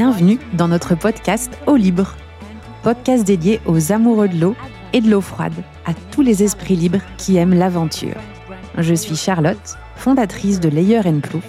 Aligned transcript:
Bienvenue 0.00 0.38
dans 0.52 0.68
notre 0.68 0.94
podcast 0.94 1.58
Eau 1.66 1.74
Libre, 1.74 2.14
podcast 2.84 3.24
dédié 3.24 3.60
aux 3.66 3.90
amoureux 3.90 4.28
de 4.28 4.38
l'eau 4.38 4.54
et 4.92 5.00
de 5.00 5.10
l'eau 5.10 5.20
froide, 5.20 5.64
à 5.86 5.92
tous 6.12 6.22
les 6.22 6.44
esprits 6.44 6.76
libres 6.76 7.00
qui 7.16 7.36
aiment 7.36 7.58
l'aventure. 7.58 8.14
Je 8.76 8.94
suis 8.94 9.16
Charlotte, 9.16 9.76
fondatrice 9.96 10.60
de 10.60 10.68
Layer 10.68 11.00
Plouf, 11.20 11.42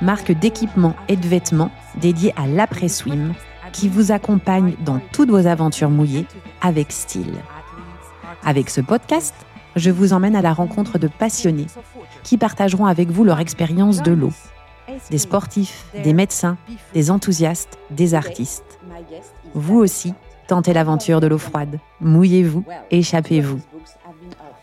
marque 0.00 0.32
d'équipements 0.32 0.96
et 1.06 1.14
de 1.14 1.28
vêtements 1.28 1.70
dédiée 2.00 2.34
à 2.34 2.48
l'après-swim, 2.48 3.34
qui 3.72 3.88
vous 3.88 4.10
accompagne 4.10 4.74
dans 4.84 5.00
toutes 5.12 5.30
vos 5.30 5.46
aventures 5.46 5.90
mouillées 5.90 6.26
avec 6.60 6.90
style. 6.90 7.36
Avec 8.44 8.68
ce 8.68 8.80
podcast, 8.80 9.36
je 9.76 9.92
vous 9.92 10.12
emmène 10.12 10.34
à 10.34 10.42
la 10.42 10.52
rencontre 10.52 10.98
de 10.98 11.06
passionnés 11.06 11.68
qui 12.24 12.36
partageront 12.36 12.86
avec 12.86 13.12
vous 13.12 13.22
leur 13.22 13.38
expérience 13.38 14.02
de 14.02 14.10
l'eau. 14.10 14.32
Des 15.10 15.18
sportifs, 15.18 15.86
des 16.02 16.12
médecins, 16.12 16.56
des 16.94 17.10
enthousiastes, 17.10 17.78
des 17.90 18.14
artistes. 18.14 18.78
Vous 19.54 19.78
aussi, 19.78 20.14
tentez 20.46 20.72
l'aventure 20.72 21.20
de 21.20 21.26
l'eau 21.26 21.38
froide. 21.38 21.78
Mouillez-vous, 22.00 22.64
échappez-vous. 22.90 23.60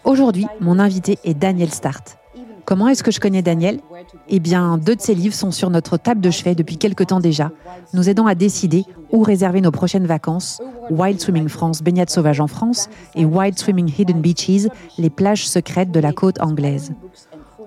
Aujourd'hui, 0.04 0.48
mon 0.60 0.80
invité 0.80 1.20
est 1.24 1.34
Daniel 1.34 1.72
Start. 1.72 2.18
Comment 2.66 2.88
est-ce 2.88 3.02
que 3.04 3.12
je 3.12 3.20
connais 3.20 3.42
Daniel 3.42 3.80
Eh 4.28 4.40
bien, 4.40 4.78
deux 4.78 4.96
de 4.96 5.02
ses 5.02 5.16
livres 5.16 5.34
sont 5.34 5.50
sur 5.50 5.72
notre 5.72 5.98
table 5.98 6.22
de 6.22 6.30
chevet 6.30 6.54
depuis 6.54 6.78
quelque 6.78 7.04
temps 7.04 7.20
déjà, 7.20 7.52
nous 7.94 8.10
aidant 8.10 8.28
à 8.28 8.36
décider 8.36 8.86
où 9.12 9.24
réserver 9.24 9.60
nos 9.60 9.72
prochaines 9.72 10.06
vacances. 10.06 10.62
Wild 10.92 11.20
Swimming 11.20 11.50
France, 11.50 11.82
baignade 11.82 12.12
sauvage 12.12 12.40
en 12.40 12.48
France, 12.48 12.88
et 13.16 13.26
Wild 13.26 13.58
Swimming 13.58 13.92
Hidden 13.98 14.22
Beaches, 14.22 14.68
les 15.00 15.10
plages 15.10 15.48
secrètes 15.48 15.90
de 15.90 16.00
la 16.00 16.14
côte 16.14 16.40
anglaise. 16.42 16.94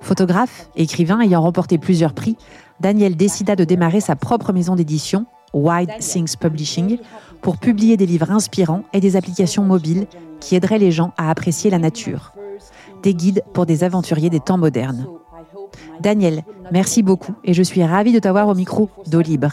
Photographe, 0.03 0.69
écrivain 0.75 1.21
ayant 1.21 1.41
remporté 1.41 1.79
plusieurs 1.79 2.13
prix, 2.13 2.37
Daniel 2.81 3.17
décida 3.17 3.55
de 3.55 3.65
démarrer 3.65 4.01
sa 4.01 4.17
propre 4.17 4.53
maison 4.53 4.75
d'édition, 4.75 5.27
Wild 5.55 5.91
Things 6.01 6.37
Publishing, 6.37 6.99
pour 7.41 7.57
publier 7.57 7.97
des 7.97 8.07
livres 8.07 8.31
inspirants 8.33 8.83
et 8.93 9.01
des 9.01 9.17
applications 9.17 9.63
mobiles 9.63 10.07
qui 10.41 10.57
aideraient 10.57 10.79
les 10.79 10.91
gens 10.91 11.13
à 11.17 11.31
apprécier 11.31 11.71
la 11.71 11.79
nature. 11.79 12.33
Des 13.03 13.15
guides 13.15 13.43
pour 13.55 13.65
des 13.65 13.85
aventuriers 13.85 14.31
des 14.31 14.41
temps 14.41 14.59
modernes. 14.59 15.07
Daniel, 16.01 16.43
merci 16.73 17.03
beaucoup 17.03 17.35
et 17.45 17.55
je 17.55 17.63
suis 17.63 17.85
ravie 17.85 18.13
de 18.13 18.19
t'avoir 18.19 18.49
au 18.49 18.55
micro 18.55 18.91
d'eau 19.07 19.21
libre. 19.21 19.53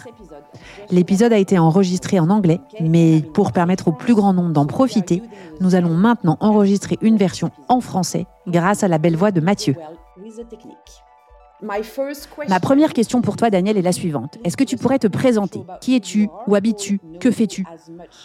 L'épisode 0.90 1.34
a 1.34 1.38
été 1.38 1.60
enregistré 1.60 2.20
en 2.20 2.32
anglais, 2.32 2.60
mais 2.82 3.22
pour 3.22 3.52
permettre 3.52 3.90
au 3.90 3.92
plus 3.92 4.16
grand 4.16 4.34
nombre 4.34 4.52
d'en 4.54 4.66
profiter, 4.66 5.22
nous 5.62 5.76
allons 5.76 5.94
maintenant 5.94 6.38
enregistrer 6.40 6.98
une 7.02 7.18
version 7.18 7.52
en 7.68 7.82
français 7.82 8.26
grâce 8.48 8.84
à 8.84 8.88
la 8.88 8.98
belle 8.98 9.16
voix 9.16 9.32
de 9.32 9.42
Mathieu. 9.42 9.76
Ma 12.48 12.60
première 12.62 12.94
question 12.94 13.22
pour 13.22 13.36
toi, 13.36 13.50
Daniel, 13.50 13.78
est 13.78 13.82
la 13.82 13.92
suivante. 13.92 14.38
Est-ce 14.46 14.56
que 14.56 14.64
tu 14.64 14.78
pourrais 14.78 15.00
te 15.00 15.08
présenter? 15.08 15.62
Qui 15.82 15.96
es-tu? 15.96 16.30
Où 16.48 16.56
habites-tu? 16.56 17.02
Que 17.20 17.32
fais-tu? 17.32 17.66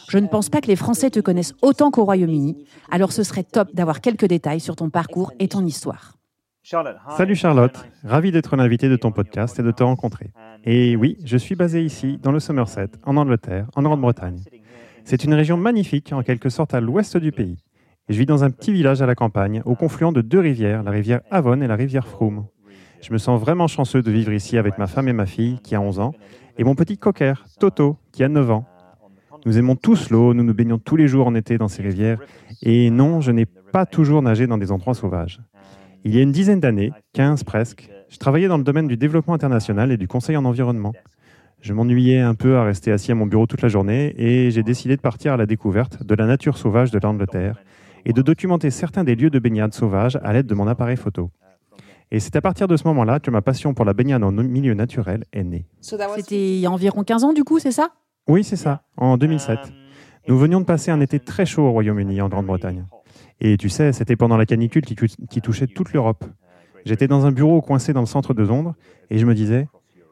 Je 0.08 0.18
ne 0.18 0.28
pense 0.28 0.48
pas 0.48 0.60
que 0.60 0.68
les 0.68 0.76
Français 0.76 1.10
te 1.10 1.18
connaissent 1.18 1.54
autant 1.60 1.90
qu'au 1.90 2.04
Royaume-Uni, 2.04 2.64
alors 2.90 3.12
ce 3.12 3.24
serait 3.24 3.42
top 3.42 3.74
d'avoir 3.74 4.00
quelques 4.00 4.26
détails 4.26 4.60
sur 4.60 4.76
ton 4.76 4.88
parcours 4.88 5.32
et 5.40 5.48
ton 5.48 5.64
histoire. 5.66 6.12
Salut 7.16 7.34
Charlotte, 7.34 7.84
ravi 8.04 8.30
d'être 8.30 8.56
l'invité 8.56 8.88
de 8.88 8.96
ton 8.96 9.12
podcast 9.12 9.58
et 9.58 9.62
de 9.62 9.70
te 9.70 9.82
rencontrer. 9.82 10.30
Et 10.64 10.96
oui, 10.96 11.18
je 11.24 11.36
suis 11.36 11.56
basé 11.56 11.82
ici, 11.82 12.18
dans 12.22 12.32
le 12.32 12.40
Somerset, 12.40 12.88
en 13.04 13.16
Angleterre, 13.16 13.66
en 13.74 13.82
Grande-Bretagne. 13.82 14.40
C'est 15.04 15.24
une 15.24 15.34
région 15.34 15.58
magnifique, 15.58 16.12
en 16.12 16.22
quelque 16.22 16.48
sorte 16.48 16.72
à 16.72 16.80
l'ouest 16.80 17.16
du 17.18 17.32
pays. 17.32 17.63
Je 18.10 18.18
vis 18.18 18.26
dans 18.26 18.44
un 18.44 18.50
petit 18.50 18.70
village 18.70 19.00
à 19.00 19.06
la 19.06 19.14
campagne, 19.14 19.62
au 19.64 19.74
confluent 19.74 20.12
de 20.12 20.20
deux 20.20 20.38
rivières, 20.38 20.82
la 20.82 20.90
rivière 20.90 21.22
Avon 21.30 21.62
et 21.62 21.66
la 21.66 21.74
rivière 21.74 22.06
Froome. 22.06 22.44
Je 23.00 23.10
me 23.14 23.18
sens 23.18 23.40
vraiment 23.40 23.66
chanceux 23.66 24.02
de 24.02 24.10
vivre 24.10 24.32
ici 24.34 24.58
avec 24.58 24.76
ma 24.76 24.86
femme 24.86 25.08
et 25.08 25.14
ma 25.14 25.24
fille, 25.24 25.58
qui 25.62 25.74
a 25.74 25.80
11 25.80 26.00
ans, 26.00 26.12
et 26.58 26.64
mon 26.64 26.74
petit 26.74 26.98
cocker, 26.98 27.32
Toto, 27.58 27.96
qui 28.12 28.22
a 28.22 28.28
9 28.28 28.50
ans. 28.50 28.66
Nous 29.46 29.56
aimons 29.56 29.74
tous 29.74 30.10
l'eau, 30.10 30.34
nous 30.34 30.44
nous 30.44 30.52
baignons 30.52 30.78
tous 30.78 30.96
les 30.96 31.08
jours 31.08 31.26
en 31.26 31.34
été 31.34 31.56
dans 31.56 31.68
ces 31.68 31.82
rivières, 31.82 32.18
et 32.60 32.90
non, 32.90 33.22
je 33.22 33.32
n'ai 33.32 33.46
pas 33.46 33.86
toujours 33.86 34.20
nagé 34.20 34.46
dans 34.46 34.58
des 34.58 34.70
endroits 34.70 34.92
sauvages. 34.92 35.40
Il 36.04 36.14
y 36.14 36.18
a 36.18 36.22
une 36.22 36.32
dizaine 36.32 36.60
d'années, 36.60 36.92
15 37.14 37.44
presque, 37.44 37.88
je 38.10 38.18
travaillais 38.18 38.48
dans 38.48 38.58
le 38.58 38.64
domaine 38.64 38.86
du 38.86 38.98
développement 38.98 39.32
international 39.32 39.90
et 39.90 39.96
du 39.96 40.08
conseil 40.08 40.36
en 40.36 40.44
environnement. 40.44 40.92
Je 41.62 41.72
m'ennuyais 41.72 42.20
un 42.20 42.34
peu 42.34 42.58
à 42.58 42.64
rester 42.64 42.92
assis 42.92 43.12
à 43.12 43.14
mon 43.14 43.24
bureau 43.24 43.46
toute 43.46 43.62
la 43.62 43.68
journée 43.68 44.14
et 44.18 44.50
j'ai 44.50 44.62
décidé 44.62 44.94
de 44.94 45.00
partir 45.00 45.32
à 45.32 45.38
la 45.38 45.46
découverte 45.46 46.02
de 46.02 46.14
la 46.14 46.26
nature 46.26 46.58
sauvage 46.58 46.90
de 46.90 46.98
l'Angleterre 47.02 47.56
et 48.04 48.12
de 48.12 48.22
documenter 48.22 48.70
certains 48.70 49.04
des 49.04 49.14
lieux 49.14 49.30
de 49.30 49.38
baignade 49.38 49.74
sauvages 49.74 50.18
à 50.22 50.32
l'aide 50.32 50.46
de 50.46 50.54
mon 50.54 50.66
appareil 50.66 50.96
photo. 50.96 51.30
Et 52.10 52.20
c'est 52.20 52.36
à 52.36 52.40
partir 52.40 52.68
de 52.68 52.76
ce 52.76 52.86
moment-là 52.88 53.18
que 53.18 53.30
ma 53.30 53.42
passion 53.42 53.74
pour 53.74 53.84
la 53.84 53.92
baignade 53.92 54.22
en 54.22 54.30
milieu 54.30 54.74
naturel 54.74 55.24
est 55.32 55.42
née. 55.42 55.66
C'était 55.80 56.56
il 56.56 56.60
y 56.60 56.66
a 56.66 56.70
environ 56.70 57.02
15 57.02 57.24
ans, 57.24 57.32
du 57.32 57.44
coup, 57.44 57.58
c'est 57.58 57.72
ça? 57.72 57.88
Oui, 58.28 58.44
c'est 58.44 58.56
ça, 58.56 58.82
en 58.96 59.16
2007. 59.16 59.58
Nous 60.28 60.38
venions 60.38 60.60
de 60.60 60.64
passer 60.64 60.90
un 60.90 61.00
été 61.00 61.18
très 61.20 61.44
chaud 61.44 61.62
au 61.62 61.72
Royaume-Uni, 61.72 62.20
en 62.20 62.28
Grande-Bretagne. 62.28 62.86
Et 63.40 63.56
tu 63.56 63.68
sais, 63.68 63.92
c'était 63.92 64.16
pendant 64.16 64.36
la 64.36 64.46
canicule 64.46 64.82
qui, 64.82 64.94
qui 64.94 65.40
touchait 65.40 65.66
toute 65.66 65.92
l'Europe. 65.92 66.24
J'étais 66.84 67.08
dans 67.08 67.26
un 67.26 67.32
bureau 67.32 67.60
coincé 67.60 67.92
dans 67.92 68.00
le 68.00 68.06
centre 68.06 68.34
de 68.34 68.42
Londres 68.42 68.74
et 69.10 69.18
je 69.18 69.26
me 69.26 69.34
disais, 69.34 69.68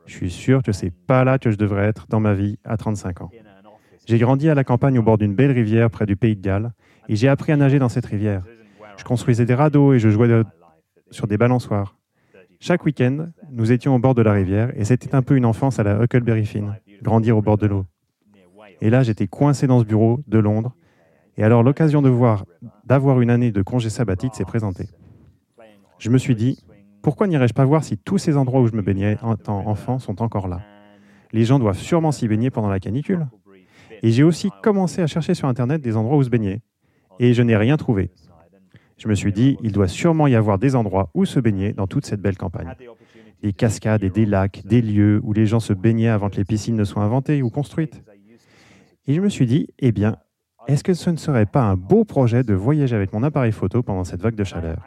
je 0.07 0.15
suis 0.15 0.31
sûr 0.31 0.63
que 0.63 0.73
c'est 0.73 0.91
pas 0.91 1.25
là 1.25 1.39
que 1.39 1.51
je 1.51 1.57
devrais 1.57 1.87
être 1.87 2.07
dans 2.09 2.21
ma 2.21 2.35
vie 2.35 2.59
à 2.65 2.77
35 2.77 3.23
ans. 3.23 3.31
J'ai 4.07 4.19
grandi 4.19 4.49
à 4.49 4.55
la 4.55 4.65
campagne 4.65 4.99
au 4.99 5.03
bord 5.03 5.19
d'une 5.19 5.35
belle 5.35 5.53
rivière 5.53 5.91
près 5.91 6.07
du 6.07 6.17
pays 6.17 6.37
de 6.37 6.43
Galles 6.43 6.73
et 7.09 7.17
j'ai 7.17 7.29
appris 7.29 7.53
à 7.53 7.57
nager 7.57 7.79
dans 7.79 7.89
cette 7.89 8.07
rivière. 8.07 8.43
Je 8.97 9.05
construisais 9.05 9.45
des 9.45 9.55
radeaux 9.55 9.93
et 9.93 9.99
je 9.99 10.09
jouais 10.09 10.43
sur 11.11 11.27
des 11.27 11.37
balançoires. 11.39 11.97
Chaque 12.61 12.85
week-end, 12.85 13.29
nous 13.51 13.73
étions 13.73 13.95
au 13.95 13.99
bord 13.99 14.15
de 14.15 14.23
la 14.23 14.33
rivière 14.33 14.73
et 14.77 14.85
c'était 14.85 15.15
un 15.15 15.23
peu 15.23 15.37
une 15.37 15.45
enfance 15.45 15.79
à 15.79 15.83
la 15.83 16.03
Huckleberry 16.03 16.47
Finn, 16.47 16.77
grandir 17.03 17.37
au 17.37 17.43
bord 17.43 17.59
de 17.59 17.67
l'eau. 17.67 17.87
Et 18.81 18.91
là, 18.91 19.03
j'étais 19.03 19.29
coincé 19.29 19.67
dans 19.67 19.79
ce 19.79 19.85
bureau 19.85 20.21
de 20.27 20.39
Londres. 20.39 20.75
Et 21.37 21.45
alors, 21.45 21.63
l'occasion 21.63 22.03
d'avoir 22.03 23.21
une 23.21 23.31
année 23.31 23.53
de 23.53 23.63
congé 23.63 23.89
sabbatique 23.91 24.35
s'est 24.35 24.45
présentée. 24.45 24.89
Je 25.99 26.11
me 26.11 26.19
suis 26.19 26.35
dit, 26.35 26.59
pourquoi 27.01 27.27
n'irais-je 27.27 27.55
pas 27.55 27.65
voir 27.65 27.85
si 27.85 27.97
tous 27.97 28.19
ces 28.19 28.37
endroits 28.37 28.61
où 28.61 28.67
je 28.67 28.75
me 28.75 28.83
baignais 28.83 29.17
en 29.23 29.37
tant 29.37 29.67
enfant 29.67 29.99
sont 29.99 30.21
encore 30.23 30.49
là? 30.49 30.61
Les 31.33 31.45
gens 31.45 31.59
doivent 31.59 31.79
sûrement 31.79 32.13
s'y 32.13 32.29
baigner 32.29 32.51
pendant 32.51 32.69
la 32.69 32.81
canicule. 32.81 33.27
Et 34.03 34.11
j'ai 34.11 34.25
aussi 34.25 34.51
commencé 34.63 35.01
à 35.01 35.07
chercher 35.07 35.35
sur 35.35 35.49
Internet 35.49 35.81
des 35.81 35.97
endroits 35.97 36.17
où 36.17 36.23
se 36.23 36.29
baigner. 36.29 36.61
Et 37.21 37.35
je 37.35 37.43
n'ai 37.43 37.57
rien 37.57 37.77
trouvé. 37.77 38.11
Je 38.99 39.09
me 39.09 39.15
suis 39.15 39.33
dit, 39.33 39.57
il 39.63 39.73
doit 39.73 39.89
sûrement 39.89 40.27
y 40.27 40.35
avoir 40.35 40.59
des 40.59 40.75
endroits 40.77 41.11
où 41.15 41.25
se 41.25 41.41
baigner 41.41 41.73
dans 41.73 41.87
toute 41.87 42.07
cette 42.07 42.21
belle 42.21 42.37
campagne. 42.37 42.75
Des 43.43 43.53
cascades 43.53 44.05
et 44.05 44.11
des 44.11 44.27
lacs, 44.27 44.63
des 44.65 44.83
lieux 44.83 45.21
où 45.25 45.33
les 45.33 45.47
gens 45.47 45.61
se 45.61 45.73
baignaient 45.73 46.09
avant 46.09 46.31
que 46.31 46.37
les 46.37 46.45
piscines 46.45 46.77
ne 46.77 46.85
soient 46.85 47.03
inventées 47.03 47.43
ou 47.43 47.51
construites. 47.51 48.03
Et 49.07 49.15
je 49.15 49.21
me 49.21 49.29
suis 49.29 49.47
dit, 49.47 49.69
eh 49.81 49.91
bien, 49.91 50.19
est-ce 50.69 50.85
que 50.85 50.95
ce 50.95 51.11
ne 51.11 51.17
serait 51.17 51.47
pas 51.47 51.63
un 51.63 51.77
beau 51.77 52.05
projet 52.05 52.45
de 52.45 52.55
voyager 52.55 52.95
avec 52.95 53.13
mon 53.13 53.25
appareil 53.25 53.51
photo 53.51 53.83
pendant 53.83 54.05
cette 54.05 54.23
vague 54.23 54.37
de 54.37 54.45
chaleur? 54.45 54.79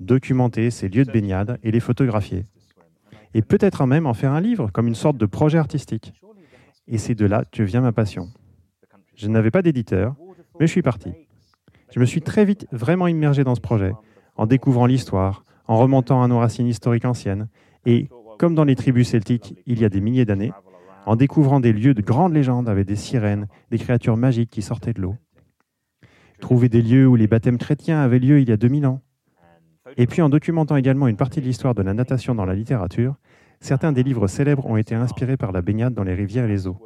Documenter 0.00 0.70
ces 0.70 0.88
lieux 0.88 1.04
de 1.04 1.12
baignade 1.12 1.58
et 1.62 1.70
les 1.70 1.80
photographier. 1.80 2.46
Et 3.34 3.42
peut-être 3.42 3.86
même 3.86 4.06
en 4.06 4.14
faire 4.14 4.32
un 4.32 4.40
livre, 4.40 4.70
comme 4.72 4.88
une 4.88 4.96
sorte 4.96 5.16
de 5.16 5.26
projet 5.26 5.58
artistique. 5.58 6.12
Et 6.88 6.98
c'est 6.98 7.14
de 7.14 7.26
là 7.26 7.44
que 7.50 7.62
vient 7.62 7.80
ma 7.80 7.92
passion. 7.92 8.28
Je 9.14 9.28
n'avais 9.28 9.50
pas 9.50 9.62
d'éditeur, 9.62 10.14
mais 10.60 10.66
je 10.66 10.72
suis 10.72 10.82
parti. 10.82 11.12
Je 11.92 12.00
me 12.00 12.04
suis 12.04 12.22
très 12.22 12.44
vite 12.44 12.66
vraiment 12.70 13.08
immergé 13.08 13.44
dans 13.44 13.54
ce 13.54 13.60
projet, 13.60 13.92
en 14.36 14.46
découvrant 14.46 14.86
l'histoire, 14.86 15.44
en 15.66 15.78
remontant 15.78 16.22
à 16.22 16.28
nos 16.28 16.38
racines 16.38 16.66
historiques 16.66 17.04
anciennes, 17.04 17.48
et, 17.86 18.08
comme 18.38 18.54
dans 18.54 18.64
les 18.64 18.76
tribus 18.76 19.08
celtiques 19.08 19.54
il 19.66 19.80
y 19.80 19.84
a 19.84 19.88
des 19.88 20.00
milliers 20.00 20.24
d'années, 20.24 20.52
en 21.06 21.16
découvrant 21.16 21.60
des 21.60 21.72
lieux 21.72 21.94
de 21.94 22.02
grandes 22.02 22.34
légendes 22.34 22.68
avec 22.68 22.86
des 22.86 22.96
sirènes, 22.96 23.46
des 23.70 23.78
créatures 23.78 24.16
magiques 24.16 24.50
qui 24.50 24.62
sortaient 24.62 24.92
de 24.92 25.00
l'eau. 25.00 25.16
Trouver 26.40 26.68
des 26.68 26.82
lieux 26.82 27.06
où 27.06 27.16
les 27.16 27.28
baptêmes 27.28 27.58
chrétiens 27.58 28.00
avaient 28.00 28.18
lieu 28.18 28.40
il 28.40 28.48
y 28.48 28.52
a 28.52 28.56
2000 28.56 28.86
ans. 28.86 29.00
Et 29.96 30.06
puis 30.06 30.20
en 30.20 30.28
documentant 30.28 30.76
également 30.76 31.06
une 31.08 31.16
partie 31.16 31.40
de 31.40 31.46
l'histoire 31.46 31.74
de 31.74 31.82
la 31.82 31.94
natation 31.94 32.34
dans 32.34 32.44
la 32.44 32.54
littérature, 32.54 33.14
certains 33.60 33.92
des 33.92 34.02
livres 34.02 34.26
célèbres 34.26 34.66
ont 34.66 34.76
été 34.76 34.94
inspirés 34.94 35.36
par 35.36 35.52
la 35.52 35.62
baignade 35.62 35.94
dans 35.94 36.04
les 36.04 36.14
rivières 36.14 36.44
et 36.44 36.48
les 36.48 36.66
eaux. 36.66 36.78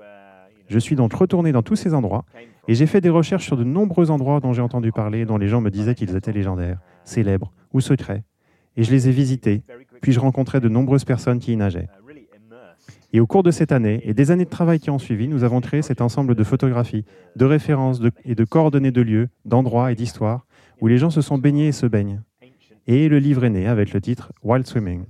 Je 0.68 0.78
suis 0.78 0.96
donc 0.96 1.12
retourné 1.12 1.52
dans 1.52 1.62
tous 1.62 1.76
ces 1.76 1.94
endroits 1.94 2.24
et 2.68 2.74
j'ai 2.74 2.86
fait 2.86 3.00
des 3.00 3.08
recherches 3.08 3.46
sur 3.46 3.56
de 3.56 3.64
nombreux 3.64 4.10
endroits 4.10 4.40
dont 4.40 4.52
j'ai 4.52 4.62
entendu 4.62 4.92
parler, 4.92 5.24
dont 5.24 5.38
les 5.38 5.48
gens 5.48 5.60
me 5.60 5.70
disaient 5.70 5.94
qu'ils 5.94 6.14
étaient 6.14 6.32
légendaires, 6.32 6.78
célèbres 7.04 7.52
ou 7.72 7.80
secrets. 7.80 8.22
Et 8.76 8.84
je 8.84 8.90
les 8.90 9.08
ai 9.08 9.12
visités, 9.12 9.62
puis 10.00 10.12
je 10.12 10.20
rencontrais 10.20 10.60
de 10.60 10.68
nombreuses 10.68 11.04
personnes 11.04 11.40
qui 11.40 11.52
y 11.52 11.56
nageaient. 11.56 11.88
Et 13.12 13.18
au 13.18 13.26
cours 13.26 13.42
de 13.42 13.50
cette 13.50 13.72
année 13.72 14.00
et 14.04 14.14
des 14.14 14.30
années 14.30 14.44
de 14.44 14.50
travail 14.50 14.78
qui 14.78 14.90
ont 14.90 15.00
suivi, 15.00 15.26
nous 15.26 15.42
avons 15.42 15.60
créé 15.60 15.82
cet 15.82 16.00
ensemble 16.00 16.36
de 16.36 16.44
photographies, 16.44 17.04
de 17.34 17.44
références 17.44 18.00
et 18.24 18.36
de 18.36 18.44
coordonnées 18.44 18.92
de 18.92 19.02
lieux, 19.02 19.28
d'endroits 19.44 19.90
et 19.90 19.96
d'histoires 19.96 20.46
où 20.80 20.86
les 20.86 20.98
gens 20.98 21.10
se 21.10 21.20
sont 21.20 21.38
baignés 21.38 21.68
et 21.68 21.72
se 21.72 21.86
baignent. 21.86 22.22
Et 22.86 23.08
le 23.08 23.18
livre 23.18 23.44
est 23.44 23.50
né 23.50 23.66
avec 23.66 23.92
le 23.92 24.00
titre 24.00 24.32
Wild 24.42 24.66
Swimming. 24.66 25.04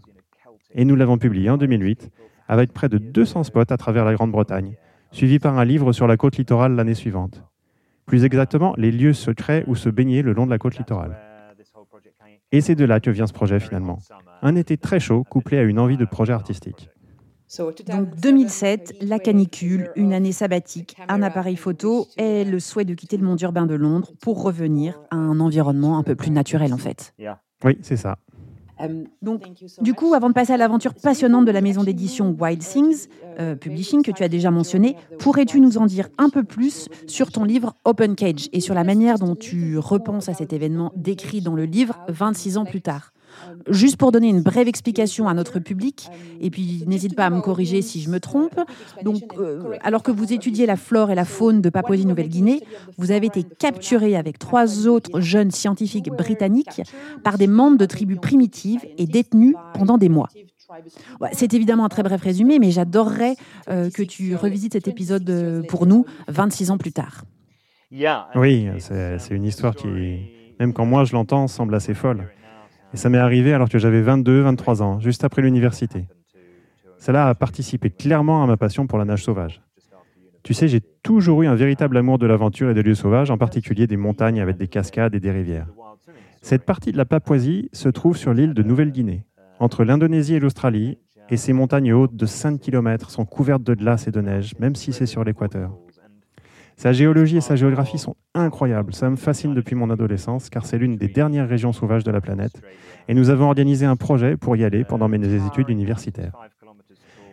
Et 0.74 0.84
nous 0.84 0.96
l'avons 0.96 1.18
publié 1.18 1.50
en 1.50 1.56
2008 1.56 2.10
avec 2.48 2.72
près 2.72 2.88
de 2.88 2.98
200 2.98 3.44
spots 3.44 3.70
à 3.70 3.76
travers 3.76 4.04
la 4.04 4.14
Grande-Bretagne, 4.14 4.74
suivi 5.12 5.38
par 5.38 5.58
un 5.58 5.64
livre 5.64 5.92
sur 5.92 6.06
la 6.06 6.16
côte 6.16 6.36
littorale 6.36 6.74
l'année 6.74 6.94
suivante. 6.94 7.44
Plus 8.06 8.24
exactement, 8.24 8.74
les 8.76 8.90
lieux 8.90 9.12
secrets 9.12 9.64
où 9.68 9.76
se 9.76 9.88
baigner 9.88 10.22
le 10.22 10.32
long 10.32 10.46
de 10.46 10.50
la 10.50 10.58
côte 10.58 10.76
littorale. 10.76 11.16
Et 12.52 12.60
c'est 12.60 12.74
de 12.74 12.84
là 12.84 12.98
que 12.98 13.10
vient 13.10 13.28
ce 13.28 13.32
projet 13.32 13.60
finalement. 13.60 13.98
Un 14.42 14.56
été 14.56 14.76
très 14.76 14.98
chaud 14.98 15.22
couplé 15.22 15.58
à 15.58 15.62
une 15.62 15.78
envie 15.78 15.96
de 15.96 16.04
projet 16.04 16.32
artistique. 16.32 16.90
Donc 17.86 18.14
2007, 18.20 18.96
la 19.00 19.18
canicule, 19.18 19.90
une 19.96 20.12
année 20.12 20.32
sabbatique, 20.32 20.96
un 21.08 21.22
appareil 21.22 21.56
photo 21.56 22.06
et 22.16 22.44
le 22.44 22.60
souhait 22.60 22.84
de 22.84 22.94
quitter 22.94 23.16
le 23.16 23.24
monde 23.24 23.40
urbain 23.42 23.66
de 23.66 23.74
Londres 23.74 24.12
pour 24.20 24.42
revenir 24.42 25.00
à 25.10 25.16
un 25.16 25.40
environnement 25.40 25.98
un 25.98 26.04
peu 26.04 26.14
plus 26.14 26.30
naturel 26.30 26.72
en 26.72 26.78
fait. 26.78 27.12
Oui, 27.64 27.78
c'est 27.82 27.96
ça. 27.96 28.18
Um, 28.82 29.04
Donc, 29.22 29.42
du 29.80 29.94
coup, 29.94 30.14
avant 30.14 30.28
de 30.28 30.34
passer 30.34 30.52
à 30.52 30.56
l'aventure 30.56 30.94
passionnante 30.94 31.44
de 31.44 31.50
la 31.50 31.60
maison 31.60 31.84
d'édition 31.84 32.36
Wild 32.38 32.60
Things 32.60 33.08
euh, 33.38 33.54
Publishing 33.54 34.02
que 34.02 34.10
tu 34.10 34.22
as 34.22 34.28
déjà 34.28 34.50
mentionné, 34.50 34.96
pourrais-tu 35.18 35.60
nous 35.60 35.78
en 35.78 35.86
dire 35.86 36.08
un 36.18 36.30
peu 36.30 36.44
plus 36.44 36.88
sur 37.06 37.30
ton 37.30 37.44
livre 37.44 37.74
Open 37.84 38.14
Cage 38.14 38.48
et 38.52 38.60
sur 38.60 38.74
la 38.74 38.84
manière 38.84 39.18
dont 39.18 39.36
tu 39.36 39.78
repenses 39.78 40.28
à 40.28 40.34
cet 40.34 40.52
événement 40.52 40.92
décrit 40.96 41.40
dans 41.40 41.54
le 41.54 41.64
livre 41.64 41.98
26 42.08 42.56
ans 42.58 42.64
plus 42.64 42.80
tard? 42.80 43.12
Juste 43.68 43.96
pour 43.96 44.12
donner 44.12 44.28
une 44.28 44.42
brève 44.42 44.68
explication 44.68 45.28
à 45.28 45.34
notre 45.34 45.58
public, 45.58 46.08
et 46.40 46.50
puis 46.50 46.84
n'hésite 46.86 47.14
pas 47.14 47.26
à 47.26 47.30
me 47.30 47.40
corriger 47.40 47.82
si 47.82 48.00
je 48.00 48.10
me 48.10 48.20
trompe. 48.20 48.58
Donc, 49.02 49.22
euh, 49.38 49.76
alors 49.82 50.02
que 50.02 50.10
vous 50.10 50.32
étudiez 50.32 50.66
la 50.66 50.76
flore 50.76 51.10
et 51.10 51.14
la 51.14 51.24
faune 51.24 51.60
de 51.60 51.70
Papouasie-Nouvelle-Guinée, 51.70 52.62
vous 52.98 53.10
avez 53.10 53.26
été 53.26 53.42
capturé 53.42 54.16
avec 54.16 54.38
trois 54.38 54.86
autres 54.86 55.20
jeunes 55.20 55.50
scientifiques 55.50 56.10
britanniques 56.10 56.82
par 57.22 57.38
des 57.38 57.46
membres 57.46 57.78
de 57.78 57.86
tribus 57.86 58.18
primitives 58.20 58.84
et 58.98 59.06
détenus 59.06 59.54
pendant 59.74 59.98
des 59.98 60.08
mois. 60.08 60.28
c'est 61.32 61.54
évidemment 61.54 61.84
un 61.84 61.88
très 61.88 62.02
bref 62.02 62.22
résumé, 62.22 62.58
mais 62.58 62.70
j'adorerais 62.70 63.36
euh, 63.68 63.90
que 63.90 64.02
tu 64.02 64.34
revisites 64.36 64.72
cet 64.72 64.88
épisode 64.88 65.28
euh, 65.30 65.62
pour 65.62 65.86
nous 65.86 66.04
26 66.28 66.70
ans 66.70 66.78
plus 66.78 66.92
tard. 66.92 67.24
Oui, 68.36 68.68
c'est 68.78 69.30
une 69.30 69.44
histoire 69.44 69.74
qui, 69.74 69.88
même 70.60 70.72
quand 70.72 70.86
moi 70.86 71.04
je 71.04 71.12
l'entends, 71.12 71.48
semble 71.48 71.74
assez 71.74 71.94
folle. 71.94 72.28
Et 72.92 72.96
ça 72.96 73.08
m'est 73.08 73.18
arrivé 73.18 73.52
alors 73.52 73.68
que 73.68 73.78
j'avais 73.78 74.02
22, 74.02 74.40
23 74.42 74.82
ans, 74.82 75.00
juste 75.00 75.24
après 75.24 75.42
l'université. 75.42 76.06
Cela 76.98 77.28
a 77.28 77.34
participé 77.34 77.90
clairement 77.90 78.42
à 78.42 78.46
ma 78.46 78.56
passion 78.56 78.86
pour 78.86 78.98
la 78.98 79.04
nage 79.04 79.22
sauvage. 79.22 79.62
Tu 80.42 80.54
sais, 80.54 80.68
j'ai 80.68 80.80
toujours 80.80 81.42
eu 81.42 81.46
un 81.46 81.54
véritable 81.54 81.96
amour 81.96 82.18
de 82.18 82.26
l'aventure 82.26 82.70
et 82.70 82.74
des 82.74 82.82
lieux 82.82 82.94
sauvages, 82.94 83.30
en 83.30 83.38
particulier 83.38 83.86
des 83.86 83.96
montagnes 83.96 84.40
avec 84.40 84.56
des 84.56 84.68
cascades 84.68 85.14
et 85.14 85.20
des 85.20 85.30
rivières. 85.30 85.68
Cette 86.42 86.64
partie 86.64 86.92
de 86.92 86.96
la 86.96 87.04
Papouasie 87.04 87.68
se 87.72 87.88
trouve 87.88 88.16
sur 88.16 88.32
l'île 88.32 88.54
de 88.54 88.62
Nouvelle-Guinée, 88.62 89.24
entre 89.58 89.84
l'Indonésie 89.84 90.34
et 90.34 90.40
l'Australie, 90.40 90.98
et 91.28 91.36
ces 91.36 91.52
montagnes 91.52 91.92
hautes 91.92 92.16
de 92.16 92.26
5 92.26 92.58
km 92.58 93.10
sont 93.10 93.24
couvertes 93.24 93.62
de 93.62 93.74
glace 93.74 94.08
et 94.08 94.10
de 94.10 94.20
neige, 94.20 94.54
même 94.58 94.74
si 94.74 94.92
c'est 94.92 95.06
sur 95.06 95.22
l'équateur. 95.22 95.76
Sa 96.80 96.94
géologie 96.94 97.36
et 97.36 97.42
sa 97.42 97.56
géographie 97.56 97.98
sont 97.98 98.16
incroyables. 98.34 98.94
Ça 98.94 99.10
me 99.10 99.16
fascine 99.16 99.52
depuis 99.52 99.74
mon 99.74 99.90
adolescence 99.90 100.48
car 100.48 100.64
c'est 100.64 100.78
l'une 100.78 100.96
des 100.96 101.08
dernières 101.08 101.46
régions 101.46 101.74
sauvages 101.74 102.04
de 102.04 102.10
la 102.10 102.22
planète. 102.22 102.62
Et 103.06 103.12
nous 103.12 103.28
avons 103.28 103.48
organisé 103.48 103.84
un 103.84 103.96
projet 103.96 104.38
pour 104.38 104.56
y 104.56 104.64
aller 104.64 104.82
pendant 104.84 105.06
mes 105.06 105.18
études 105.18 105.68
universitaires. 105.68 106.32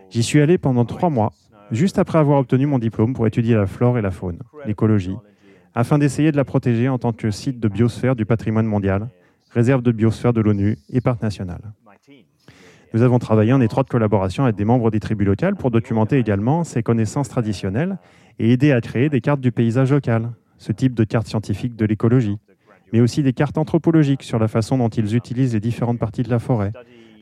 J'y 0.10 0.22
suis 0.22 0.42
allé 0.42 0.58
pendant 0.58 0.84
trois 0.84 1.10
mois, 1.10 1.32
juste 1.72 1.98
après 1.98 2.18
avoir 2.18 2.40
obtenu 2.40 2.66
mon 2.66 2.78
diplôme 2.78 3.14
pour 3.14 3.26
étudier 3.26 3.56
la 3.56 3.68
flore 3.68 3.98
et 3.98 4.02
la 4.02 4.12
faune, 4.12 4.40
l'écologie, 4.66 5.16
afin 5.74 5.98
d'essayer 5.98 6.34
de 6.34 6.38
la 6.38 6.44
protéger 6.44 6.90
en 6.90 6.98
tant 6.98 7.14
que 7.14 7.32
site 7.32 7.62
de 7.62 7.70
biosphère 7.70 8.18
du 8.18 8.26
patrimoine 8.26 8.66
mondial, 8.66 9.08
réserve 9.52 9.82
de 9.82 9.94
biosphère 9.94 10.34
de 10.34 10.42
l'ONU 10.42 10.78
et 10.90 11.00
parc 11.00 11.22
national. 11.22 11.62
Nous 12.94 13.01
avons 13.01 13.19
travaillé 13.19 13.51
en 13.51 13.60
étroite 13.60 13.89
collaboration 13.89 14.45
avec 14.45 14.56
des 14.56 14.66
membres 14.66 14.92
des 14.92 15.00
tribus 15.00 15.28
locales 15.28 15.56
pour 15.56 15.72
documenter 15.72 16.18
également 16.18 16.63
ces 16.63 16.84
connaissances 16.84 17.28
traditionnelles 17.28 17.98
et 18.39 18.51
aider 18.51 18.72
à 18.72 18.80
créer 18.80 19.10
des 19.10 19.19
cartes 19.19 19.42
du 19.42 19.51
paysage 19.51 19.92
local, 19.92 20.31
ce 20.57 20.72
type 20.72 20.94
de 20.94 21.04
cartes 21.04 21.28
scientifiques 21.28 21.75
de 21.75 21.86
l'écologie, 21.86 22.38
mais 22.94 23.01
aussi 23.01 23.24
des 23.24 23.34
cartes 23.34 23.57
anthropologiques 23.57 24.24
sur 24.24 24.39
la 24.39 24.48
façon 24.48 24.78
dont 24.78 24.88
ils 24.88 25.16
utilisent 25.16 25.54
les 25.54 25.60
différentes 25.60 26.00
parties 26.00 26.24
de 26.24 26.30
la 26.30 26.39
forêt, 26.39 26.72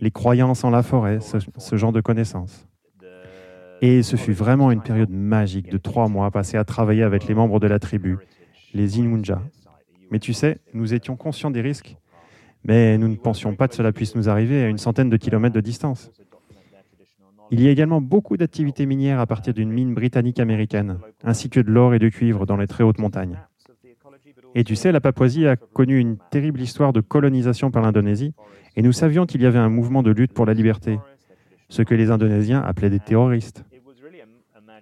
les 0.01 0.11
croyances 0.11 0.63
en 0.63 0.69
la 0.69 0.83
forêt, 0.83 1.19
ce, 1.19 1.75
genre 1.75 1.91
de 1.91 2.01
connaissances. 2.01 2.67
Et 3.81 4.03
ce 4.03 4.15
fut 4.15 4.33
vraiment 4.33 4.71
une 4.71 4.81
période 4.81 5.09
magique 5.09 5.71
de 5.71 5.77
trois 5.77 6.07
mois 6.07 6.31
passés 6.31 6.57
à 6.57 6.63
travailler 6.63 7.03
avec 7.03 7.27
les 7.27 7.33
membres 7.33 7.59
de 7.59 7.67
la 7.67 7.79
tribu, 7.79 8.17
les 8.73 8.99
Inunja. 8.99 9.41
Mais 10.11 10.19
tu 10.19 10.33
sais, 10.33 10.59
nous 10.73 10.93
étions 10.93 11.15
conscients 11.15 11.51
des 11.51 11.61
risques, 11.61 11.97
mais 12.65 12.97
nous 12.97 13.07
ne 13.07 13.15
pensions 13.15 13.55
pas 13.55 13.67
que 13.67 13.75
cela 13.75 13.91
puisse 13.91 14.15
nous 14.15 14.27
arriver 14.27 14.63
à 14.63 14.67
une 14.67 14.79
centaine 14.79 15.09
de 15.09 15.17
kilomètres 15.17 15.55
de 15.55 15.61
distance. 15.61 16.11
Il 17.51 17.61
y 17.61 17.67
a 17.67 17.71
également 17.71 18.01
beaucoup 18.01 18.37
d'activités 18.37 18.87
minières 18.87 19.19
à 19.19 19.27
partir 19.27 19.53
d'une 19.53 19.69
mine 19.69 19.93
britannique 19.93 20.39
américaine, 20.39 20.97
ainsi 21.23 21.49
que 21.49 21.59
de 21.59 21.71
l'or 21.71 21.93
et 21.93 21.99
du 21.99 22.09
cuivre 22.09 22.47
dans 22.47 22.57
les 22.57 22.65
très 22.65 22.83
hautes 22.83 22.97
montagnes. 22.97 23.39
Et 24.55 24.63
tu 24.63 24.75
sais, 24.75 24.91
la 24.91 24.99
Papouasie 24.99 25.45
a 25.47 25.55
connu 25.55 25.99
une 25.99 26.17
terrible 26.31 26.59
histoire 26.59 26.91
de 26.91 27.01
colonisation 27.01 27.69
par 27.69 27.83
l'Indonésie, 27.83 28.33
et 28.75 28.81
nous 28.81 28.93
savions 28.93 29.27
qu'il 29.27 29.43
y 29.43 29.45
avait 29.45 29.59
un 29.59 29.69
mouvement 29.69 30.01
de 30.01 30.11
lutte 30.11 30.33
pour 30.33 30.47
la 30.47 30.53
liberté, 30.53 30.97
ce 31.69 31.83
que 31.83 31.93
les 31.93 32.09
Indonésiens 32.09 32.61
appelaient 32.61 32.89
des 32.89 32.99
terroristes. 32.99 33.63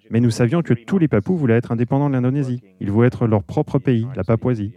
Mais 0.10 0.20
nous 0.20 0.32
savions 0.32 0.62
que 0.62 0.74
tous 0.74 1.00
les 1.00 1.08
Papous 1.08 1.36
voulaient 1.36 1.56
être 1.56 1.72
indépendants 1.72 2.08
de 2.08 2.14
l'Indonésie. 2.14 2.62
Ils 2.80 2.92
voulaient 2.92 3.08
être 3.08 3.26
leur 3.26 3.44
propre 3.44 3.80
pays, 3.80 4.08
la 4.16 4.24
Papouasie. 4.24 4.74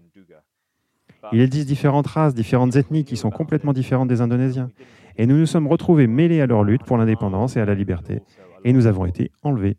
Il 1.32 1.40
existe 1.40 1.66
différentes 1.66 2.06
races, 2.06 2.34
différentes 2.34 2.76
ethnies 2.76 3.04
qui 3.04 3.16
sont 3.16 3.30
complètement 3.30 3.72
différentes 3.72 4.08
des 4.08 4.20
Indonésiens. 4.20 4.70
Et 5.18 5.26
nous 5.26 5.36
nous 5.36 5.46
sommes 5.46 5.66
retrouvés 5.66 6.06
mêlés 6.06 6.40
à 6.40 6.46
leur 6.46 6.62
lutte 6.62 6.84
pour 6.84 6.96
l'indépendance 6.98 7.56
et 7.56 7.60
à 7.60 7.64
la 7.64 7.74
liberté. 7.74 8.20
Et 8.64 8.72
nous 8.72 8.86
avons 8.86 9.06
été 9.06 9.30
enlevés. 9.42 9.76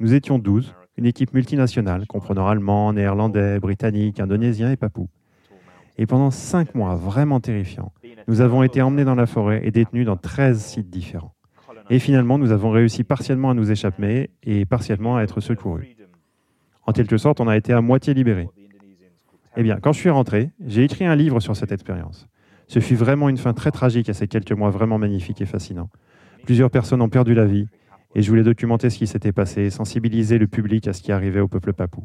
Nous 0.00 0.14
étions 0.14 0.38
12, 0.38 0.74
une 0.96 1.06
équipe 1.06 1.32
multinationale 1.32 2.06
comprenant 2.06 2.46
Allemands, 2.46 2.92
Néerlandais, 2.92 3.60
Britanniques, 3.60 4.20
Indonésiens 4.20 4.70
et 4.70 4.76
Papous. 4.76 5.08
Et 5.98 6.06
pendant 6.06 6.30
cinq 6.30 6.74
mois 6.74 6.94
vraiment 6.94 7.40
terrifiants, 7.40 7.92
nous 8.26 8.40
avons 8.40 8.62
été 8.62 8.82
emmenés 8.82 9.04
dans 9.04 9.14
la 9.14 9.26
forêt 9.26 9.60
et 9.64 9.70
détenus 9.70 10.06
dans 10.06 10.16
13 10.16 10.60
sites 10.60 10.90
différents. 10.90 11.34
Et 11.90 11.98
finalement, 11.98 12.38
nous 12.38 12.52
avons 12.52 12.70
réussi 12.70 13.04
partiellement 13.04 13.50
à 13.50 13.54
nous 13.54 13.70
échapper 13.70 14.30
et 14.42 14.64
partiellement 14.64 15.16
à 15.16 15.22
être 15.22 15.40
secourus. 15.40 15.96
En 16.86 16.92
quelque 16.92 17.16
sorte, 17.16 17.40
on 17.40 17.48
a 17.48 17.56
été 17.56 17.72
à 17.72 17.80
moitié 17.80 18.14
libérés. 18.14 18.48
Eh 19.56 19.62
bien, 19.62 19.78
quand 19.80 19.92
je 19.92 19.98
suis 19.98 20.10
rentré, 20.10 20.50
j'ai 20.66 20.84
écrit 20.84 21.04
un 21.04 21.14
livre 21.14 21.40
sur 21.40 21.56
cette 21.56 21.72
expérience. 21.72 22.26
Ce 22.68 22.80
fut 22.80 22.94
vraiment 22.94 23.28
une 23.28 23.36
fin 23.36 23.52
très 23.52 23.70
tragique 23.70 24.08
à 24.08 24.14
ces 24.14 24.26
quelques 24.26 24.52
mois 24.52 24.70
vraiment 24.70 24.98
magnifiques 24.98 25.42
et 25.42 25.46
fascinants. 25.46 25.90
Plusieurs 26.44 26.70
personnes 26.70 27.02
ont 27.02 27.10
perdu 27.10 27.34
la 27.34 27.44
vie 27.44 27.66
et 28.14 28.22
je 28.22 28.30
voulais 28.30 28.42
documenter 28.42 28.88
ce 28.88 28.98
qui 28.98 29.06
s'était 29.06 29.32
passé 29.32 29.62
et 29.62 29.70
sensibiliser 29.70 30.38
le 30.38 30.46
public 30.46 30.88
à 30.88 30.92
ce 30.92 31.02
qui 31.02 31.12
arrivait 31.12 31.40
au 31.40 31.48
peuple 31.48 31.74
papou. 31.74 32.04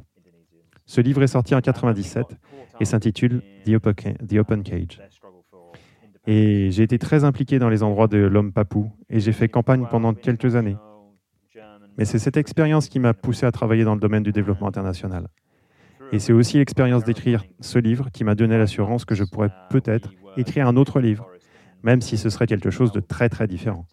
Ce 0.86 1.00
livre 1.01 1.24
est 1.24 1.27
sorti 1.27 1.54
en 1.54 1.58
1997 1.58 2.38
et 2.80 2.86
s'intitule 2.86 3.42
The 3.66 4.38
Open 4.38 4.63
Cage. 4.63 5.01
Et 6.25 6.70
j'ai 6.72 6.84
été 6.84 7.00
très 7.00 7.24
impliqué 7.24 7.60
dans 7.60 7.70
les 7.70 7.84
endroits 7.84 8.08
de 8.08 8.18
l'homme 8.18 8.51
papou 8.51 8.92
et 9.10 9.22
j'ai 9.22 9.32
fait 9.32 9.48
campagne 9.48 9.86
pendant 9.89 10.13
quelques 10.13 10.56
années. 10.56 10.77
Mais 11.98 12.06
c'est 12.06 12.20
cette 12.20 12.38
expérience 12.38 12.89
qui 12.89 13.00
m'a 13.00 13.13
poussé 13.13 13.46
à 13.46 13.51
travailler 13.51 13.86
dans 13.86 13.96
le 13.96 14.01
domaine 14.01 14.24
du 14.24 14.32
développement 14.32 14.68
international. 14.68 15.27
Et 16.12 16.20
c'est 16.20 16.34
aussi 16.34 16.58
l'expérience 16.58 17.04
d'écrire 17.04 17.44
ce 17.60 17.80
livre 17.80 18.10
qui 18.12 18.24
m'a 18.24 18.36
donné 18.36 18.58
l'assurance 18.58 19.04
que 19.04 19.16
je 19.16 19.24
pourrais 19.24 19.52
peut-être 19.70 20.12
écrire 20.38 20.68
un 20.68 20.78
autre 20.78 21.00
livre, 21.00 21.28
même 21.84 22.02
si 22.02 22.18
ce 22.18 22.30
serait 22.30 22.48
quelque 22.48 22.70
chose 22.70 22.92
de 22.92 23.00
très 23.00 23.30
très 23.30 23.48
différent. 23.48 23.86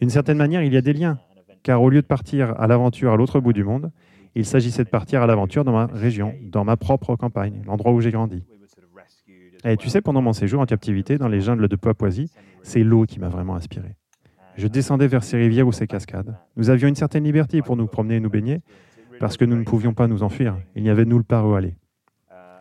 D'une 0.00 0.10
certaine 0.10 0.36
manière, 0.36 0.62
il 0.62 0.72
y 0.72 0.76
a 0.76 0.80
des 0.80 0.92
liens, 0.92 1.18
car 1.64 1.82
au 1.82 1.90
lieu 1.90 2.02
de 2.02 2.06
partir 2.06 2.58
à 2.60 2.66
l'aventure 2.68 3.12
à 3.12 3.16
l'autre 3.16 3.40
bout 3.40 3.52
du 3.52 3.64
monde, 3.64 3.90
il 4.34 4.46
s'agissait 4.46 4.84
de 4.84 4.88
partir 4.88 5.22
à 5.22 5.26
l'aventure 5.26 5.64
dans 5.64 5.72
ma 5.72 5.86
région, 5.86 6.34
dans 6.42 6.64
ma 6.64 6.76
propre 6.76 7.16
campagne, 7.16 7.62
l'endroit 7.66 7.92
où 7.92 8.00
j'ai 8.00 8.12
grandi. 8.12 8.44
Et 9.64 9.76
tu 9.76 9.88
sais, 9.88 10.00
pendant 10.00 10.22
mon 10.22 10.32
séjour 10.32 10.60
en 10.60 10.66
captivité 10.66 11.18
dans 11.18 11.26
les 11.26 11.40
jungles 11.40 11.66
de 11.66 11.74
Papouasie, 11.74 12.30
c'est 12.62 12.84
l'eau 12.84 13.06
qui 13.06 13.18
m'a 13.18 13.28
vraiment 13.28 13.56
inspiré. 13.56 13.96
Je 14.56 14.68
descendais 14.68 15.08
vers 15.08 15.24
ces 15.24 15.36
rivières 15.36 15.66
ou 15.66 15.72
ces 15.72 15.86
cascades. 15.86 16.36
Nous 16.56 16.70
avions 16.70 16.88
une 16.88 16.94
certaine 16.94 17.24
liberté 17.24 17.60
pour 17.62 17.76
nous 17.76 17.86
promener 17.86 18.16
et 18.16 18.20
nous 18.20 18.30
baigner, 18.30 18.60
parce 19.20 19.36
que 19.36 19.44
nous 19.44 19.56
ne 19.56 19.64
pouvions 19.64 19.94
pas 19.94 20.06
nous 20.06 20.22
enfuir. 20.22 20.56
Il 20.74 20.82
n'y 20.82 20.90
avait 20.90 21.04
nulle 21.04 21.24
part 21.24 21.46
où 21.46 21.54
aller. 21.54 21.74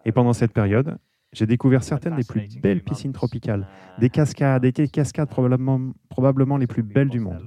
Et 0.06 0.12
pendant 0.12 0.34
cette 0.34 0.54
période, 0.54 0.98
j'ai 1.34 1.46
découvert 1.46 1.84
certaines 1.84 2.16
des 2.16 2.24
plus 2.24 2.60
belles 2.62 2.82
piscines 2.82 3.12
tropicales, 3.12 3.68
des 4.00 4.10
cascades, 4.10 4.66
des 4.66 4.88
cascades 4.88 5.30
probablement, 5.30 6.58
les 6.58 6.68
plus 6.68 6.84
belles 6.84 7.10
du 7.10 7.20
monde. 7.20 7.44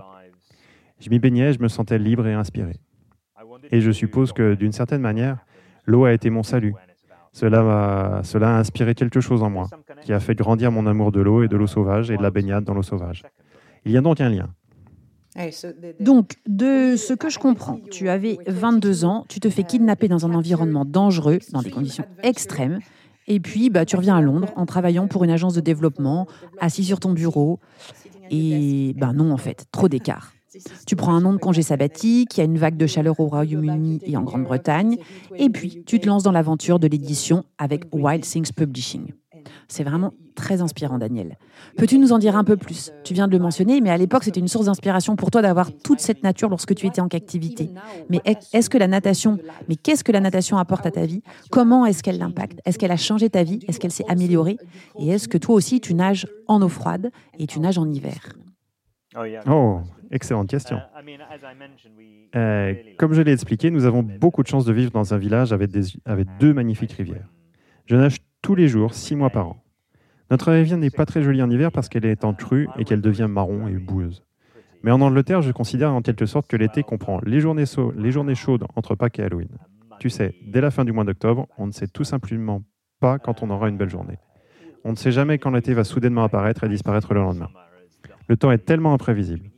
Je 0.99 1.09
m'y 1.09 1.19
baignais, 1.19 1.53
je 1.53 1.61
me 1.61 1.69
sentais 1.69 1.99
libre 1.99 2.27
et 2.27 2.35
inspiré. 2.35 2.75
Et 3.71 3.81
je 3.81 3.91
suppose 3.91 4.33
que 4.33 4.55
d'une 4.55 4.73
certaine 4.73 5.01
manière, 5.01 5.39
l'eau 5.87 6.05
a 6.05 6.13
été 6.13 6.29
mon 6.29 6.43
salut. 6.43 6.75
Cela, 7.33 8.21
cela 8.25 8.57
a 8.57 8.59
inspiré 8.59 8.95
quelque 8.95 9.21
chose 9.21 9.43
en 9.43 9.51
moi, 9.51 9.69
qui 10.03 10.13
a 10.13 10.21
fait 10.21 10.35
grandir 10.35 10.73
mon 10.73 10.87
amour 10.87 11.13
de 11.13 11.21
l'eau 11.21 11.43
et 11.43 11.49
de 11.49 11.57
l'eau 11.57 11.67
sauvage 11.67 12.11
et 12.11 12.17
de 12.17 12.23
la 12.23 12.31
baignade 12.31 12.65
dans 12.65 12.75
l'eau 12.75 12.83
sauvage. 12.83 13.23
Il 13.85 13.93
y 13.93 13.97
a 13.97 14.01
donc 14.01 14.21
un 14.21 14.29
lien. 14.29 14.51
Donc, 16.01 16.35
de 16.47 16.95
ce 16.97 17.15
que 17.15 17.29
je 17.29 17.39
comprends, 17.39 17.81
tu 17.91 18.09
avais 18.09 18.39
22 18.47 19.05
ans, 19.05 19.25
tu 19.29 19.41
te 19.41 19.51
fais 19.51 19.65
kidnapper 19.65 20.09
dans 20.09 20.27
un 20.27 20.35
environnement 20.35 20.85
dangereux, 20.85 21.39
dans 21.53 21.63
des 21.63 21.71
conditions 21.71 22.05
extrêmes, 22.23 22.81
et 23.27 23.41
puis 23.41 23.71
bah, 23.71 23.85
tu 23.85 23.97
reviens 23.97 24.17
à 24.17 24.21
Londres 24.21 24.49
en 24.57 24.67
travaillant 24.67 25.07
pour 25.07 25.25
une 25.25 25.31
agence 25.31 25.55
de 25.55 25.61
développement, 25.61 26.27
assis 26.59 26.85
sur 26.85 27.01
ton 27.01 27.13
bureau, 27.13 27.61
et 28.31 28.95
ben 28.97 29.13
non 29.13 29.33
en 29.33 29.37
fait, 29.37 29.67
trop 29.73 29.89
d'écart. 29.89 30.33
Tu 30.85 30.97
prends 30.97 31.15
un 31.15 31.25
an 31.25 31.33
de 31.33 31.39
congé 31.39 31.63
sabbatique, 31.63 32.37
il 32.37 32.39
y 32.39 32.41
a 32.41 32.45
une 32.45 32.59
vague 32.59 32.77
de 32.77 32.89
chaleur 32.89 33.21
au 33.21 33.29
Royaume-Uni 33.29 34.01
et 34.03 34.17
en 34.17 34.23
Grande-Bretagne, 34.23 34.97
et 35.37 35.49
puis 35.49 35.85
tu 35.87 36.01
te 36.01 36.09
lances 36.09 36.25
dans 36.25 36.33
l'aventure 36.33 36.81
de 36.81 36.89
l'édition 36.89 37.45
avec 37.57 37.85
Wild 37.93 38.25
Things 38.25 38.53
Publishing. 38.53 39.13
C'est 39.69 39.85
vraiment 39.85 40.13
très 40.35 40.63
inspirant, 40.63 40.99
Daniel. 40.99 41.37
Peux-tu 41.77 41.99
nous 41.99 42.13
en 42.13 42.19
dire 42.19 42.37
un 42.37 42.45
peu 42.45 42.57
plus? 42.57 42.93
Tu 43.05 43.15
viens 43.15 43.29
de 43.29 43.33
le 43.33 43.39
mentionner, 43.39 43.81
mais 43.81 43.91
à 43.91 43.97
l'époque, 43.97 44.25
c'était 44.25 44.41
une 44.41 44.49
source 44.49 44.67
d'inspiration 44.67 45.17
pour 45.17 45.31
toi 45.31 45.43
d'avoir 45.43 45.71
toute 45.73 46.01
cette 46.01 46.23
nature 46.23 46.49
lorsque 46.49 46.75
tu 46.75 46.87
étais 46.87 47.01
en 47.01 47.09
captivité. 47.09 47.71
Mais 48.09 48.21
est-ce 48.53 48.71
que 48.71 48.79
la 48.79 48.89
natation, 48.89 49.39
mais 49.69 49.77
qu'est-ce 49.77 50.05
que 50.05 50.13
la 50.13 50.21
natation 50.21 50.59
apporte 50.59 50.87
à 50.87 50.91
ta 50.91 51.07
vie? 51.07 51.23
Comment 51.51 51.87
est-ce 51.87 52.03
qu'elle 52.03 52.19
l'impacte? 52.19 52.61
Est-ce 52.65 52.79
qu'elle 52.79 52.93
a 52.93 52.97
changé 52.97 53.31
ta 53.31 53.43
vie? 53.43 53.61
Est-ce 53.69 53.79
qu'elle 53.79 53.93
s'est 53.93 54.09
améliorée? 54.09 54.57
Et 54.99 55.09
est-ce 55.09 55.29
que 55.29 55.39
toi 55.39 55.55
aussi, 55.55 55.81
tu 55.81 55.95
nages 55.95 56.27
en 56.47 56.63
eau 56.63 56.69
froide 56.69 57.11
et 57.39 57.47
tu 57.47 57.61
nages 57.61 57.79
en 57.79 57.89
hiver? 57.89 58.33
Oh, 59.49 59.81
excellente 60.11 60.49
question. 60.49 60.79
Euh, 62.37 62.75
comme 62.97 63.13
je 63.13 63.23
l'ai 63.23 63.33
expliqué, 63.33 63.71
nous 63.71 63.85
avons 63.85 64.03
beaucoup 64.05 64.43
de 64.43 64.49
chance 64.49 64.65
de 64.65 64.73
vivre 64.73 64.93
dans 64.93 65.13
un 65.15 65.19
village 65.19 65.53
avec, 65.53 65.71
avec 66.05 66.29
deux 66.39 66.55
magnifiques 66.55 66.93
rivières. 66.93 67.29
Je 67.87 67.97
nage 67.97 68.19
tous 68.43 68.55
les 68.55 68.69
jours, 68.69 68.95
six 68.95 69.17
mois 69.17 69.31
par 69.31 69.49
an. 69.49 69.63
Notre 70.31 70.53
rivière 70.53 70.79
n'est 70.79 70.91
pas 70.91 71.07
très 71.07 71.23
jolie 71.23 71.43
en 71.43 71.51
hiver 71.51 71.73
parce 71.73 71.89
qu'elle 71.89 72.05
est 72.05 72.25
en 72.25 72.35
crue 72.35 72.69
et 72.79 72.85
qu'elle 72.85 73.01
devient 73.01 73.27
marron 73.29 73.67
et 73.67 73.75
boueuse. 73.75 74.23
Mais 74.83 74.91
en 74.91 75.01
Angleterre, 75.01 75.43
je 75.43 75.53
considère 75.53 75.93
en 75.93 76.01
quelque 76.03 76.27
sorte 76.27 76.47
que 76.47 76.57
l'été 76.57 76.83
comprend 76.83 77.21
les 77.25 77.41
journées, 77.41 77.65
les 77.97 78.13
journées 78.13 78.35
chaudes 78.35 78.65
entre 78.77 78.95
Pâques 78.95 79.19
et 79.19 79.25
Halloween. 79.25 79.59
Tu 79.99 80.09
sais, 80.09 80.35
dès 80.47 80.61
la 80.61 80.71
fin 80.71 80.85
du 80.85 80.93
mois 80.93 81.05
d'octobre, 81.05 81.47
on 81.59 81.67
ne 81.67 81.73
sait 81.73 81.89
tout 81.89 82.05
simplement 82.05 82.63
pas 83.01 83.19
quand 83.19 83.43
on 83.43 83.51
aura 83.51 83.69
une 83.69 83.77
belle 83.77 83.91
journée. 83.91 84.19
On 84.85 84.93
ne 84.93 84.97
sait 84.97 85.13
jamais 85.13 85.39
quand 85.39 85.51
l'été 85.51 85.75
va 85.75 85.85
soudainement 85.85 86.25
apparaître 86.25 86.65
et 86.65 86.69
disparaître 86.69 87.13
le 87.13 87.21
lendemain. 87.21 87.51
Le 88.29 88.37
temps 88.37 88.51
est 88.51 88.65
tellement 88.65 88.95
imprévisible. 88.95 89.51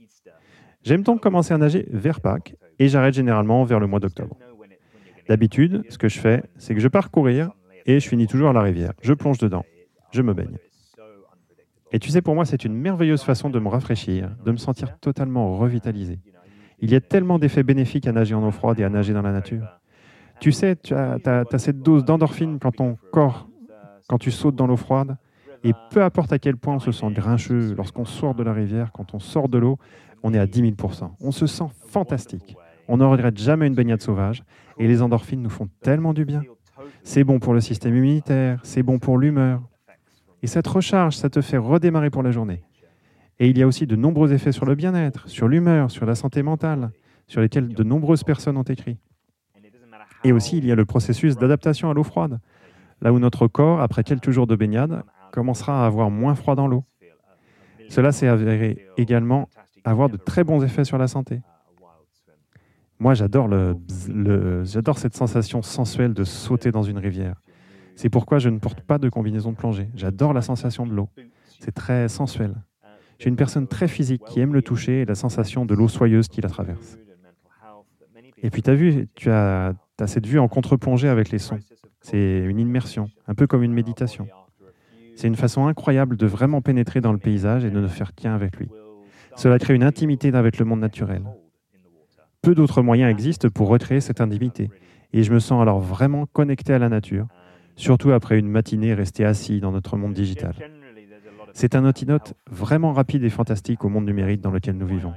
J'aime 0.83 1.03
donc 1.03 1.21
commencer 1.21 1.55
à 1.55 1.59
nager 1.59 1.87
vers 1.93 2.21
Pâques 2.21 2.57
et 2.81 2.89
j'arrête 2.89 3.15
généralement 3.15 3.63
vers 3.63 3.79
le 3.79 3.87
mois 3.87 4.01
d'octobre. 4.01 4.37
D'habitude, 5.29 5.85
ce 5.89 5.99
que 5.99 6.09
je 6.09 6.19
fais, 6.19 6.43
c'est 6.57 6.75
que 6.75 6.81
je 6.81 6.89
pars 6.89 7.13
courir 7.13 7.53
et 7.87 8.01
je 8.01 8.09
finis 8.09 8.27
toujours 8.27 8.51
à 8.51 8.53
la 8.53 8.63
rivière. 8.63 8.93
Je 9.03 9.13
plonge 9.13 9.39
dedans, 9.39 9.65
je 10.11 10.23
me 10.23 10.35
baigne. 10.35 10.57
Et 11.93 11.99
tu 11.99 12.11
sais, 12.11 12.23
pour 12.23 12.35
moi, 12.35 12.45
c'est 12.47 12.65
une 12.65 12.75
merveilleuse 12.75 13.23
façon 13.23 13.51
de 13.51 13.59
me 13.59 13.69
rafraîchir, 13.69 14.31
de 14.45 14.51
me 14.51 14.57
sentir 14.57 14.99
totalement 14.99 15.59
revitalisé. 15.59 16.21
Il 16.81 16.91
y 16.91 16.95
a 16.95 17.01
tellement 17.01 17.39
d'effets 17.39 17.63
bénéfiques 17.63 18.07
à 18.07 18.13
nager 18.13 18.35
en 18.35 18.43
eau 18.47 18.51
froide 18.51 18.81
et 18.81 18.85
à 18.85 18.89
nager 18.89 19.13
dans 19.13 19.23
la 19.23 19.33
nature. 19.33 19.79
Tu 20.41 20.51
sais, 20.51 20.75
tu 20.75 20.95
as, 20.95 21.47
cette 21.59 21.83
dose 21.83 22.05
d'endorphine 22.05 22.59
quand 22.59 22.73
ton 22.73 22.97
corps, 23.13 23.49
quand 24.09 24.19
tu 24.19 24.31
sautes 24.31 24.57
dans 24.57 24.67
l'eau 24.67 24.77
froide, 24.77 25.17
et 25.65 25.73
peu 25.91 26.03
importe 26.03 26.33
à 26.33 26.39
quel 26.39 26.57
point 26.57 26.75
on 26.75 26.81
se 26.81 26.91
sent 26.91 27.11
grincheux 27.13 27.75
lorsqu'on 27.77 28.05
sort 28.05 28.35
de 28.35 28.43
la 28.43 28.53
rivière, 28.53 28.91
quand 28.91 29.15
on 29.15 29.21
sort 29.21 29.49
de 29.49 29.59
l'eau, 29.59 29.79
on 30.25 30.35
est 30.35 30.39
à 30.39 30.47
10 30.47 30.75
000 30.77 30.93
On 31.21 31.31
se 31.31 31.47
sent 31.47 31.69
fantastique. 31.87 32.57
On 32.89 32.97
ne 32.97 33.05
regrette 33.05 33.39
jamais 33.39 33.69
une 33.69 33.75
baignade 33.75 34.01
sauvage 34.01 34.43
et 34.79 34.89
les 34.89 35.03
endorphines 35.03 35.43
nous 35.43 35.51
font 35.51 35.69
tellement 35.83 36.15
du 36.15 36.25
bien. 36.25 36.43
C'est 37.03 37.25
bon 37.25 37.39
pour 37.39 37.55
le 37.55 37.61
système 37.61 37.97
immunitaire, 37.97 38.61
c'est 38.63 38.83
bon 38.83 38.99
pour 38.99 39.19
l'humeur. 39.19 39.63
Et 40.43 40.47
ça 40.47 40.63
te 40.63 40.69
recharge, 40.69 41.17
ça 41.17 41.31
te 41.31 41.41
fait 41.41 41.57
redémarrer 41.57 42.11
pour 42.11 42.23
la 42.23 42.31
journée. 42.31 42.63
Et 43.39 43.49
il 43.49 43.59
y 43.59 43.63
a 43.63 43.67
aussi 43.67 43.87
de 43.87 43.97
nombreux 43.97 44.33
effets 44.33 44.53
sur 44.53 44.67
le 44.67 44.75
bien-être, 44.75 45.29
sur 45.29 45.49
l'humeur, 45.49 45.91
sur 45.91 46.07
la 46.07 46.15
santé 46.15 46.43
mentale, 46.43 46.91
sur 47.27 47.41
lesquels 47.41 47.69
de 47.69 47.83
nombreuses 47.83 48.25
personnes 48.25 48.57
ont 48.57 48.63
écrit. 48.63 48.99
Et 50.25 50.33
aussi, 50.33 50.59
il 50.59 50.67
y 50.67 50.73
a 50.73 50.77
le 50.77 50.85
processus 50.85 51.37
d'adaptation 51.37 51.91
à 51.91 51.95
l'eau 51.95 52.05
froide, 52.05 52.39
là 53.01 53.13
où 53.13 53.19
notre 53.19 53.49
corps, 53.49 53.81
après 53.81 54.05
quelques 54.05 54.31
jours 54.31 54.47
de 54.47 54.55
baignade, 54.55 55.03
commencera 55.33 55.83
à 55.83 55.87
avoir 55.87 56.11
moins 56.11 56.35
froid 56.35 56.55
dans 56.55 56.69
l'eau. 56.69 56.85
Cela 57.89 58.13
s'est 58.13 58.29
avéré 58.29 58.87
également 58.97 59.49
avoir 59.85 60.09
de 60.09 60.17
très 60.17 60.45
bons 60.45 60.63
effets 60.63 60.85
sur 60.85 60.99
la 60.99 61.09
santé. 61.09 61.41
Moi, 63.03 63.15
j'adore 63.15 63.49
cette 64.97 65.17
sensation 65.17 65.61
sensuelle 65.61 66.15
de 66.15 66.23
sauter 66.23 66.71
dans 66.71 66.85
une 66.85 66.99
rivière. 66.99 67.35
C'est 67.97 68.09
pourquoi 68.09 68.39
je 68.39 68.49
ne 68.49 68.61
porte 68.61 68.81
pas 68.81 68.99
de 68.99 69.09
combinaison 69.09 69.51
de 69.51 69.57
plongée. 69.57 69.89
J'adore 69.97 70.33
la 70.33 70.41
sensation 70.41 70.87
de 70.87 70.93
l'eau. 70.93 71.09
C'est 71.59 71.73
très 71.73 72.09
sensuel. 72.09 72.55
Suis 73.19 73.29
une 73.29 73.35
personne 73.35 73.67
très 73.67 73.89
physique 73.89 74.23
qui 74.25 74.39
aime 74.39 74.55
le 74.55 74.63
toucher 74.63 75.01
et 75.01 75.05
la 75.05 75.17
sensation 75.17 75.67
de 75.67 75.75
l'eau 75.75 75.89
soyeuse 75.89 76.29
qui 76.29 76.41
la 76.43 76.49
traverse. 76.49 76.97
Et 78.41 78.51
puis, 78.51 78.63
as 78.67 78.75
vu, 78.75 79.09
tu 79.17 79.33
as, 79.33 79.73
as 79.99 80.07
cette 80.07 80.29
vue 80.29 80.39
en 80.39 80.47
contre-plongée 80.47 81.09
avec 81.09 81.31
les 81.31 81.39
sons. 81.41 81.59
C'est 82.03 82.39
une 82.39 82.61
immersion, 82.61 83.09
un 83.27 83.35
peu 83.35 83.49
comme 83.49 83.65
une 83.65 83.73
méditation. 83.73 84.29
C'est 85.17 85.27
une 85.27 85.35
façon 85.35 85.67
incroyable 85.67 86.17
de 86.17 86.27
vraiment 86.27 86.63
pénétrer 86.63 87.01
dans 87.01 87.13
le 87.13 87.19
paysage 87.19 87.65
et 87.65 87.71
de 87.73 87.81
ne 87.81 87.89
faire 87.89 88.15
qu'un 88.15 88.37
avec 88.37 88.59
lui. 88.59 88.69
Cela 89.35 89.59
crée 89.59 89.75
une 89.75 89.83
intimité 89.83 90.33
avec 90.35 90.59
le 90.59 90.65
monde 90.65 90.79
naturel. 90.79 91.25
Peu 92.43 92.57
d'autres 92.57 92.83
moyens 92.83 93.09
existent 93.09 93.49
pour 93.51 93.69
recréer 93.69 94.01
cette 94.01 94.21
intimité, 94.21 94.69
et 95.13 95.23
je 95.23 95.33
me 95.33 95.39
sens 95.39 95.63
alors 95.63 95.79
vraiment 95.79 96.27
connecté 96.27 96.73
à 96.73 96.81
la 96.81 96.89
nature, 96.89 97.29
surtout 97.77 98.11
après 98.11 98.37
une 98.37 98.49
matinée 98.49 98.95
restée 98.95 99.25
assis 99.25 99.61
dans 99.61 99.71
notre 99.71 99.97
monde 99.97 100.13
digital. 100.13 100.53
C'est 101.53 101.77
un 101.77 101.85
antidote 101.85 102.35
vraiment 102.51 102.93
rapide 102.93 103.23
et 103.23 103.31
fantastique 103.31 103.85
au 103.85 103.89
monde 103.89 104.07
numérique 104.07 104.41
dans 104.41 104.51
lequel 104.51 104.77
nous 104.77 104.89
vivons. 104.89 105.13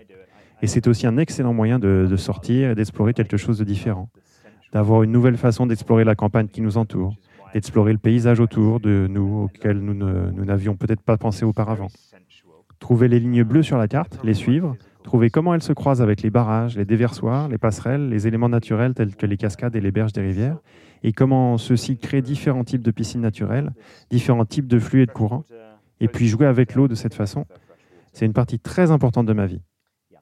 Et 0.61 0.67
c'est 0.67 0.87
aussi 0.87 1.07
un 1.07 1.17
excellent 1.17 1.51
moyen 1.51 1.79
de 1.79 2.15
sortir 2.15 2.69
et 2.69 2.75
d'explorer 2.75 3.15
quelque 3.15 3.37
chose 3.37 3.57
de 3.57 3.63
différent, 3.63 4.09
d'avoir 4.71 5.01
une 5.01 5.11
nouvelle 5.11 5.37
façon 5.37 5.65
d'explorer 5.65 6.03
la 6.03 6.13
campagne 6.13 6.47
qui 6.47 6.61
nous 6.61 6.77
entoure, 6.77 7.15
d'explorer 7.55 7.91
le 7.91 7.97
paysage 7.97 8.39
autour 8.39 8.79
de 8.79 9.07
nous 9.09 9.45
auquel 9.45 9.79
nous 9.79 9.95
n'avions 10.45 10.75
peut-être 10.75 11.01
pas 11.01 11.17
pensé 11.17 11.43
auparavant. 11.43 11.87
Trouver 12.77 13.07
les 13.07 13.19
lignes 13.19 13.43
bleues 13.43 13.63
sur 13.63 13.79
la 13.79 13.87
carte, 13.87 14.19
les 14.23 14.35
suivre, 14.35 14.75
trouver 15.05 15.29
comment 15.29 15.53
elles 15.53 15.61
se 15.63 15.71
croisent 15.71 16.01
avec 16.01 16.23
les 16.23 16.31
barrages, 16.31 16.75
les 16.75 16.83
déversoirs, 16.83 17.47
les 17.47 17.59
passerelles, 17.59 18.09
les 18.09 18.27
éléments 18.27 18.49
naturels 18.49 18.95
tels 18.95 19.15
que 19.15 19.27
les 19.27 19.37
cascades 19.37 19.75
et 19.75 19.81
les 19.81 19.91
berges 19.91 20.13
des 20.13 20.21
rivières, 20.21 20.57
et 21.03 21.13
comment 21.13 21.57
ceux-ci 21.57 21.97
créent 21.97 22.23
différents 22.23 22.63
types 22.63 22.81
de 22.81 22.91
piscines 22.91 23.21
naturelles, 23.21 23.71
différents 24.09 24.45
types 24.45 24.67
de 24.67 24.79
flux 24.79 25.03
et 25.03 25.05
de 25.05 25.11
courants, 25.11 25.45
et 25.99 26.07
puis 26.07 26.27
jouer 26.27 26.47
avec 26.47 26.73
l'eau 26.73 26.87
de 26.87 26.95
cette 26.95 27.13
façon, 27.13 27.45
c'est 28.13 28.25
une 28.25 28.33
partie 28.33 28.59
très 28.59 28.89
importante 28.89 29.27
de 29.27 29.33
ma 29.33 29.45
vie. 29.45 29.61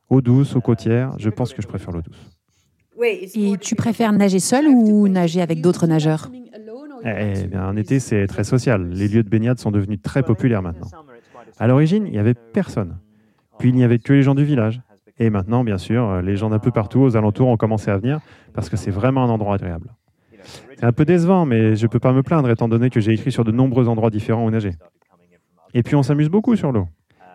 Eau 0.09 0.21
douce, 0.21 0.55
eau 0.55 0.61
côtière, 0.61 1.15
je 1.17 1.29
pense 1.29 1.53
que 1.53 1.61
je 1.61 1.67
préfère 1.67 1.93
l'eau 1.93 2.01
douce. 2.01 2.29
Et 3.35 3.57
tu 3.59 3.75
préfères 3.75 4.11
nager 4.11 4.39
seul 4.39 4.67
ou 4.67 5.07
nager 5.07 5.41
avec 5.41 5.61
d'autres 5.61 5.87
nageurs? 5.87 6.29
Eh 7.05 7.47
bien, 7.47 7.67
en 7.67 7.75
été, 7.75 7.99
c'est 7.99 8.27
très 8.27 8.43
social. 8.43 8.89
Les 8.89 9.07
lieux 9.07 9.23
de 9.23 9.29
baignade 9.29 9.59
sont 9.59 9.71
devenus 9.71 10.01
très 10.01 10.23
populaires 10.23 10.61
maintenant. 10.61 10.89
À 11.57 11.67
l'origine, 11.67 12.05
il 12.05 12.11
n'y 12.11 12.19
avait 12.19 12.33
personne. 12.33 12.97
Puis 13.60 13.69
il 13.69 13.75
n'y 13.75 13.83
avait 13.83 14.00
que 14.00 14.13
les 14.13 14.24
gens 14.24 14.36
du 14.36 14.43
village. 14.43 14.81
Et 15.19 15.29
maintenant, 15.29 15.63
bien 15.63 15.77
sûr, 15.77 16.22
les 16.22 16.36
gens 16.36 16.50
d'un 16.50 16.60
peu 16.60 16.72
partout 16.72 17.00
aux 17.00 17.15
alentours 17.15 17.48
ont 17.48 17.57
commencé 17.57 17.91
à 17.91 17.98
venir 17.98 18.19
parce 18.53 18.69
que 18.69 18.77
c'est 18.77 18.91
vraiment 18.91 19.24
un 19.24 19.29
endroit 19.29 19.55
agréable. 19.55 19.93
C'est 20.75 20.83
un 20.83 20.91
peu 20.91 21.05
décevant, 21.05 21.45
mais 21.45 21.75
je 21.75 21.83
ne 21.83 21.88
peux 21.88 22.00
pas 22.00 22.12
me 22.13 22.24
plaindre 22.24 22.50
étant 22.50 22.67
donné 22.67 22.89
que 22.89 23.00
j'ai 23.00 23.13
écrit 23.13 23.31
sur 23.31 23.43
de 23.43 23.51
nombreux 23.51 23.88
endroits 23.88 24.10
différents 24.10 24.45
où 24.45 24.50
nager. 24.50 24.74
Et 25.74 25.83
puis 25.83 25.95
on 25.95 26.03
s'amuse 26.03 26.29
beaucoup 26.29 26.55
sur 26.55 26.72
l'eau. 26.72 26.88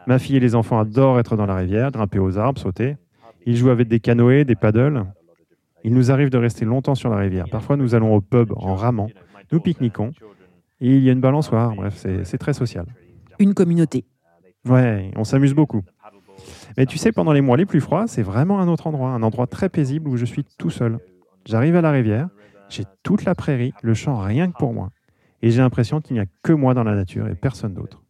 Ma 0.06 0.18
fille 0.18 0.36
et 0.36 0.40
les 0.40 0.54
enfants 0.54 0.78
adorent 0.78 1.18
être 1.18 1.36
dans 1.36 1.46
la 1.46 1.54
rivière, 1.54 1.90
grimper 1.90 2.18
aux 2.18 2.36
arbres, 2.36 2.60
sauter. 2.60 2.96
Ils 3.46 3.56
jouent 3.56 3.70
avec 3.70 3.88
des 3.88 4.00
canoës, 4.00 4.44
des 4.44 4.56
paddles. 4.56 5.04
Il 5.84 5.94
nous 5.94 6.10
arrive 6.10 6.30
de 6.30 6.38
rester 6.38 6.64
longtemps 6.64 6.94
sur 6.94 7.10
la 7.10 7.16
rivière. 7.16 7.46
Parfois, 7.50 7.76
nous 7.76 7.94
allons 7.94 8.14
au 8.14 8.20
pub 8.20 8.52
en 8.56 8.74
ramant 8.74 9.08
nous 9.52 9.60
pique-niquons. 9.60 10.12
Et 10.80 10.96
il 10.96 11.02
y 11.02 11.08
a 11.08 11.12
une 11.12 11.20
balançoire, 11.20 11.74
bref, 11.74 11.96
c'est 11.96 12.38
très 12.38 12.52
social. 12.52 12.86
Une 13.38 13.54
communauté. 13.54 14.04
Ouais, 14.68 15.10
on 15.16 15.24
s'amuse 15.24 15.54
beaucoup. 15.54 15.82
Mais 16.78 16.86
tu 16.86 16.96
sais, 16.96 17.10
pendant 17.10 17.32
les 17.32 17.40
mois 17.40 17.56
les 17.56 17.66
plus 17.66 17.80
froids, 17.80 18.06
c'est 18.06 18.22
vraiment 18.22 18.60
un 18.60 18.68
autre 18.68 18.86
endroit, 18.86 19.10
un 19.10 19.24
endroit 19.24 19.48
très 19.48 19.68
paisible 19.68 20.08
où 20.08 20.16
je 20.16 20.24
suis 20.24 20.44
tout 20.58 20.70
seul. 20.70 21.00
J'arrive 21.44 21.74
à 21.74 21.80
la 21.80 21.90
rivière, 21.90 22.28
j'ai 22.68 22.84
toute 23.02 23.24
la 23.24 23.34
prairie, 23.34 23.72
le 23.82 23.94
champ 23.94 24.16
rien 24.20 24.48
que 24.48 24.56
pour 24.56 24.72
moi. 24.72 24.92
Et 25.42 25.50
j'ai 25.50 25.60
l'impression 25.60 26.00
qu'il 26.00 26.14
n'y 26.14 26.20
a 26.20 26.26
que 26.44 26.52
moi 26.52 26.74
dans 26.74 26.84
la 26.84 26.94
nature 26.94 27.26
et 27.26 27.34
personne 27.34 27.74
d'autre. 27.74 28.04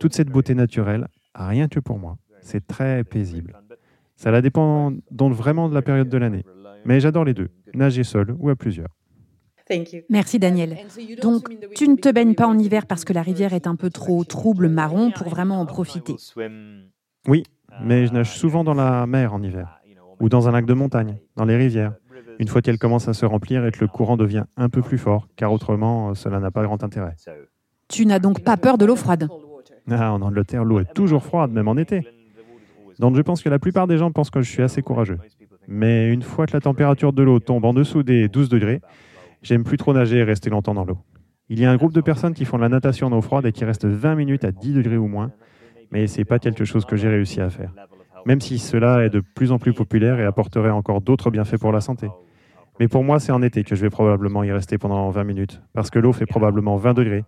Toute 0.00 0.12
cette 0.12 0.28
beauté 0.28 0.56
naturelle, 0.56 1.06
rien 1.36 1.68
que 1.68 1.78
pour 1.78 2.00
moi. 2.00 2.18
C'est 2.40 2.66
très 2.66 3.04
paisible. 3.04 3.56
Ça 4.16 4.42
dépend 4.42 4.92
donc 5.12 5.34
vraiment 5.34 5.68
de 5.68 5.74
la 5.74 5.82
période 5.82 6.08
de 6.08 6.18
l'année. 6.18 6.44
Mais 6.84 6.98
j'adore 6.98 7.24
les 7.24 7.34
deux, 7.34 7.50
nager 7.74 8.02
seul 8.02 8.34
ou 8.40 8.48
à 8.48 8.56
plusieurs. 8.56 8.90
Merci 10.10 10.40
Daniel. 10.40 10.78
Donc 11.22 11.48
tu 11.76 11.86
ne 11.86 11.94
te 11.94 12.10
baignes 12.10 12.34
pas 12.34 12.48
en 12.48 12.58
hiver 12.58 12.86
parce 12.86 13.04
que 13.04 13.12
la 13.12 13.22
rivière 13.22 13.52
est 13.52 13.68
un 13.68 13.76
peu 13.76 13.88
trop 13.88 14.24
trouble 14.24 14.68
marron 14.68 15.12
pour 15.12 15.28
vraiment 15.28 15.60
en 15.60 15.66
profiter. 15.66 16.16
Oui, 17.28 17.44
mais 17.82 18.06
je 18.06 18.12
nage 18.12 18.36
souvent 18.36 18.64
dans 18.64 18.74
la 18.74 19.06
mer 19.06 19.34
en 19.34 19.42
hiver 19.42 19.80
ou 20.20 20.28
dans 20.28 20.48
un 20.48 20.52
lac 20.52 20.66
de 20.66 20.74
montagne, 20.74 21.16
dans 21.36 21.44
les 21.44 21.56
rivières, 21.56 21.94
une 22.38 22.48
fois 22.48 22.60
qu'elle 22.60 22.78
commence 22.78 23.08
à 23.08 23.14
se 23.14 23.24
remplir 23.24 23.64
et 23.64 23.70
que 23.70 23.80
le 23.80 23.86
courant 23.86 24.16
devient 24.16 24.44
un 24.56 24.68
peu 24.68 24.82
plus 24.82 24.98
fort, 24.98 25.28
car 25.36 25.52
autrement 25.52 26.14
cela 26.14 26.40
n'a 26.40 26.50
pas 26.50 26.62
grand 26.64 26.82
intérêt. 26.82 27.14
Tu 27.88 28.04
n'as 28.04 28.18
donc 28.18 28.42
pas 28.42 28.56
peur 28.56 28.78
de 28.78 28.84
l'eau 28.84 28.96
froide? 28.96 29.28
Ah, 29.90 30.12
En 30.12 30.20
Angleterre, 30.22 30.64
l'eau 30.64 30.80
est 30.80 30.92
toujours 30.92 31.22
froide, 31.22 31.52
même 31.52 31.68
en 31.68 31.76
été. 31.76 32.06
Donc 32.98 33.16
je 33.16 33.22
pense 33.22 33.42
que 33.42 33.48
la 33.48 33.58
plupart 33.58 33.86
des 33.86 33.96
gens 33.96 34.10
pensent 34.10 34.30
que 34.30 34.40
je 34.42 34.50
suis 34.50 34.62
assez 34.62 34.82
courageux. 34.82 35.18
Mais 35.68 36.12
une 36.12 36.22
fois 36.22 36.46
que 36.46 36.52
la 36.52 36.60
température 36.60 37.12
de 37.12 37.22
l'eau 37.22 37.38
tombe 37.38 37.64
en 37.64 37.72
dessous 37.74 38.02
des 38.02 38.28
12 38.28 38.48
degrés, 38.48 38.80
J'aime 39.42 39.64
plus 39.64 39.76
trop 39.76 39.92
nager 39.92 40.18
et 40.18 40.24
rester 40.24 40.50
longtemps 40.50 40.74
dans 40.74 40.84
l'eau. 40.84 40.98
Il 41.48 41.60
y 41.60 41.64
a 41.64 41.70
un 41.70 41.76
groupe 41.76 41.92
de 41.92 42.00
personnes 42.00 42.34
qui 42.34 42.44
font 42.44 42.56
de 42.56 42.62
la 42.62 42.68
natation 42.68 43.06
en 43.06 43.12
eau 43.12 43.20
froide 43.22 43.46
et 43.46 43.52
qui 43.52 43.64
restent 43.64 43.86
20 43.86 44.14
minutes 44.16 44.44
à 44.44 44.52
10 44.52 44.74
degrés 44.74 44.96
ou 44.96 45.06
moins, 45.06 45.30
mais 45.90 46.06
ce 46.06 46.18
n'est 46.18 46.24
pas 46.24 46.38
quelque 46.38 46.64
chose 46.64 46.84
que 46.84 46.96
j'ai 46.96 47.08
réussi 47.08 47.40
à 47.40 47.50
faire. 47.50 47.72
Même 48.26 48.40
si 48.40 48.58
cela 48.58 49.04
est 49.04 49.10
de 49.10 49.20
plus 49.20 49.52
en 49.52 49.58
plus 49.58 49.72
populaire 49.72 50.20
et 50.20 50.24
apporterait 50.24 50.70
encore 50.70 51.00
d'autres 51.00 51.30
bienfaits 51.30 51.58
pour 51.58 51.72
la 51.72 51.80
santé. 51.80 52.08
Mais 52.80 52.88
pour 52.88 53.02
moi, 53.02 53.18
c'est 53.18 53.32
en 53.32 53.42
été 53.42 53.64
que 53.64 53.74
je 53.74 53.82
vais 53.82 53.90
probablement 53.90 54.44
y 54.44 54.52
rester 54.52 54.78
pendant 54.78 55.08
20 55.10 55.24
minutes, 55.24 55.62
parce 55.72 55.90
que 55.90 55.98
l'eau 55.98 56.12
fait 56.12 56.26
probablement 56.26 56.76
20 56.76 56.94
degrés, 56.94 57.24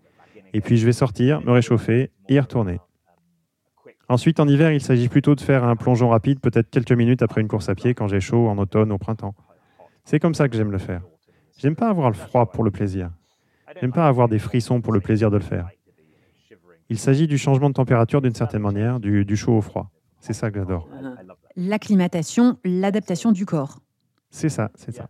Et 0.52 0.60
puis 0.60 0.76
je 0.76 0.86
vais 0.86 0.92
sortir, 0.92 1.40
me 1.42 1.52
réchauffer 1.52 2.10
et 2.28 2.34
y 2.34 2.40
retourner. 2.40 2.80
Ensuite, 4.08 4.40
en 4.40 4.48
hiver, 4.48 4.72
il 4.72 4.80
s'agit 4.80 5.08
plutôt 5.08 5.36
de 5.36 5.40
faire 5.40 5.62
un 5.62 5.76
plongeon 5.76 6.08
rapide, 6.08 6.40
peut-être 6.40 6.68
quelques 6.70 6.90
minutes 6.90 7.22
après 7.22 7.40
une 7.40 7.46
course 7.46 7.68
à 7.68 7.76
pied 7.76 7.94
quand 7.94 8.08
j'ai 8.08 8.18
chaud, 8.18 8.48
en 8.48 8.58
automne, 8.58 8.90
au 8.90 8.98
printemps. 8.98 9.34
C'est 10.04 10.18
comme 10.18 10.34
ça 10.34 10.48
que 10.48 10.56
j'aime 10.56 10.72
le 10.72 10.78
faire. 10.78 11.02
J'aime 11.58 11.76
pas 11.76 11.88
avoir 11.88 12.08
le 12.08 12.16
froid 12.16 12.50
pour 12.50 12.64
le 12.64 12.72
plaisir. 12.72 13.10
J'aime 13.80 13.92
pas 13.92 14.08
avoir 14.08 14.28
des 14.28 14.40
frissons 14.40 14.80
pour 14.80 14.92
le 14.92 15.00
plaisir 15.00 15.30
de 15.30 15.36
le 15.36 15.42
faire. 15.42 15.68
Il 16.90 16.98
s'agit 16.98 17.28
du 17.28 17.38
changement 17.38 17.68
de 17.68 17.74
température 17.74 18.20
d'une 18.20 18.34
certaine 18.34 18.62
manière, 18.62 18.98
du, 18.98 19.24
du 19.24 19.36
chaud 19.36 19.56
au 19.56 19.60
froid. 19.60 19.90
C'est 20.20 20.32
ça 20.32 20.50
que 20.50 20.58
j'adore. 20.58 20.88
L'acclimatation, 21.56 22.58
l'adaptation 22.64 23.30
du 23.32 23.46
corps. 23.46 23.78
C'est 24.30 24.48
ça, 24.48 24.70
c'est 24.74 24.92
ça. 24.92 25.08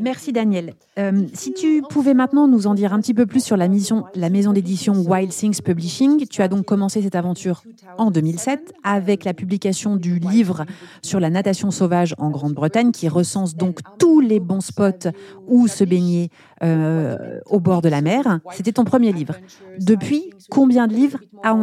Merci 0.00 0.32
Daniel. 0.32 0.74
Euh, 0.98 1.26
si 1.34 1.52
tu 1.52 1.82
pouvais 1.90 2.14
maintenant 2.14 2.46
nous 2.46 2.68
en 2.68 2.74
dire 2.74 2.92
un 2.92 3.00
petit 3.00 3.14
peu 3.14 3.26
plus 3.26 3.42
sur 3.42 3.56
la, 3.56 3.66
mission, 3.66 4.04
la 4.14 4.30
maison 4.30 4.52
d'édition 4.52 4.94
Wild 4.94 5.30
Things 5.30 5.60
Publishing, 5.60 6.26
tu 6.28 6.40
as 6.40 6.46
donc 6.46 6.66
commencé 6.66 7.02
cette 7.02 7.16
aventure 7.16 7.64
en 7.96 8.12
2007 8.12 8.74
avec 8.84 9.24
la 9.24 9.34
publication 9.34 9.96
du 9.96 10.20
livre 10.20 10.66
sur 11.02 11.18
la 11.18 11.30
natation 11.30 11.72
sauvage 11.72 12.14
en 12.18 12.30
Grande-Bretagne 12.30 12.92
qui 12.92 13.08
recense 13.08 13.56
donc 13.56 13.80
tous 13.98 14.20
les 14.20 14.38
bons 14.38 14.60
spots 14.60 15.10
où 15.48 15.66
se 15.66 15.82
baigner 15.82 16.30
euh, 16.62 17.38
au 17.46 17.60
bord 17.60 17.82
de 17.82 17.88
la 17.88 18.00
mer. 18.00 18.40
C'était 18.52 18.72
ton 18.72 18.84
premier 18.84 19.12
livre. 19.12 19.34
Depuis, 19.78 20.30
combien 20.50 20.86
de 20.86 20.94
livres 20.94 21.18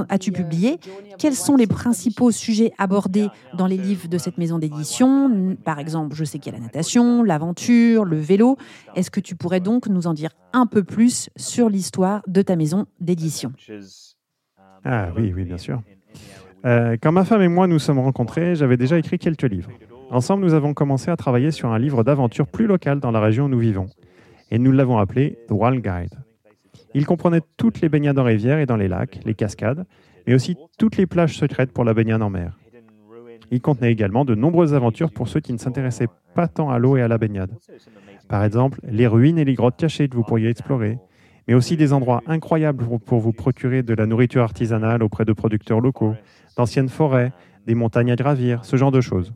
as-tu 0.10 0.32
publié? 0.32 0.80
Quels 1.18 1.36
sont 1.36 1.56
les 1.56 1.68
principaux 1.68 2.32
sujets 2.32 2.72
abordés 2.78 3.28
dans 3.58 3.68
les 3.68 3.78
livres 3.78 4.08
de 4.08 4.18
cette 4.18 4.38
maison 4.38 4.60
d'édition? 4.60 5.56
Par 5.64 5.80
exemple, 5.80 6.16
je 6.16 6.24
sais 6.24 6.40
qu'il 6.40 6.54
y 6.54 6.56
a 6.56 6.60
la 6.60 6.66
natation, 6.66 7.24
l'aventure, 7.24 8.06
le 8.06 8.18
vélo. 8.18 8.58
Est-ce 8.96 9.12
que 9.12 9.20
tu 9.20 9.36
pourrais 9.36 9.60
donc 9.60 9.88
nous 9.88 10.08
en 10.08 10.14
dire 10.14 10.32
un 10.54 10.66
peu 10.66 10.84
plus 10.84 11.30
sur 11.36 11.70
l'histoire 11.70 12.22
de 12.28 12.42
ta 12.42 12.56
maison 12.56 12.86
d'édition? 13.00 13.52
Ah 14.84 15.10
oui, 15.18 15.34
oui, 15.36 15.44
bien 15.44 15.58
sûr. 15.58 15.82
Euh, 16.66 16.98
quand 17.02 17.12
ma 17.12 17.26
femme 17.26 17.42
et 17.42 17.48
moi 17.48 17.68
nous 17.68 17.80
sommes 17.80 18.00
rencontrés, 18.00 18.56
j'avais 18.56 18.78
déjà 18.78 18.98
écrit 18.98 19.20
quelques 19.20 19.44
livres. 19.44 19.70
Ensemble, 20.10 20.44
nous 20.44 20.54
avons 20.54 20.74
commencé 20.74 21.12
à 21.12 21.18
travailler 21.18 21.52
sur 21.52 21.72
un 21.72 21.80
livre 21.80 22.04
d'aventure 22.04 22.48
plus 22.48 22.68
local 22.68 23.00
dans 23.00 23.12
la 23.12 23.20
région 23.20 23.46
où 23.46 23.50
nous 23.50 23.60
vivons. 23.60 23.88
Et 24.56 24.58
nous 24.58 24.72
l'avons 24.72 24.98
appelé 24.98 25.38
The 25.50 25.52
Wild 25.52 25.84
Guide. 25.84 26.18
Il 26.94 27.06
comprenait 27.06 27.42
toutes 27.58 27.82
les 27.82 27.90
baignades 27.90 28.18
en 28.18 28.24
rivière 28.24 28.58
et 28.58 28.66
dans 28.66 28.78
les 28.78 28.88
lacs, 28.88 29.20
les 29.26 29.34
cascades, 29.34 29.86
mais 30.26 30.34
aussi 30.34 30.56
toutes 30.78 30.96
les 30.96 31.06
plages 31.06 31.38
secrètes 31.38 31.74
pour 31.74 31.84
la 31.84 31.94
baignade 31.94 32.22
en 32.22 32.30
mer. 32.30 32.58
Il 33.52 33.60
contenait 33.60 33.92
également 33.92 34.24
de 34.24 34.34
nombreuses 34.34 34.74
aventures 34.74 35.12
pour 35.12 35.28
ceux 35.28 35.42
qui 35.42 35.52
ne 35.52 35.58
s'intéressaient 35.58 36.08
pas 36.36 36.48
tant 36.48 36.70
à 36.70 36.80
l'eau 36.80 36.96
et 36.96 37.02
à 37.02 37.10
la 37.10 37.18
baignade. 37.18 37.52
Par 38.30 38.46
exemple, 38.46 38.80
les 38.86 39.08
ruines 39.08 39.38
et 39.38 39.44
les 39.44 39.56
grottes 39.56 39.76
cachées 39.76 40.08
que 40.08 40.16
vous 40.16 40.24
pourriez 40.24 40.48
explorer, 40.48 41.00
mais 41.50 41.54
aussi 41.54 41.76
des 41.76 41.92
endroits 41.92 42.24
incroyables 42.26 42.86
pour 43.06 43.20
vous 43.20 43.34
procurer 43.34 43.84
de 43.84 43.94
la 43.94 44.06
nourriture 44.06 44.44
artisanale 44.44 45.04
auprès 45.04 45.26
de 45.26 45.34
producteurs 45.34 45.82
locaux, 45.82 46.16
d'anciennes 46.56 46.88
forêts, 46.88 47.34
des 47.68 47.76
montagnes 47.76 48.14
à 48.14 48.16
gravir, 48.16 48.64
ce 48.64 48.78
genre 48.78 48.94
de 48.94 49.02
choses. 49.02 49.34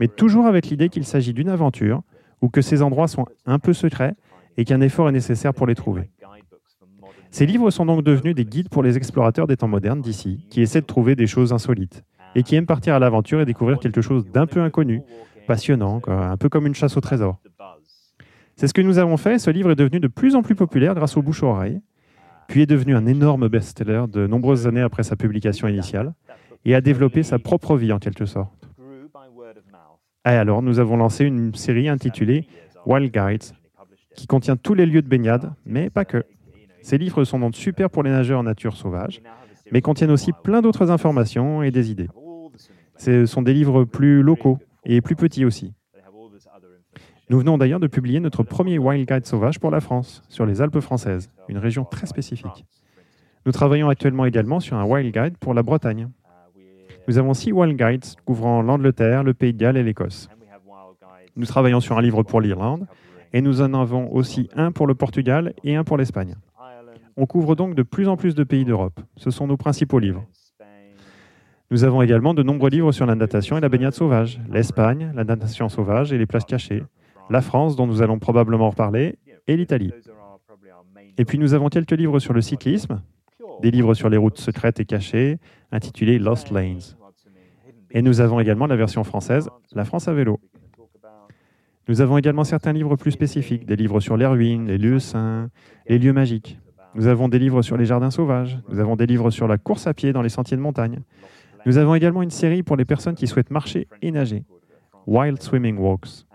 Mais 0.00 0.08
toujours 0.08 0.46
avec 0.46 0.68
l'idée 0.68 0.88
qu'il 0.88 1.04
s'agit 1.04 1.34
d'une 1.34 1.50
aventure, 1.50 2.02
ou 2.40 2.48
que 2.48 2.62
ces 2.62 2.82
endroits 2.82 3.08
sont 3.08 3.26
un 3.46 3.58
peu 3.58 3.72
secrets 3.72 4.14
et 4.56 4.64
qu'un 4.64 4.80
effort 4.80 5.08
est 5.08 5.12
nécessaire 5.12 5.54
pour 5.54 5.66
les 5.66 5.74
trouver. 5.74 6.10
Ces 7.30 7.46
livres 7.46 7.70
sont 7.70 7.86
donc 7.86 8.02
devenus 8.02 8.34
des 8.34 8.44
guides 8.44 8.68
pour 8.68 8.82
les 8.82 8.96
explorateurs 8.96 9.46
des 9.46 9.56
temps 9.56 9.68
modernes 9.68 10.00
d'ici, 10.00 10.46
qui 10.50 10.62
essaient 10.62 10.80
de 10.80 10.86
trouver 10.86 11.14
des 11.14 11.28
choses 11.28 11.52
insolites, 11.52 12.04
et 12.34 12.42
qui 12.42 12.56
aiment 12.56 12.66
partir 12.66 12.94
à 12.94 12.98
l'aventure 12.98 13.40
et 13.40 13.44
découvrir 13.44 13.78
quelque 13.78 14.00
chose 14.00 14.26
d'un 14.26 14.46
peu 14.46 14.60
inconnu, 14.60 15.02
passionnant, 15.46 16.02
un 16.08 16.36
peu 16.36 16.48
comme 16.48 16.66
une 16.66 16.74
chasse 16.74 16.96
au 16.96 17.00
trésor. 17.00 17.38
C'est 18.56 18.66
ce 18.66 18.74
que 18.74 18.82
nous 18.82 18.98
avons 18.98 19.16
fait. 19.16 19.38
Ce 19.38 19.48
livre 19.48 19.70
est 19.70 19.76
devenu 19.76 20.00
de 20.00 20.08
plus 20.08 20.34
en 20.34 20.42
plus 20.42 20.54
populaire 20.54 20.94
grâce 20.94 21.16
aux 21.16 21.22
bouche-oreilles, 21.22 21.80
puis 22.48 22.62
est 22.62 22.66
devenu 22.66 22.96
un 22.96 23.06
énorme 23.06 23.48
best-seller 23.48 24.04
de 24.08 24.26
nombreuses 24.26 24.66
années 24.66 24.82
après 24.82 25.04
sa 25.04 25.14
publication 25.14 25.68
initiale, 25.68 26.14
et 26.64 26.74
a 26.74 26.80
développé 26.80 27.22
sa 27.22 27.38
propre 27.38 27.76
vie 27.76 27.92
en 27.92 28.00
quelque 28.00 28.26
sorte. 28.26 28.59
Et 30.26 30.28
alors, 30.28 30.60
nous 30.60 30.78
avons 30.78 30.96
lancé 30.96 31.24
une 31.24 31.54
série 31.54 31.88
intitulée 31.88 32.46
Wild 32.84 33.12
Guides, 33.12 33.54
qui 34.14 34.26
contient 34.26 34.56
tous 34.56 34.74
les 34.74 34.84
lieux 34.84 35.00
de 35.00 35.08
baignade, 35.08 35.52
mais 35.64 35.88
pas 35.88 36.04
que. 36.04 36.24
Ces 36.82 36.98
livres 36.98 37.24
sont 37.24 37.38
donc 37.38 37.54
super 37.56 37.88
pour 37.90 38.02
les 38.02 38.10
nageurs 38.10 38.40
en 38.40 38.42
nature 38.42 38.76
sauvage, 38.76 39.22
mais 39.72 39.80
contiennent 39.80 40.10
aussi 40.10 40.32
plein 40.32 40.60
d'autres 40.60 40.90
informations 40.90 41.62
et 41.62 41.70
des 41.70 41.90
idées. 41.90 42.08
Ce 42.96 43.24
sont 43.24 43.40
des 43.40 43.54
livres 43.54 43.84
plus 43.84 44.22
locaux 44.22 44.58
et 44.84 45.00
plus 45.00 45.16
petits 45.16 45.44
aussi. 45.44 45.72
Nous 47.30 47.38
venons 47.38 47.56
d'ailleurs 47.56 47.80
de 47.80 47.86
publier 47.86 48.20
notre 48.20 48.42
premier 48.42 48.78
Wild 48.78 49.08
Guide 49.08 49.24
sauvage 49.24 49.58
pour 49.58 49.70
la 49.70 49.80
France, 49.80 50.22
sur 50.28 50.44
les 50.44 50.60
Alpes 50.60 50.80
françaises, 50.80 51.30
une 51.48 51.58
région 51.58 51.84
très 51.84 52.06
spécifique. 52.06 52.66
Nous 53.46 53.52
travaillons 53.52 53.88
actuellement 53.88 54.26
également 54.26 54.60
sur 54.60 54.76
un 54.76 54.84
Wild 54.84 55.14
Guide 55.14 55.38
pour 55.38 55.54
la 55.54 55.62
Bretagne. 55.62 56.08
Nous 57.10 57.18
avons 57.18 57.34
six 57.34 57.50
Wild 57.50 57.76
Guides 57.76 58.04
couvrant 58.24 58.62
l'Angleterre, 58.62 59.24
le 59.24 59.34
Pays 59.34 59.52
de 59.52 59.58
Galles 59.58 59.76
et 59.76 59.82
l'Écosse. 59.82 60.28
Nous 61.34 61.44
travaillons 61.44 61.80
sur 61.80 61.98
un 61.98 62.02
livre 62.02 62.22
pour 62.22 62.40
l'Irlande 62.40 62.86
et 63.32 63.40
nous 63.40 63.62
en 63.62 63.74
avons 63.74 64.12
aussi 64.12 64.48
un 64.54 64.70
pour 64.70 64.86
le 64.86 64.94
Portugal 64.94 65.52
et 65.64 65.74
un 65.74 65.82
pour 65.82 65.96
l'Espagne. 65.96 66.36
On 67.16 67.26
couvre 67.26 67.56
donc 67.56 67.74
de 67.74 67.82
plus 67.82 68.06
en 68.06 68.16
plus 68.16 68.36
de 68.36 68.44
pays 68.44 68.64
d'Europe. 68.64 69.00
Ce 69.16 69.32
sont 69.32 69.48
nos 69.48 69.56
principaux 69.56 69.98
livres. 69.98 70.24
Nous 71.72 71.82
avons 71.82 72.00
également 72.00 72.32
de 72.32 72.44
nombreux 72.44 72.70
livres 72.70 72.92
sur 72.92 73.06
la 73.06 73.16
natation 73.16 73.58
et 73.58 73.60
la 73.60 73.68
baignade 73.68 73.94
sauvage, 73.94 74.40
l'Espagne, 74.48 75.10
la 75.12 75.24
natation 75.24 75.68
sauvage 75.68 76.12
et 76.12 76.18
les 76.18 76.26
places 76.26 76.44
cachées, 76.44 76.84
la 77.28 77.40
France, 77.40 77.74
dont 77.74 77.88
nous 77.88 78.02
allons 78.02 78.20
probablement 78.20 78.70
reparler, 78.70 79.18
et 79.48 79.56
l'Italie. 79.56 79.92
Et 81.18 81.24
puis 81.24 81.38
nous 81.38 81.54
avons 81.54 81.70
quelques 81.70 81.90
livres 81.90 82.20
sur 82.20 82.34
le 82.34 82.40
cyclisme, 82.40 83.02
des 83.62 83.72
livres 83.72 83.94
sur 83.94 84.08
les 84.08 84.16
routes 84.16 84.38
secrètes 84.38 84.78
et 84.78 84.84
cachées, 84.84 85.38
intitulés 85.72 86.20
Lost 86.20 86.52
Lanes. 86.52 86.99
Et 87.92 88.02
nous 88.02 88.20
avons 88.20 88.40
également 88.40 88.66
la 88.66 88.76
version 88.76 89.04
française, 89.04 89.48
La 89.72 89.84
France 89.84 90.08
à 90.08 90.12
vélo. 90.12 90.38
Nous 91.88 92.00
avons 92.00 92.18
également 92.18 92.44
certains 92.44 92.72
livres 92.72 92.94
plus 92.94 93.10
spécifiques, 93.10 93.66
des 93.66 93.74
livres 93.74 93.98
sur 93.98 94.16
les 94.16 94.26
ruines, 94.26 94.68
les 94.68 94.78
lieux 94.78 95.00
saints, 95.00 95.50
les 95.88 95.98
lieux 95.98 96.12
magiques. 96.12 96.58
Nous 96.94 97.08
avons 97.08 97.28
des 97.28 97.38
livres 97.38 97.62
sur 97.62 97.76
les 97.76 97.84
jardins 97.84 98.10
sauvages, 98.10 98.60
nous 98.68 98.78
avons 98.78 98.94
des 98.94 99.06
livres 99.06 99.30
sur 99.30 99.48
la 99.48 99.58
course 99.58 99.86
à 99.86 99.94
pied 99.94 100.12
dans 100.12 100.22
les 100.22 100.28
sentiers 100.28 100.56
de 100.56 100.62
montagne. 100.62 101.00
Nous 101.66 101.78
avons 101.78 101.94
également 101.94 102.22
une 102.22 102.30
série 102.30 102.62
pour 102.62 102.76
les 102.76 102.84
personnes 102.84 103.14
qui 103.14 103.26
souhaitent 103.26 103.50
marcher 103.50 103.88
et 104.02 104.10
nager, 104.12 104.44
Wild 105.06 105.42
Swimming 105.42 105.78
Walks. 105.78 106.26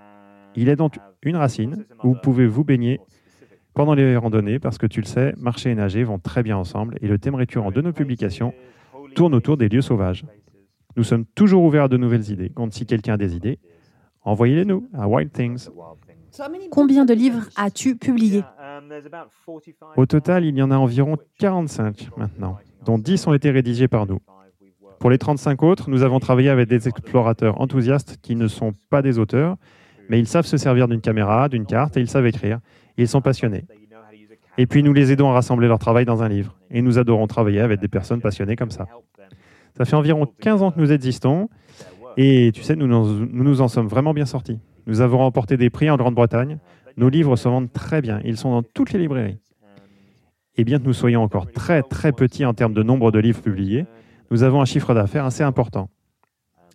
Il 0.56 0.70
est 0.70 0.76
donc 0.76 0.98
une 1.22 1.36
racine 1.36 1.86
où 2.04 2.10
vous 2.10 2.20
pouvez 2.22 2.48
vous 2.48 2.64
baigner 2.64 3.00
pendant 3.74 3.94
les 3.94 4.16
randonnées 4.18 4.60
parce 4.60 4.78
que 4.78 4.88
tu 4.88 5.02
le 5.02 5.06
sais, 5.06 5.34
marcher 5.38 5.72
et 5.72 5.76
nager 5.76 6.04
vont 6.04 6.20
très 6.20 6.44
bien 6.44 6.58
ensemble 6.58 6.98
et 7.02 7.08
le 7.08 7.18
thème 7.18 7.36
récurrent 7.36 7.72
de 7.72 7.82
nos 7.82 7.94
publications 7.94 8.54
tourne 9.16 9.34
autour 9.34 9.58
des 9.58 9.70
lieux 9.70 9.82
sauvages. 9.82 10.26
Nous 10.96 11.04
sommes 11.04 11.26
toujours 11.36 11.64
ouverts 11.64 11.84
à 11.84 11.88
de 11.88 11.98
nouvelles 11.98 12.30
idées. 12.32 12.50
Donc 12.50 12.74
si 12.74 12.86
quelqu'un 12.86 13.14
a 13.14 13.18
des 13.18 13.36
idées, 13.36 13.60
envoyez-les 14.24 14.66
nous 14.66 14.88
à 14.94 15.08
Wild 15.08 15.32
Things. 15.32 15.70
Combien 16.72 17.06
de 17.06 17.14
livres 17.14 17.46
as-tu 17.56 17.96
publié 17.96 18.44
Au 19.96 20.06
total, 20.06 20.46
il 20.46 20.56
y 20.56 20.62
en 20.62 20.72
a 20.72 20.78
environ 20.78 21.18
45 21.40 22.10
maintenant, 22.18 22.58
dont 22.86 22.98
10 22.98 23.28
ont 23.28 23.34
été 23.34 23.52
rédigés 23.52 23.88
par 23.88 24.06
nous. 24.06 24.20
Pour 25.00 25.10
les 25.10 25.18
35 25.18 25.64
autres, 25.64 25.90
nous 25.90 26.04
avons 26.04 26.20
travaillé 26.20 26.50
avec 26.50 26.68
des 26.68 26.88
explorateurs 26.88 27.62
enthousiastes 27.62 28.18
qui 28.22 28.36
ne 28.36 28.48
sont 28.48 28.74
pas 28.90 29.02
des 29.02 29.20
auteurs, 29.20 29.58
mais 30.10 30.20
ils 30.20 30.28
savent 30.28 30.46
se 30.46 30.58
servir 30.58 30.88
d'une 30.88 31.02
caméra, 31.02 31.50
d'une 31.50 31.66
carte 31.66 31.98
et 31.98 32.02
ils 32.02 32.10
savent 32.10 32.28
écrire. 32.28 32.60
Ils 32.98 33.08
sont 33.08 33.22
passionnés. 33.22 33.66
Et 34.58 34.68
puis 34.68 34.84
nous 34.84 34.94
les 34.94 35.12
aidons 35.12 35.30
à 35.30 35.34
rassembler 35.34 35.68
leur 35.68 35.80
travail 35.80 36.06
dans 36.06 36.24
un 36.24 36.30
livre. 36.30 36.56
Et 36.72 36.82
nous 36.82 36.98
adorons 36.98 37.28
travailler 37.28 37.60
avec 37.60 37.82
des 37.82 37.88
personnes 37.88 38.22
passionnées 38.22 38.56
comme 38.56 38.72
ça. 38.72 38.88
Ça 39.78 39.86
fait 39.86 39.96
environ 39.96 40.26
15 40.40 40.64
ans 40.64 40.72
que 40.72 40.80
nous 40.80 40.92
existons. 40.92 41.50
Et 42.18 42.52
tu 42.54 42.64
sais, 42.64 42.76
nous 42.76 42.88
nous, 42.88 43.62
en 43.62 43.68
sommes 43.68 43.88
vraiment 43.88 44.14
bien 44.14 44.26
sortis. 44.26 44.60
Nous 44.88 45.02
avons 45.02 45.18
remporté 45.18 45.58
des 45.58 45.70
prix 45.70 45.90
en 45.90 45.98
Grande-Bretagne. 45.98 46.60
Nos 46.98 47.10
livres 47.10 47.36
se 47.36 47.50
vendent 47.50 47.72
très 47.72 48.02
bien. 48.02 48.22
Ils 48.24 48.38
sont 48.38 48.52
dans 48.52 48.64
toutes 48.64 48.94
les 48.94 49.00
librairies. 49.00 49.40
Et 50.58 50.64
bien 50.64 50.80
que 50.80 50.86
nous 50.86 50.94
soyons 50.94 51.22
encore 51.22 51.52
très 51.52 51.84
très 51.84 52.14
petits 52.14 52.46
en 52.46 52.54
termes 52.54 52.74
de 52.74 52.84
nombre 52.84 53.12
de 53.12 53.20
livres 53.20 53.42
publiés, 53.42 53.86
nous 54.32 54.44
avons 54.44 54.62
un 54.62 54.66
chiffre 54.66 54.94
d'affaires 54.94 55.26
assez 55.26 55.44
important. 55.44 55.90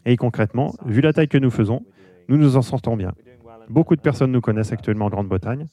Et 0.05 0.17
concrètement, 0.17 0.75
vu 0.85 1.01
la 1.01 1.15
taille 1.15 1.29
que 1.29 1.39
nous 1.39 1.51
faisons, 1.51 1.83
nous 2.29 2.37
nous 2.37 2.57
en 2.57 2.63
sortons 2.63 2.97
bien. 2.97 3.13
Beaucoup 3.71 3.97
de 3.97 4.01
personnes 4.03 4.33
nous 4.33 4.41
connaissent 4.43 4.73
actuellement 4.73 5.07
en 5.07 5.11
Grande-Bretagne, 5.11 5.67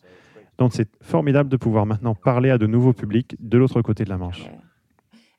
donc 0.57 0.73
c'est 0.73 0.89
formidable 1.01 1.49
de 1.49 1.57
pouvoir 1.57 1.85
maintenant 1.85 2.15
parler 2.15 2.49
à 2.49 2.57
de 2.57 2.67
nouveaux 2.67 2.93
publics 2.93 3.35
de 3.39 3.57
l'autre 3.57 3.81
côté 3.81 4.05
de 4.05 4.09
la 4.09 4.17
Manche. 4.17 4.49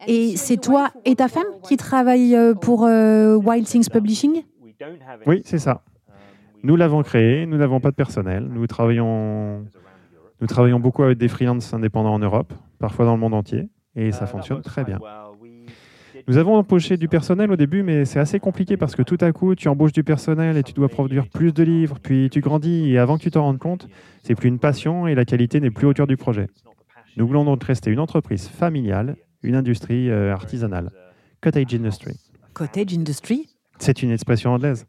Et 0.06 0.36
c'est 0.36 0.58
toi 0.58 0.90
et 1.04 1.16
ta 1.16 1.28
femme 1.28 1.46
qui 1.62 1.76
travaillent 1.76 2.36
euh, 2.36 2.54
pour 2.54 2.84
euh, 2.84 3.34
Wild 3.34 3.66
Things 3.66 3.88
Publishing? 3.90 4.42
Oui, 5.26 5.42
c'est 5.44 5.58
ça. 5.58 5.82
Nous 6.62 6.76
l'avons 6.76 7.02
créé, 7.02 7.46
nous 7.46 7.56
n'avons 7.56 7.80
pas 7.80 7.90
de 7.90 7.96
personnel, 7.96 8.48
nous 8.48 8.66
travaillons, 8.66 9.64
nous 10.40 10.46
travaillons 10.46 10.80
beaucoup 10.80 11.02
avec 11.02 11.18
des 11.18 11.28
freelances 11.28 11.72
indépendants 11.72 12.14
en 12.14 12.18
Europe, 12.18 12.52
parfois 12.78 13.04
dans 13.04 13.14
le 13.14 13.20
monde 13.20 13.34
entier, 13.34 13.68
et 13.94 14.12
ça 14.12 14.26
fonctionne 14.26 14.62
très 14.62 14.84
bien. 14.84 14.98
Nous 16.26 16.36
avons 16.36 16.56
embauché 16.56 16.96
du 16.96 17.08
personnel 17.08 17.50
au 17.50 17.56
début, 17.56 17.82
mais 17.82 18.04
c'est 18.04 18.18
assez 18.18 18.38
compliqué 18.40 18.76
parce 18.76 18.94
que 18.94 19.02
tout 19.02 19.18
à 19.20 19.32
coup, 19.32 19.54
tu 19.54 19.68
embauches 19.68 19.92
du 19.92 20.04
personnel 20.04 20.56
et 20.56 20.62
tu 20.62 20.72
dois 20.72 20.88
produire 20.88 21.28
plus 21.28 21.52
de 21.52 21.62
livres, 21.62 21.98
puis 22.02 22.28
tu 22.30 22.40
grandis 22.40 22.92
et 22.92 22.98
avant 22.98 23.18
que 23.18 23.22
tu 23.22 23.30
t'en 23.30 23.42
rendes 23.42 23.58
compte, 23.58 23.88
c'est 24.24 24.34
plus 24.34 24.48
une 24.48 24.58
passion 24.58 25.06
et 25.06 25.14
la 25.14 25.24
qualité 25.24 25.60
n'est 25.60 25.70
plus 25.70 25.86
au 25.86 25.92
cœur 25.92 26.06
du 26.06 26.16
projet. 26.16 26.48
Nous 27.16 27.26
voulons 27.26 27.44
donc 27.44 27.64
rester 27.64 27.90
une 27.90 28.00
entreprise 28.00 28.48
familiale, 28.48 29.16
une 29.42 29.54
industrie 29.54 30.10
euh, 30.10 30.32
artisanale. 30.32 30.90
Cottage 31.40 31.74
industry. 31.74 32.16
Cottage 32.54 32.94
industry? 32.94 33.48
C'est 33.78 34.02
une 34.02 34.10
expression 34.10 34.52
anglaise. 34.52 34.86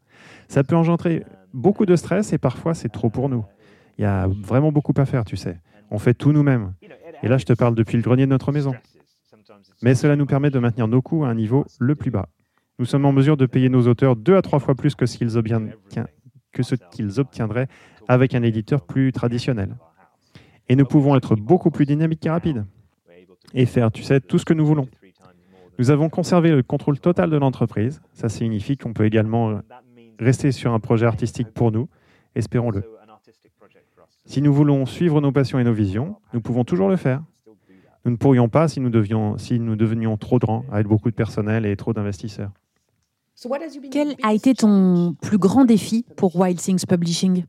Ça 0.48 0.64
peut 0.64 0.76
engendrer 0.76 1.24
beaucoup 1.54 1.86
de 1.86 1.96
stress 1.96 2.32
et 2.32 2.38
parfois 2.38 2.74
c'est 2.74 2.88
trop 2.88 3.10
pour 3.10 3.28
nous. 3.28 3.44
Il 3.98 4.02
y 4.02 4.04
a 4.04 4.26
vraiment 4.28 4.72
beaucoup 4.72 4.94
à 4.96 5.04
faire, 5.04 5.24
tu 5.24 5.36
sais. 5.36 5.58
On 5.90 5.98
fait 5.98 6.14
tout 6.14 6.32
nous-mêmes. 6.32 6.72
Et 7.22 7.28
là, 7.28 7.38
je 7.38 7.44
te 7.44 7.52
parle 7.52 7.74
depuis 7.74 7.96
le 7.96 8.02
grenier 8.02 8.24
de 8.24 8.30
notre 8.30 8.52
maison. 8.52 8.74
Mais 9.82 9.94
cela 9.94 10.16
nous 10.16 10.26
permet 10.26 10.50
de 10.50 10.58
maintenir 10.58 10.88
nos 10.88 11.02
coûts 11.02 11.24
à 11.24 11.28
un 11.28 11.34
niveau 11.34 11.66
le 11.78 11.94
plus 11.94 12.10
bas. 12.10 12.28
Nous 12.78 12.84
sommes 12.86 13.04
en 13.04 13.12
mesure 13.12 13.36
de 13.36 13.46
payer 13.46 13.68
nos 13.68 13.86
auteurs 13.86 14.16
deux 14.16 14.36
à 14.36 14.42
trois 14.42 14.58
fois 14.58 14.74
plus 14.74 14.94
que 14.94 15.06
ce 15.06 15.18
qu'ils 15.18 15.36
obtiendraient 17.20 17.68
avec 18.08 18.34
un 18.34 18.42
éditeur 18.42 18.86
plus 18.86 19.12
traditionnel. 19.12 19.76
Et 20.68 20.76
nous 20.76 20.86
pouvons 20.86 21.16
être 21.16 21.36
beaucoup 21.36 21.70
plus 21.70 21.84
dynamiques 21.86 22.24
et 22.24 22.30
rapides 22.30 22.64
et 23.54 23.66
faire, 23.66 23.90
tu 23.90 24.02
sais, 24.02 24.20
tout 24.20 24.38
ce 24.38 24.44
que 24.44 24.54
nous 24.54 24.66
voulons. 24.66 24.88
Nous 25.78 25.90
avons 25.90 26.08
conservé 26.08 26.50
le 26.50 26.62
contrôle 26.62 26.98
total 26.98 27.30
de 27.30 27.36
l'entreprise. 27.36 28.02
Ça 28.12 28.28
signifie 28.28 28.76
qu'on 28.76 28.92
peut 28.92 29.06
également 29.06 29.60
rester 30.18 30.52
sur 30.52 30.72
un 30.72 30.80
projet 30.80 31.06
artistique 31.06 31.48
pour 31.48 31.72
nous, 31.72 31.88
espérons-le. 32.34 32.84
Si 34.26 34.42
nous 34.42 34.52
voulons 34.52 34.86
suivre 34.86 35.20
nos 35.20 35.32
passions 35.32 35.58
et 35.58 35.64
nos 35.64 35.72
visions, 35.72 36.16
nous 36.34 36.40
pouvons 36.40 36.64
toujours 36.64 36.88
le 36.88 36.96
faire. 36.96 37.22
Nous 38.04 38.12
ne 38.12 38.16
pourrions 38.16 38.48
pas 38.48 38.68
si 38.68 38.80
nous, 38.80 39.38
si 39.38 39.58
nous 39.58 39.76
devenions 39.76 40.16
trop 40.16 40.38
grands, 40.38 40.64
avec 40.70 40.86
beaucoup 40.86 41.10
de 41.10 41.14
personnel 41.14 41.66
et 41.66 41.76
trop 41.76 41.92
d'investisseurs. 41.92 42.52
Quel 43.90 44.16
a 44.22 44.34
été 44.34 44.54
ton 44.54 45.14
plus 45.20 45.38
grand 45.38 45.64
défi 45.64 46.04
pour 46.16 46.36
Wild 46.36 46.58
Things 46.58 46.84
Publishing? 46.86 47.44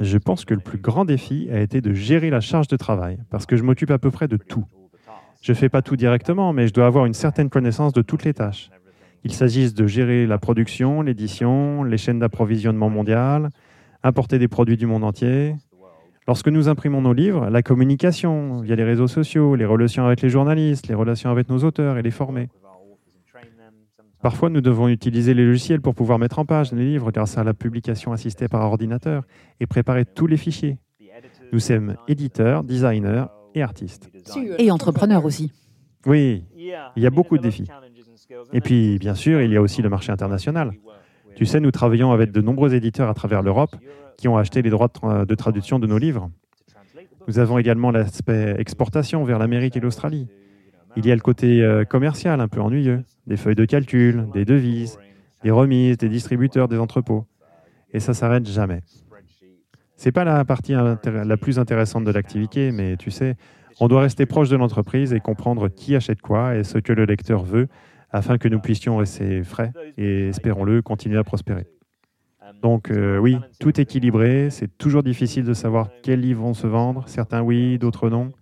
Je 0.00 0.18
pense 0.18 0.44
que 0.44 0.54
le 0.54 0.60
plus 0.60 0.78
grand 0.78 1.04
défi 1.04 1.48
a 1.52 1.60
été 1.60 1.80
de 1.80 1.92
gérer 1.92 2.30
la 2.30 2.40
charge 2.40 2.68
de 2.68 2.76
travail, 2.76 3.18
parce 3.30 3.46
que 3.46 3.56
je 3.56 3.62
m'occupe 3.62 3.90
à 3.90 3.98
peu 3.98 4.10
près 4.10 4.28
de 4.28 4.36
tout. 4.36 4.64
Je 5.42 5.52
ne 5.52 5.56
fais 5.56 5.68
pas 5.68 5.82
tout 5.82 5.96
directement, 5.96 6.52
mais 6.52 6.66
je 6.66 6.72
dois 6.72 6.86
avoir 6.86 7.06
une 7.06 7.14
certaine 7.14 7.50
connaissance 7.50 7.92
de 7.92 8.02
toutes 8.02 8.24
les 8.24 8.34
tâches. 8.34 8.70
Il 9.24 9.32
s'agisse 9.32 9.74
de 9.74 9.86
gérer 9.86 10.26
la 10.26 10.38
production, 10.38 11.02
l'édition, 11.02 11.82
les 11.82 11.98
chaînes 11.98 12.18
d'approvisionnement 12.18 12.88
mondiales, 12.88 13.50
importer 14.02 14.38
des 14.38 14.48
produits 14.48 14.76
du 14.76 14.86
monde 14.86 15.04
entier. 15.04 15.54
Lorsque 16.28 16.48
nous 16.48 16.68
imprimons 16.68 17.02
nos 17.02 17.12
livres, 17.12 17.48
la 17.50 17.62
communication 17.62 18.60
via 18.60 18.74
les 18.74 18.84
réseaux 18.84 19.06
sociaux, 19.06 19.54
les 19.54 19.64
relations 19.64 20.06
avec 20.06 20.22
les 20.22 20.28
journalistes, 20.28 20.88
les 20.88 20.94
relations 20.94 21.30
avec 21.30 21.48
nos 21.48 21.58
auteurs 21.58 21.98
et 21.98 22.02
les 22.02 22.10
former. 22.10 22.48
Parfois, 24.26 24.50
nous 24.50 24.60
devons 24.60 24.88
utiliser 24.88 25.34
les 25.34 25.44
logiciels 25.44 25.80
pour 25.80 25.94
pouvoir 25.94 26.18
mettre 26.18 26.40
en 26.40 26.44
page 26.44 26.72
les 26.72 26.84
livres 26.84 27.12
grâce 27.12 27.38
à 27.38 27.44
la 27.44 27.54
publication 27.54 28.10
assistée 28.10 28.48
par 28.48 28.62
ordinateur 28.62 29.22
et 29.60 29.68
préparer 29.68 30.04
tous 30.04 30.26
les 30.26 30.36
fichiers. 30.36 30.78
Nous 31.52 31.60
sommes 31.60 31.94
éditeurs, 32.08 32.64
designers 32.64 33.26
et 33.54 33.62
artistes. 33.62 34.10
Et 34.58 34.72
entrepreneurs 34.72 35.24
aussi. 35.24 35.52
Oui, 36.06 36.42
il 36.56 37.02
y 37.04 37.06
a 37.06 37.10
beaucoup 37.10 37.38
de 37.38 37.42
défis. 37.44 37.68
Et 38.52 38.60
puis, 38.60 38.98
bien 38.98 39.14
sûr, 39.14 39.40
il 39.42 39.52
y 39.52 39.56
a 39.56 39.62
aussi 39.62 39.80
le 39.80 39.88
marché 39.88 40.10
international. 40.10 40.72
Tu 41.36 41.46
sais, 41.46 41.60
nous 41.60 41.70
travaillons 41.70 42.10
avec 42.10 42.32
de 42.32 42.40
nombreux 42.40 42.74
éditeurs 42.74 43.08
à 43.08 43.14
travers 43.14 43.42
l'Europe 43.42 43.76
qui 44.18 44.26
ont 44.26 44.36
acheté 44.36 44.60
les 44.60 44.70
droits 44.70 44.90
de 45.24 45.34
traduction 45.36 45.78
de 45.78 45.86
nos 45.86 45.98
livres. 45.98 46.32
Nous 47.28 47.38
avons 47.38 47.58
également 47.58 47.92
l'aspect 47.92 48.56
exportation 48.58 49.22
vers 49.22 49.38
l'Amérique 49.38 49.76
et 49.76 49.80
l'Australie. 49.80 50.26
Il 50.96 51.06
y 51.06 51.12
a 51.12 51.14
le 51.14 51.20
côté 51.20 51.62
euh, 51.62 51.84
commercial 51.84 52.40
un 52.40 52.48
peu 52.48 52.60
ennuyeux, 52.60 53.04
des 53.26 53.36
feuilles 53.36 53.54
de 53.54 53.66
calcul, 53.66 54.26
des 54.32 54.44
devises, 54.44 54.98
des 55.44 55.50
remises, 55.50 55.98
des 55.98 56.08
distributeurs, 56.08 56.68
des 56.68 56.78
entrepôts. 56.78 57.26
Et 57.92 58.00
ça 58.00 58.14
s'arrête 58.14 58.46
jamais. 58.46 58.80
C'est 59.96 60.12
pas 60.12 60.24
la 60.24 60.44
partie 60.44 60.72
la 60.72 61.36
plus 61.36 61.58
intéressante 61.58 62.04
de 62.04 62.10
l'activité, 62.10 62.70
mais 62.70 62.96
tu 62.96 63.10
sais, 63.10 63.36
on 63.80 63.88
doit 63.88 64.02
rester 64.02 64.26
proche 64.26 64.48
de 64.48 64.56
l'entreprise 64.56 65.12
et 65.12 65.20
comprendre 65.20 65.68
qui 65.68 65.96
achète 65.96 66.20
quoi 66.20 66.56
et 66.56 66.64
ce 66.64 66.78
que 66.78 66.92
le 66.92 67.04
lecteur 67.04 67.44
veut 67.44 67.68
afin 68.10 68.38
que 68.38 68.48
nous 68.48 68.60
puissions 68.60 68.96
rester 68.96 69.42
frais 69.42 69.72
et, 69.98 70.28
espérons-le, 70.28 70.82
continuer 70.82 71.18
à 71.18 71.24
prospérer. 71.24 71.66
Donc 72.62 72.90
euh, 72.90 73.18
oui, 73.18 73.38
tout 73.58 73.78
équilibré, 73.80 74.50
c'est 74.50 74.78
toujours 74.78 75.02
difficile 75.02 75.44
de 75.44 75.52
savoir 75.52 75.88
quels 76.02 76.20
livres 76.20 76.42
vont 76.42 76.54
se 76.54 76.66
vendre, 76.66 77.04
certains 77.06 77.42
oui, 77.42 77.78
d'autres 77.78 78.08
non. 78.08 78.32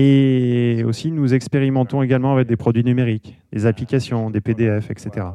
Et 0.00 0.84
aussi, 0.86 1.10
nous 1.10 1.34
expérimentons 1.34 2.02
également 2.02 2.32
avec 2.32 2.46
des 2.46 2.56
produits 2.56 2.84
numériques, 2.84 3.36
des 3.52 3.66
applications, 3.66 4.30
des 4.30 4.40
PDF, 4.40 4.92
etc. 4.92 5.26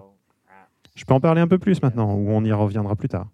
Je 0.96 1.04
peux 1.04 1.14
en 1.14 1.20
parler 1.20 1.42
un 1.42 1.50
peu 1.50 1.58
plus 1.58 1.82
maintenant, 1.82 2.16
ou 2.16 2.30
on 2.30 2.46
y 2.46 2.52
reviendra 2.54 2.96
plus 2.96 3.10
tard. 3.10 3.28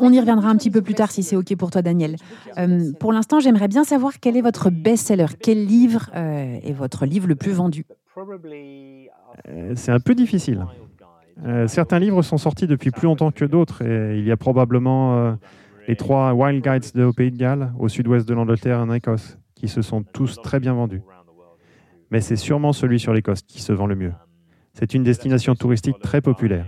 On 0.00 0.12
y 0.12 0.18
reviendra 0.18 0.48
un 0.48 0.56
petit 0.56 0.72
peu 0.72 0.82
plus 0.82 0.94
tard 0.94 1.12
si 1.12 1.22
c'est 1.22 1.36
OK 1.36 1.54
pour 1.54 1.70
toi, 1.70 1.82
Daniel. 1.82 2.16
Euh, 2.58 2.90
pour 2.98 3.12
l'instant, 3.12 3.38
j'aimerais 3.38 3.68
bien 3.68 3.84
savoir 3.84 4.18
quel 4.20 4.36
est 4.36 4.40
votre 4.40 4.70
best-seller. 4.70 5.26
Quel 5.40 5.64
livre 5.64 6.10
euh, 6.16 6.58
est 6.60 6.72
votre 6.72 7.06
livre 7.06 7.28
le 7.28 7.36
plus 7.36 7.52
vendu? 7.52 7.86
Euh, 9.46 9.72
c'est 9.76 9.92
un 9.92 10.00
peu 10.00 10.16
difficile. 10.16 10.66
Certains 11.66 12.00
livres 12.00 12.22
sont 12.22 12.38
sortis 12.38 12.66
depuis 12.66 12.90
plus 12.90 13.04
longtemps 13.04 13.30
que 13.30 13.44
d'autres 13.44 13.82
et 13.82 14.18
il 14.18 14.24
y 14.24 14.32
a 14.32 14.36
probablement 14.36 15.36
les 15.86 15.94
trois 15.94 16.32
Wild 16.32 16.64
Guides 16.64 16.92
de 16.94 17.04
au 17.04 17.12
Pays 17.12 17.30
de 17.30 17.36
Galles, 17.36 17.72
au 17.78 17.88
sud-ouest 17.88 18.26
de 18.26 18.34
l'Angleterre 18.34 18.78
et 18.78 18.80
en 18.80 18.90
Écosse, 18.90 19.38
qui 19.56 19.66
se 19.66 19.82
sont 19.82 20.04
tous 20.04 20.40
très 20.40 20.60
bien 20.60 20.74
vendus. 20.74 21.02
Mais 22.10 22.20
c'est 22.20 22.36
sûrement 22.36 22.72
celui 22.72 23.00
sur 23.00 23.12
l'Écosse 23.12 23.42
qui 23.42 23.60
se 23.60 23.72
vend 23.72 23.86
le 23.86 23.96
mieux. 23.96 24.12
C'est 24.74 24.94
une 24.94 25.02
destination 25.02 25.56
touristique 25.56 25.98
très 25.98 26.20
populaire. 26.20 26.66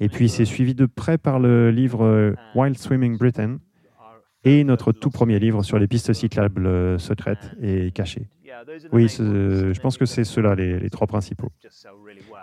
Et 0.00 0.08
puis 0.08 0.28
c'est 0.28 0.44
suivi 0.44 0.74
de 0.74 0.86
près 0.86 1.16
par 1.16 1.38
le 1.38 1.70
livre 1.70 2.34
Wild 2.54 2.76
Swimming 2.76 3.16
Britain 3.16 3.58
et 4.44 4.64
notre 4.64 4.92
tout 4.92 5.10
premier 5.10 5.38
livre 5.38 5.62
sur 5.62 5.78
les 5.78 5.86
pistes 5.86 6.12
cyclables 6.12 7.00
secrètes 7.00 7.52
et 7.62 7.90
cachées. 7.92 8.28
Oui, 8.92 9.08
je 9.08 9.80
pense 9.80 9.96
que 9.96 10.06
c'est 10.06 10.24
ceux-là, 10.24 10.54
les, 10.54 10.90
trois 10.90 11.06
principaux. 11.06 11.50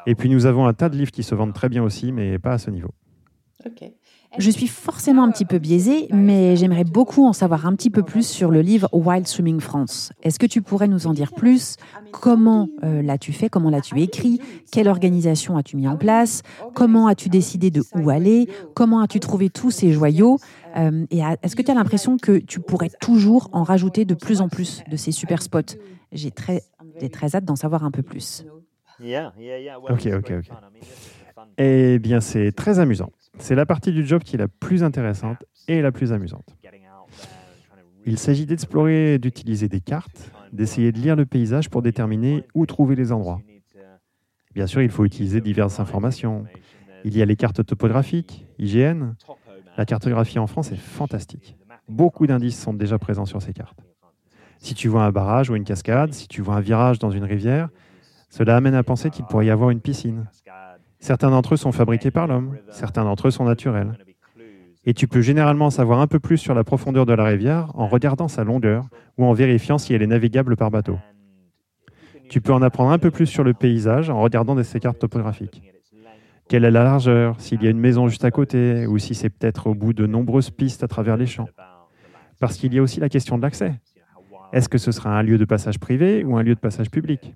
Et 0.08 0.16
puis 0.16 0.30
nous 0.30 0.46
avons 0.46 0.66
un 0.66 0.74
tas 0.74 0.90
de 0.90 0.98
livres 0.98 1.12
qui 1.12 1.24
se 1.24 1.36
vendent 1.36 1.54
très 1.54 1.70
bien 1.70 1.84
aussi, 1.84 2.12
mais 2.12 2.40
pas 2.40 2.54
à 2.54 2.58
ce 2.58 2.72
niveau. 2.72 2.94
Je 4.38 4.50
suis 4.50 4.67
forcément 4.67 5.24
un 5.24 5.32
petit 5.32 5.44
peu 5.44 5.60
biaisée, 5.60 6.08
mais 6.13 6.56
j'aimerais 6.56 6.86
beaucoup 6.86 7.26
en 7.26 7.34
savoir 7.34 7.65
un 7.65 7.76
petit 7.76 7.89
peu 7.89 8.02
plus 8.02 8.26
sur 8.26 8.50
le 8.50 8.62
livre 8.62 8.88
Wild 8.94 9.28
Swimming 9.28 9.60
France. 9.60 10.13
Est-ce 10.24 10.39
que 10.39 10.46
tu 10.46 10.62
pourrais 10.62 10.88
nous 10.88 11.06
en 11.06 11.13
dire 11.13 11.34
plus? 11.34 11.76
Comment 12.12 12.70
euh, 12.84 13.02
l'as-tu 13.02 13.34
fait? 13.34 13.50
Comment 13.50 13.70
l'as-tu 13.70 14.00
écrit? 14.00 14.39
Quelle 14.72 14.88
organisation 14.88 15.58
as-tu 15.58 15.76
mis 15.76 15.88
en 15.88 15.98
place? 15.98 16.44
Comment 16.74 17.08
as-tu 17.08 17.28
décidé 17.28 17.72
de 17.72 17.84
où 17.94 18.10
aller? 18.10 18.48
Comment 18.74 19.02
as-tu 19.02 19.20
trouvé 19.20 19.50
tous 19.50 19.70
ces 19.70 19.91
joyaux? 19.91 20.38
Euh, 20.78 21.06
Et 21.12 21.20
est-ce 21.44 21.58
que 21.58 21.62
tu 21.62 21.72
as 21.72 21.76
l'impression 21.76 22.17
que 22.17 22.38
tu 22.38 22.62
pourrais 22.62 22.91
toujours 23.02 23.50
en 23.52 23.63
rajouter 23.63 24.06
de 24.06 24.13
plus 24.13 24.39
en 24.39 24.48
plus 24.48 24.82
de 24.89 24.96
ces 24.96 25.12
super 25.12 25.41
spots? 25.41 25.76
J'ai 26.13 26.32
très, 26.32 26.63
très 27.12 27.36
hâte 27.36 27.44
d'en 27.44 27.58
savoir 27.58 27.84
un 27.84 27.91
peu 27.91 28.02
plus. 28.02 28.46
Ok, 29.89 30.06
ok, 30.06 30.32
ok. 30.39 30.52
Eh 31.58 31.99
bien, 31.99 32.21
c'est 32.21 32.51
très 32.51 32.80
amusant. 32.80 33.12
C'est 33.38 33.56
la 33.56 33.65
partie 33.65 33.91
du 33.91 34.06
job 34.06 34.23
qui 34.23 34.36
est 34.36 34.39
la 34.39 34.47
plus 34.47 34.84
intéressante 34.84 35.43
et 35.67 35.82
la 35.82 35.91
plus 35.91 36.12
amusante. 36.13 36.56
Il 38.06 38.17
s'agit 38.17 38.45
d'explorer, 38.45 39.19
d'utiliser 39.19 39.67
des 39.67 39.80
cartes, 39.80 40.32
d'essayer 40.51 40.91
de 40.91 40.97
lire 40.97 41.15
le 41.15 41.25
paysage 41.25 41.69
pour 41.69 41.82
déterminer 41.82 42.43
où 42.56 42.65
trouver 42.65 42.95
les 42.95 43.12
endroits. 43.12 43.41
Bien 44.54 44.67
sûr, 44.67 44.82
il 44.82 44.89
faut 44.89 45.06
utiliser 45.06 45.39
diverses 45.39 45.80
informations. 45.80 46.45
Il 47.04 47.15
y 47.15 47.21
a 47.21 47.25
les 47.25 47.36
cartes 47.36 47.65
topographiques, 47.65 48.45
IGN. 48.60 49.13
La 49.77 49.86
cartographie 49.86 50.39
en 50.39 50.47
France 50.47 50.71
est 50.71 50.77
fantastique. 50.77 51.56
Beaucoup 51.88 52.27
d'indices 52.27 52.60
sont 52.60 52.73
déjà 52.73 52.97
présents 52.97 53.25
sur 53.25 53.41
ces 53.41 53.54
cartes. 53.54 53.80
Si 54.58 54.75
tu 54.75 54.88
vois 54.88 55.04
un 55.04 55.12
barrage 55.12 55.49
ou 55.49 55.56
une 55.56 55.63
cascade, 55.63 56.13
si 56.13 56.27
tu 56.27 56.41
vois 56.41 56.56
un 56.56 56.60
virage 56.60 56.99
dans 56.99 57.12
une 57.12 57.23
rivière, 57.23 57.69
cela 58.30 58.56
amène 58.56 58.75
à 58.75 58.84
penser 58.84 59.10
qu'il 59.10 59.25
pourrait 59.25 59.47
y 59.47 59.49
avoir 59.49 59.71
une 59.71 59.82
piscine. 59.82 60.25
Certains 61.02 61.32
d'entre 61.32 61.56
eux 61.56 61.58
sont 61.58 61.72
fabriqués 61.72 62.12
par 62.12 62.28
l'homme, 62.28 62.58
certains 62.70 63.04
d'entre 63.04 63.28
eux 63.28 63.32
sont 63.32 63.44
naturels. 63.44 63.98
Et 64.86 64.94
tu 64.94 65.08
peux 65.08 65.22
généralement 65.22 65.72
savoir 65.72 66.00
un 66.00 66.08
peu 66.08 66.20
plus 66.20 66.38
sur 66.38 66.54
la 66.54 66.64
profondeur 66.64 67.08
de 67.08 67.14
la 67.14 67.26
rivière 67.26 67.72
en 67.74 67.88
regardant 67.88 68.28
sa 68.28 68.44
longueur 68.44 68.86
ou 69.18 69.26
en 69.26 69.34
vérifiant 69.34 69.80
si 69.80 69.94
elle 69.96 70.04
est 70.04 70.08
navigable 70.08 70.56
par 70.56 70.70
bateau. 70.70 70.98
Tu 72.30 72.40
peux 72.40 72.54
en 72.54 72.62
apprendre 72.62 72.92
un 72.92 73.00
peu 73.00 73.10
plus 73.10 73.26
sur 73.26 73.44
le 73.44 73.54
paysage 73.54 74.12
en 74.12 74.22
regardant 74.22 74.62
ces 74.64 74.80
cartes 74.80 75.00
topographiques. 75.00 75.64
Quelle 76.48 76.66
est 76.66 76.72
la 76.72 76.84
largeur, 76.84 77.40
s'il 77.40 77.64
y 77.64 77.68
a 77.68 77.72
une 77.72 77.80
maison 77.80 78.08
juste 78.08 78.26
à 78.26 78.32
côté, 78.32 78.86
ou 78.86 79.00
si 79.00 79.16
c'est 79.16 79.30
peut-être 79.30 79.68
au 79.68 79.74
bout 79.74 79.94
de 79.94 80.06
nombreuses 80.06 80.52
pistes 80.52 80.84
à 80.84 80.88
travers 80.88 81.18
les 81.18 81.26
champs. 81.26 81.50
Parce 82.40 82.58
qu'il 82.58 82.74
y 82.74 82.80
a 82.80 82.82
aussi 82.82 83.00
la 83.00 83.10
question 83.10 83.38
de 83.38 83.42
l'accès. 83.42 83.74
Est-ce 84.54 84.70
que 84.70 84.78
ce 84.78 84.92
sera 84.92 85.18
un 85.18 85.24
lieu 85.24 85.38
de 85.38 85.46
passage 85.46 85.80
privé 85.80 86.24
ou 86.24 86.38
un 86.38 86.44
lieu 86.44 86.54
de 86.54 86.60
passage 86.60 86.92
public? 86.92 87.34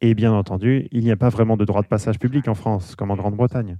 Et 0.00 0.14
bien 0.14 0.32
entendu, 0.32 0.88
il 0.92 1.04
n'y 1.04 1.10
a 1.10 1.16
pas 1.16 1.28
vraiment 1.28 1.56
de 1.56 1.64
droit 1.64 1.82
de 1.82 1.88
passage 1.88 2.18
public 2.18 2.48
en 2.48 2.54
France, 2.54 2.94
comme 2.94 3.10
en 3.10 3.16
Grande-Bretagne. 3.16 3.78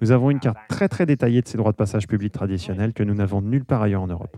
Nous 0.00 0.12
avons 0.12 0.30
une 0.30 0.38
carte 0.38 0.58
très 0.68 0.88
très 0.88 1.06
détaillée 1.06 1.42
de 1.42 1.48
ces 1.48 1.58
droits 1.58 1.72
de 1.72 1.76
passage 1.76 2.06
public 2.06 2.32
traditionnels 2.32 2.92
que 2.92 3.02
nous 3.02 3.14
n'avons 3.14 3.40
nulle 3.40 3.64
part 3.64 3.82
ailleurs 3.82 4.02
en 4.02 4.06
Europe. 4.06 4.36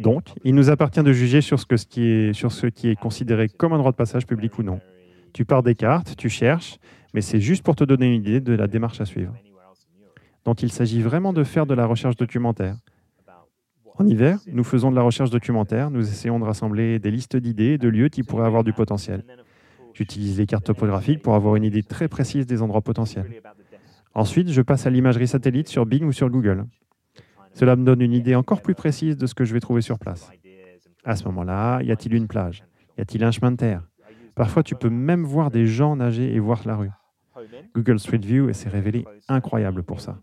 Donc, 0.00 0.28
il 0.44 0.54
nous 0.54 0.70
appartient 0.70 1.02
de 1.02 1.12
juger 1.12 1.40
sur 1.40 1.60
ce, 1.60 1.66
qui 1.66 2.06
est, 2.06 2.32
sur 2.32 2.52
ce 2.52 2.66
qui 2.66 2.88
est 2.88 2.96
considéré 2.96 3.48
comme 3.48 3.72
un 3.72 3.78
droit 3.78 3.92
de 3.92 3.96
passage 3.96 4.26
public 4.26 4.58
ou 4.58 4.62
non. 4.62 4.80
Tu 5.32 5.44
pars 5.44 5.62
des 5.62 5.74
cartes, 5.74 6.16
tu 6.16 6.28
cherches, 6.28 6.78
mais 7.14 7.20
c'est 7.20 7.40
juste 7.40 7.62
pour 7.62 7.76
te 7.76 7.84
donner 7.84 8.14
une 8.14 8.20
idée 8.20 8.40
de 8.40 8.54
la 8.54 8.66
démarche 8.66 9.00
à 9.00 9.04
suivre. 9.04 9.34
Donc 10.44 10.62
il 10.62 10.72
s'agit 10.72 11.02
vraiment 11.02 11.32
de 11.32 11.44
faire 11.44 11.66
de 11.66 11.74
la 11.74 11.86
recherche 11.86 12.16
documentaire. 12.16 12.76
En 14.00 14.06
hiver, 14.06 14.38
nous 14.50 14.64
faisons 14.64 14.90
de 14.90 14.96
la 14.96 15.02
recherche 15.02 15.28
documentaire, 15.28 15.90
nous 15.90 16.08
essayons 16.08 16.40
de 16.40 16.44
rassembler 16.44 16.98
des 16.98 17.10
listes 17.10 17.36
d'idées 17.36 17.72
et 17.72 17.78
de 17.78 17.86
lieux 17.86 18.08
qui 18.08 18.22
pourraient 18.22 18.46
avoir 18.46 18.64
du 18.64 18.72
potentiel. 18.72 19.22
J'utilise 19.92 20.38
les 20.38 20.46
cartes 20.46 20.64
topographiques 20.64 21.20
pour 21.20 21.34
avoir 21.34 21.54
une 21.56 21.64
idée 21.64 21.82
très 21.82 22.08
précise 22.08 22.46
des 22.46 22.62
endroits 22.62 22.80
potentiels. 22.80 23.26
Ensuite, 24.14 24.50
je 24.50 24.62
passe 24.62 24.86
à 24.86 24.90
l'imagerie 24.90 25.28
satellite 25.28 25.68
sur 25.68 25.84
Bing 25.84 26.04
ou 26.04 26.12
sur 26.12 26.30
Google. 26.30 26.64
Cela 27.52 27.76
me 27.76 27.84
donne 27.84 28.00
une 28.00 28.14
idée 28.14 28.34
encore 28.34 28.62
plus 28.62 28.74
précise 28.74 29.18
de 29.18 29.26
ce 29.26 29.34
que 29.34 29.44
je 29.44 29.52
vais 29.52 29.60
trouver 29.60 29.82
sur 29.82 29.98
place. 29.98 30.30
À 31.04 31.14
ce 31.14 31.24
moment-là, 31.24 31.82
y 31.82 31.92
a-t-il 31.92 32.14
une 32.14 32.26
plage? 32.26 32.64
Y 32.96 33.02
a-t-il 33.02 33.22
un 33.22 33.30
chemin 33.30 33.50
de 33.50 33.56
terre? 33.58 33.86
Parfois, 34.34 34.62
tu 34.62 34.76
peux 34.76 34.88
même 34.88 35.24
voir 35.24 35.50
des 35.50 35.66
gens 35.66 35.94
nager 35.94 36.34
et 36.34 36.38
voir 36.38 36.62
la 36.64 36.76
rue. 36.76 36.90
Google 37.74 37.98
Street 37.98 38.16
View 38.16 38.50
s'est 38.54 38.70
révélé 38.70 39.04
incroyable 39.28 39.82
pour 39.82 40.00
ça. 40.00 40.18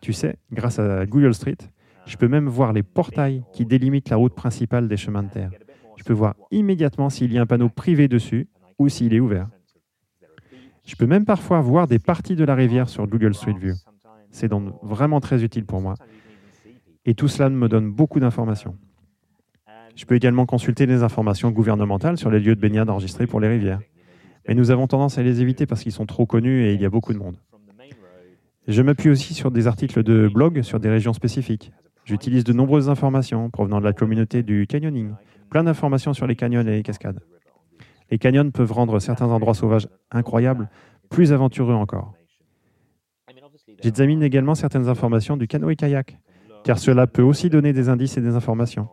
Tu 0.00 0.12
sais, 0.12 0.36
grâce 0.52 0.78
à 0.78 1.04
Google 1.04 1.34
Street, 1.34 1.58
je 2.08 2.16
peux 2.16 2.26
même 2.26 2.48
voir 2.48 2.72
les 2.72 2.82
portails 2.82 3.44
qui 3.52 3.66
délimitent 3.66 4.08
la 4.08 4.16
route 4.16 4.34
principale 4.34 4.88
des 4.88 4.96
chemins 4.96 5.22
de 5.22 5.28
terre. 5.28 5.50
Je 5.96 6.04
peux 6.04 6.14
voir 6.14 6.34
immédiatement 6.50 7.10
s'il 7.10 7.32
y 7.32 7.38
a 7.38 7.42
un 7.42 7.46
panneau 7.46 7.68
privé 7.68 8.08
dessus 8.08 8.48
ou 8.78 8.88
s'il 8.88 9.12
est 9.12 9.20
ouvert. 9.20 9.48
Je 10.86 10.96
peux 10.96 11.06
même 11.06 11.26
parfois 11.26 11.60
voir 11.60 11.86
des 11.86 11.98
parties 11.98 12.34
de 12.34 12.44
la 12.44 12.54
rivière 12.54 12.88
sur 12.88 13.06
Google 13.06 13.34
Street 13.34 13.56
View. 13.60 13.74
C'est 14.30 14.48
donc 14.48 14.72
vraiment 14.82 15.20
très 15.20 15.44
utile 15.44 15.66
pour 15.66 15.82
moi. 15.82 15.94
Et 17.04 17.14
tout 17.14 17.28
cela 17.28 17.50
me 17.50 17.68
donne 17.68 17.90
beaucoup 17.92 18.20
d'informations. 18.20 18.76
Je 19.94 20.06
peux 20.06 20.14
également 20.14 20.46
consulter 20.46 20.86
les 20.86 21.02
informations 21.02 21.50
gouvernementales 21.50 22.16
sur 22.16 22.30
les 22.30 22.40
lieux 22.40 22.54
de 22.54 22.60
baignade 22.60 22.88
enregistrés 22.88 23.26
pour 23.26 23.40
les 23.40 23.48
rivières. 23.48 23.80
Mais 24.46 24.54
nous 24.54 24.70
avons 24.70 24.86
tendance 24.86 25.18
à 25.18 25.22
les 25.22 25.42
éviter 25.42 25.66
parce 25.66 25.82
qu'ils 25.82 25.92
sont 25.92 26.06
trop 26.06 26.24
connus 26.24 26.64
et 26.64 26.72
il 26.72 26.80
y 26.80 26.86
a 26.86 26.90
beaucoup 26.90 27.12
de 27.12 27.18
monde. 27.18 27.36
Je 28.66 28.82
m'appuie 28.82 29.10
aussi 29.10 29.34
sur 29.34 29.50
des 29.50 29.66
articles 29.66 30.02
de 30.02 30.28
blog 30.28 30.62
sur 30.62 30.78
des 30.78 30.88
régions 30.88 31.12
spécifiques. 31.12 31.72
J'utilise 32.08 32.42
de 32.42 32.54
nombreuses 32.54 32.88
informations 32.88 33.50
provenant 33.50 33.80
de 33.80 33.84
la 33.84 33.92
communauté 33.92 34.42
du 34.42 34.66
canyoning, 34.66 35.12
plein 35.50 35.62
d'informations 35.62 36.14
sur 36.14 36.26
les 36.26 36.36
canyons 36.36 36.62
et 36.62 36.64
les 36.64 36.82
cascades. 36.82 37.20
Les 38.10 38.16
canyons 38.16 38.50
peuvent 38.50 38.72
rendre 38.72 38.98
certains 38.98 39.26
endroits 39.26 39.52
sauvages 39.52 39.88
incroyables, 40.10 40.70
plus 41.10 41.34
aventureux 41.34 41.74
encore. 41.74 42.14
J'examine 43.82 44.22
également 44.22 44.54
certaines 44.54 44.88
informations 44.88 45.36
du 45.36 45.46
canoë-kayak, 45.46 46.18
car 46.64 46.78
cela 46.78 47.06
peut 47.06 47.20
aussi 47.20 47.50
donner 47.50 47.74
des 47.74 47.90
indices 47.90 48.16
et 48.16 48.22
des 48.22 48.34
informations. 48.34 48.88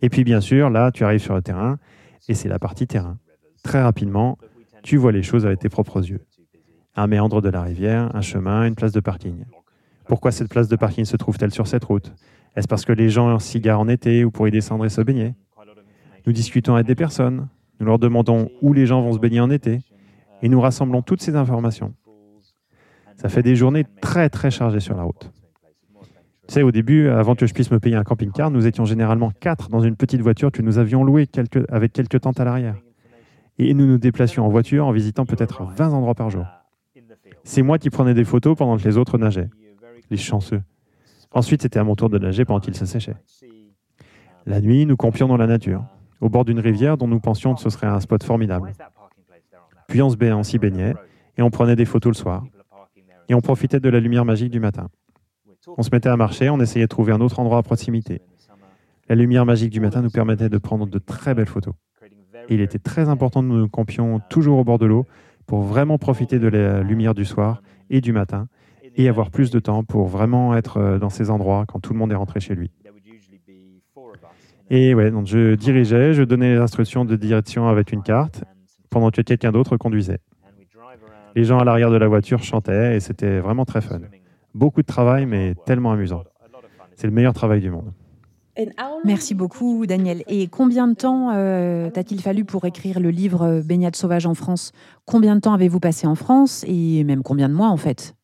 Et 0.00 0.08
puis 0.08 0.24
bien 0.24 0.40
sûr, 0.40 0.70
là, 0.70 0.92
tu 0.92 1.04
arrives 1.04 1.20
sur 1.20 1.34
le 1.34 1.42
terrain, 1.42 1.78
et 2.26 2.32
c'est 2.32 2.48
la 2.48 2.58
partie 2.58 2.86
terrain. 2.86 3.18
Très 3.62 3.82
rapidement, 3.82 4.38
tu 4.82 4.96
vois 4.96 5.12
les 5.12 5.22
choses 5.22 5.44
avec 5.44 5.58
tes 5.58 5.68
propres 5.68 6.08
yeux. 6.08 6.24
Un 6.96 7.06
méandre 7.06 7.42
de 7.42 7.50
la 7.50 7.60
rivière, 7.60 8.16
un 8.16 8.22
chemin, 8.22 8.64
une 8.66 8.76
place 8.76 8.92
de 8.92 9.00
parking. 9.00 9.44
Pourquoi 10.06 10.32
cette 10.32 10.48
place 10.48 10.68
de 10.68 10.76
parking 10.76 11.04
se 11.04 11.16
trouve-t-elle 11.16 11.52
sur 11.52 11.66
cette 11.66 11.84
route? 11.84 12.12
Est-ce 12.56 12.66
parce 12.66 12.84
que 12.84 12.92
les 12.92 13.10
gens 13.10 13.38
s'y 13.38 13.60
garent 13.60 13.80
en 13.80 13.88
été 13.88 14.24
ou 14.24 14.30
pour 14.30 14.48
y 14.48 14.50
descendre 14.50 14.84
et 14.84 14.88
se 14.88 15.00
baigner? 15.00 15.34
Nous 16.26 16.32
discutons 16.32 16.74
avec 16.74 16.86
des 16.86 16.94
personnes. 16.94 17.48
Nous 17.78 17.86
leur 17.86 17.98
demandons 17.98 18.50
où 18.60 18.72
les 18.72 18.86
gens 18.86 19.02
vont 19.02 19.12
se 19.12 19.18
baigner 19.18 19.40
en 19.40 19.50
été. 19.50 19.80
Et 20.42 20.48
nous 20.48 20.60
rassemblons 20.60 21.02
toutes 21.02 21.22
ces 21.22 21.36
informations. 21.36 21.94
Ça 23.16 23.28
fait 23.28 23.42
des 23.42 23.54
journées 23.54 23.84
très 24.00 24.30
très 24.30 24.50
chargées 24.50 24.80
sur 24.80 24.96
la 24.96 25.02
route. 25.02 25.30
Tu 26.48 26.54
sais, 26.54 26.62
au 26.62 26.72
début, 26.72 27.08
avant 27.08 27.36
que 27.36 27.46
je 27.46 27.54
puisse 27.54 27.70
me 27.70 27.78
payer 27.78 27.94
un 27.94 28.02
camping-car, 28.02 28.50
nous 28.50 28.66
étions 28.66 28.84
généralement 28.84 29.30
quatre 29.30 29.68
dans 29.68 29.80
une 29.80 29.94
petite 29.94 30.20
voiture 30.20 30.50
que 30.50 30.62
nous 30.62 30.78
avions 30.78 31.04
louée 31.04 31.28
avec 31.68 31.92
quelques 31.92 32.20
tentes 32.20 32.40
à 32.40 32.44
l'arrière. 32.44 32.76
Et 33.58 33.72
nous 33.74 33.86
nous 33.86 33.98
déplacions 33.98 34.44
en 34.44 34.48
voiture 34.48 34.86
en 34.86 34.90
visitant 34.90 35.26
peut-être 35.26 35.64
20 35.64 35.92
endroits 35.92 36.14
par 36.14 36.30
jour. 36.30 36.46
C'est 37.44 37.62
moi 37.62 37.78
qui 37.78 37.90
prenais 37.90 38.14
des 38.14 38.24
photos 38.24 38.56
pendant 38.56 38.76
que 38.76 38.82
les 38.82 38.96
autres 38.96 39.16
nageaient 39.18 39.50
les 40.10 40.16
chanceux. 40.16 40.62
Ensuite, 41.32 41.62
c'était 41.62 41.78
à 41.78 41.84
mon 41.84 41.94
tour 41.94 42.10
de 42.10 42.18
nager 42.18 42.44
pendant 42.44 42.60
qu'il 42.60 42.74
se 42.74 42.86
séchait. 42.86 43.16
La 44.46 44.60
nuit, 44.60 44.86
nous 44.86 44.96
campions 44.96 45.28
dans 45.28 45.36
la 45.36 45.46
nature, 45.46 45.84
au 46.20 46.28
bord 46.28 46.44
d'une 46.44 46.58
rivière 46.58 46.96
dont 46.96 47.06
nous 47.06 47.20
pensions 47.20 47.54
que 47.54 47.60
ce 47.60 47.70
serait 47.70 47.86
un 47.86 48.00
spot 48.00 48.22
formidable. 48.24 48.72
Puis 49.88 50.02
on 50.02 50.42
s'y 50.42 50.58
baignait 50.58 50.94
et 51.36 51.42
on 51.42 51.50
prenait 51.50 51.76
des 51.76 51.84
photos 51.84 52.16
le 52.16 52.20
soir. 52.20 52.44
Et 53.28 53.34
on 53.34 53.40
profitait 53.40 53.80
de 53.80 53.88
la 53.88 54.00
lumière 54.00 54.24
magique 54.24 54.50
du 54.50 54.60
matin. 54.60 54.88
On 55.76 55.82
se 55.82 55.90
mettait 55.92 56.08
à 56.08 56.16
marcher, 56.16 56.50
on 56.50 56.58
essayait 56.60 56.86
de 56.86 56.88
trouver 56.88 57.12
un 57.12 57.20
autre 57.20 57.38
endroit 57.38 57.58
à 57.58 57.62
proximité. 57.62 58.22
La 59.08 59.14
lumière 59.14 59.44
magique 59.44 59.70
du 59.70 59.80
matin 59.80 60.02
nous 60.02 60.10
permettait 60.10 60.48
de 60.48 60.58
prendre 60.58 60.86
de 60.86 60.98
très 60.98 61.34
belles 61.34 61.48
photos. 61.48 61.74
Il 62.48 62.60
était 62.60 62.78
très 62.78 63.08
important 63.08 63.42
que 63.42 63.46
nous 63.46 63.68
campions 63.68 64.20
toujours 64.30 64.58
au 64.58 64.64
bord 64.64 64.78
de 64.78 64.86
l'eau 64.86 65.06
pour 65.46 65.62
vraiment 65.62 65.98
profiter 65.98 66.38
de 66.38 66.48
la 66.48 66.82
lumière 66.82 67.14
du 67.14 67.24
soir 67.24 67.62
et 67.90 68.00
du 68.00 68.12
matin 68.12 68.48
et 68.96 69.08
avoir 69.08 69.30
plus 69.30 69.50
de 69.50 69.58
temps 69.58 69.84
pour 69.84 70.06
vraiment 70.06 70.56
être 70.56 70.76
euh, 70.78 70.98
dans 70.98 71.10
ces 71.10 71.30
endroits 71.30 71.64
quand 71.66 71.80
tout 71.80 71.92
le 71.92 71.98
monde 71.98 72.12
est 72.12 72.16
rentré 72.16 72.40
chez 72.40 72.54
lui. 72.54 72.70
Et 74.70 74.94
ouais, 74.94 75.10
donc 75.10 75.26
je 75.26 75.54
dirigeais, 75.54 76.12
je 76.12 76.22
donnais 76.22 76.54
les 76.54 76.60
instructions 76.60 77.04
de 77.04 77.16
direction 77.16 77.68
avec 77.68 77.92
une 77.92 78.02
carte, 78.02 78.44
pendant 78.88 79.10
que 79.10 79.20
quelqu'un 79.22 79.52
d'autre 79.52 79.76
conduisait. 79.76 80.18
Les 81.34 81.44
gens 81.44 81.58
à 81.58 81.64
l'arrière 81.64 81.90
de 81.90 81.96
la 81.96 82.08
voiture 82.08 82.42
chantaient 82.42 82.96
et 82.96 83.00
c'était 83.00 83.40
vraiment 83.40 83.64
très 83.64 83.80
fun. 83.80 84.00
Beaucoup 84.54 84.82
de 84.82 84.86
travail, 84.86 85.26
mais 85.26 85.54
tellement 85.66 85.92
amusant. 85.92 86.24
C'est 86.96 87.06
le 87.06 87.12
meilleur 87.12 87.34
travail 87.34 87.60
du 87.60 87.70
monde. 87.70 87.92
Merci 89.04 89.34
beaucoup, 89.34 89.86
Daniel. 89.86 90.22
Et 90.28 90.48
combien 90.48 90.86
de 90.86 90.94
temps 90.94 91.30
euh, 91.32 91.88
t'a-t-il 91.90 92.20
fallu 92.20 92.44
pour 92.44 92.64
écrire 92.64 93.00
le 93.00 93.10
livre 93.10 93.42
euh, 93.42 93.62
Baignade 93.62 93.96
sauvage 93.96 94.26
en 94.26 94.34
France? 94.34 94.72
Combien 95.06 95.36
de 95.36 95.40
temps 95.40 95.54
avez-vous 95.54 95.80
passé 95.80 96.06
en 96.06 96.14
France? 96.14 96.64
Et 96.68 97.04
même 97.04 97.22
combien 97.22 97.48
de 97.48 97.54
mois 97.54 97.68
en 97.68 97.76
fait? 97.76 98.14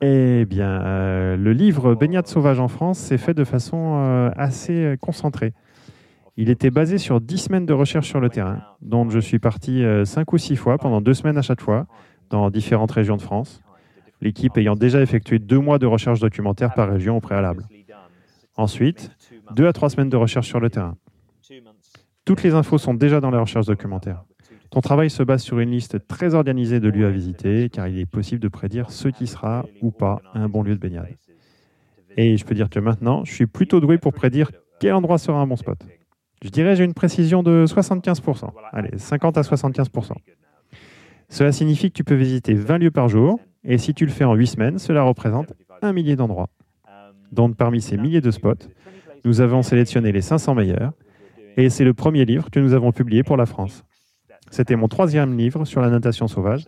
Eh 0.00 0.44
bien, 0.44 0.82
euh, 0.82 1.36
le 1.36 1.52
livre 1.52 1.94
Baignade 1.94 2.26
sauvage 2.26 2.58
en 2.58 2.66
France 2.66 2.98
s'est 2.98 3.18
fait 3.18 3.34
de 3.34 3.44
façon 3.44 3.96
euh, 3.96 4.30
assez 4.36 4.72
euh, 4.72 4.96
concentrée. 4.96 5.52
Il 6.36 6.50
était 6.50 6.70
basé 6.70 6.98
sur 6.98 7.20
dix 7.20 7.38
semaines 7.38 7.66
de 7.66 7.72
recherche 7.72 8.08
sur 8.08 8.18
le 8.18 8.28
terrain, 8.28 8.62
dont 8.80 9.08
je 9.08 9.20
suis 9.20 9.38
parti 9.38 9.84
cinq 10.04 10.32
ou 10.32 10.38
six 10.38 10.56
fois 10.56 10.78
pendant 10.78 11.00
deux 11.00 11.12
semaines 11.12 11.36
à 11.36 11.42
chaque 11.42 11.60
fois, 11.60 11.86
dans 12.30 12.50
différentes 12.50 12.92
régions 12.92 13.16
de 13.16 13.22
France, 13.22 13.62
l'équipe 14.20 14.56
ayant 14.56 14.74
déjà 14.74 15.02
effectué 15.02 15.38
deux 15.38 15.58
mois 15.58 15.78
de 15.78 15.86
recherche 15.86 16.18
documentaire 16.20 16.72
par 16.72 16.88
région 16.88 17.16
au 17.16 17.20
préalable. 17.20 17.66
Ensuite, 18.56 19.10
deux 19.54 19.66
à 19.66 19.72
trois 19.74 19.90
semaines 19.90 20.08
de 20.08 20.16
recherche 20.16 20.46
sur 20.46 20.60
le 20.60 20.70
terrain. 20.70 20.96
Toutes 22.24 22.42
les 22.42 22.54
infos 22.54 22.78
sont 22.78 22.94
déjà 22.94 23.20
dans 23.20 23.30
la 23.30 23.40
recherche 23.40 23.66
documentaire. 23.66 24.24
Ton 24.70 24.80
travail 24.80 25.10
se 25.10 25.24
base 25.24 25.42
sur 25.42 25.58
une 25.58 25.70
liste 25.70 26.06
très 26.06 26.34
organisée 26.34 26.78
de 26.78 26.88
lieux 26.88 27.06
à 27.06 27.10
visiter, 27.10 27.68
car 27.70 27.88
il 27.88 27.98
est 27.98 28.06
possible 28.06 28.40
de 28.40 28.46
prédire 28.46 28.90
ce 28.90 29.08
qui 29.08 29.26
sera 29.26 29.66
ou 29.82 29.90
pas 29.90 30.22
un 30.32 30.48
bon 30.48 30.62
lieu 30.62 30.76
de 30.76 30.80
baignade. 30.80 31.08
Et 32.16 32.36
je 32.36 32.44
peux 32.44 32.54
dire 32.54 32.70
que 32.70 32.78
maintenant, 32.78 33.24
je 33.24 33.32
suis 33.32 33.46
plutôt 33.46 33.80
doué 33.80 33.98
pour 33.98 34.12
prédire 34.12 34.52
quel 34.78 34.94
endroit 34.94 35.18
sera 35.18 35.40
un 35.40 35.46
bon 35.46 35.56
spot. 35.56 35.78
Je 36.42 36.48
dirais 36.50 36.76
j'ai 36.76 36.84
une 36.84 36.94
précision 36.94 37.42
de 37.42 37.64
75%. 37.66 38.50
Allez, 38.72 38.96
50 38.96 39.38
à 39.38 39.42
75%. 39.42 40.12
Cela 41.28 41.52
signifie 41.52 41.90
que 41.90 41.96
tu 41.96 42.04
peux 42.04 42.14
visiter 42.14 42.54
20 42.54 42.78
lieux 42.78 42.90
par 42.90 43.08
jour, 43.08 43.40
et 43.64 43.76
si 43.76 43.92
tu 43.92 44.06
le 44.06 44.12
fais 44.12 44.24
en 44.24 44.34
8 44.34 44.46
semaines, 44.46 44.78
cela 44.78 45.02
représente 45.02 45.52
un 45.82 45.92
millier 45.92 46.14
d'endroits. 46.14 46.48
Donc 47.32 47.56
parmi 47.56 47.80
ces 47.80 47.96
milliers 47.96 48.20
de 48.20 48.30
spots, 48.30 48.68
nous 49.24 49.40
avons 49.40 49.62
sélectionné 49.62 50.12
les 50.12 50.22
500 50.22 50.54
meilleurs, 50.54 50.92
et 51.56 51.70
c'est 51.70 51.84
le 51.84 51.92
premier 51.92 52.24
livre 52.24 52.50
que 52.50 52.60
nous 52.60 52.72
avons 52.72 52.92
publié 52.92 53.22
pour 53.22 53.36
la 53.36 53.46
France. 53.46 53.84
C'était 54.50 54.76
mon 54.76 54.88
troisième 54.88 55.36
livre 55.36 55.64
sur 55.64 55.80
la 55.80 55.90
natation 55.90 56.26
sauvage 56.28 56.66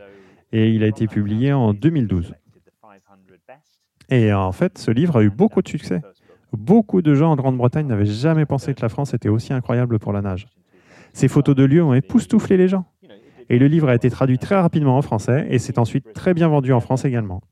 et 0.52 0.70
il 0.70 0.84
a 0.84 0.86
été 0.86 1.06
publié 1.06 1.52
en 1.52 1.74
2012. 1.74 2.34
Et 4.10 4.32
en 4.32 4.52
fait, 4.52 4.78
ce 4.78 4.90
livre 4.90 5.16
a 5.18 5.22
eu 5.22 5.30
beaucoup 5.30 5.62
de 5.62 5.68
succès. 5.68 6.02
Beaucoup 6.52 7.02
de 7.02 7.14
gens 7.14 7.30
en 7.30 7.36
Grande-Bretagne 7.36 7.86
n'avaient 7.86 8.04
jamais 8.04 8.46
pensé 8.46 8.74
que 8.74 8.82
la 8.82 8.88
France 8.88 9.14
était 9.14 9.28
aussi 9.28 9.52
incroyable 9.52 9.98
pour 9.98 10.12
la 10.12 10.20
nage. 10.20 10.46
Ces 11.12 11.28
photos 11.28 11.56
de 11.56 11.64
lieux 11.64 11.82
ont 11.82 11.94
époustouflé 11.94 12.56
les 12.56 12.68
gens. 12.68 12.84
Et 13.48 13.58
le 13.58 13.66
livre 13.66 13.88
a 13.88 13.94
été 13.94 14.10
traduit 14.10 14.38
très 14.38 14.54
rapidement 14.54 14.96
en 14.96 15.02
français 15.02 15.46
et 15.50 15.58
s'est 15.58 15.78
ensuite 15.78 16.12
très 16.12 16.34
bien 16.34 16.48
vendu 16.48 16.72
en 16.72 16.80
France 16.80 17.04
également. 17.04 17.42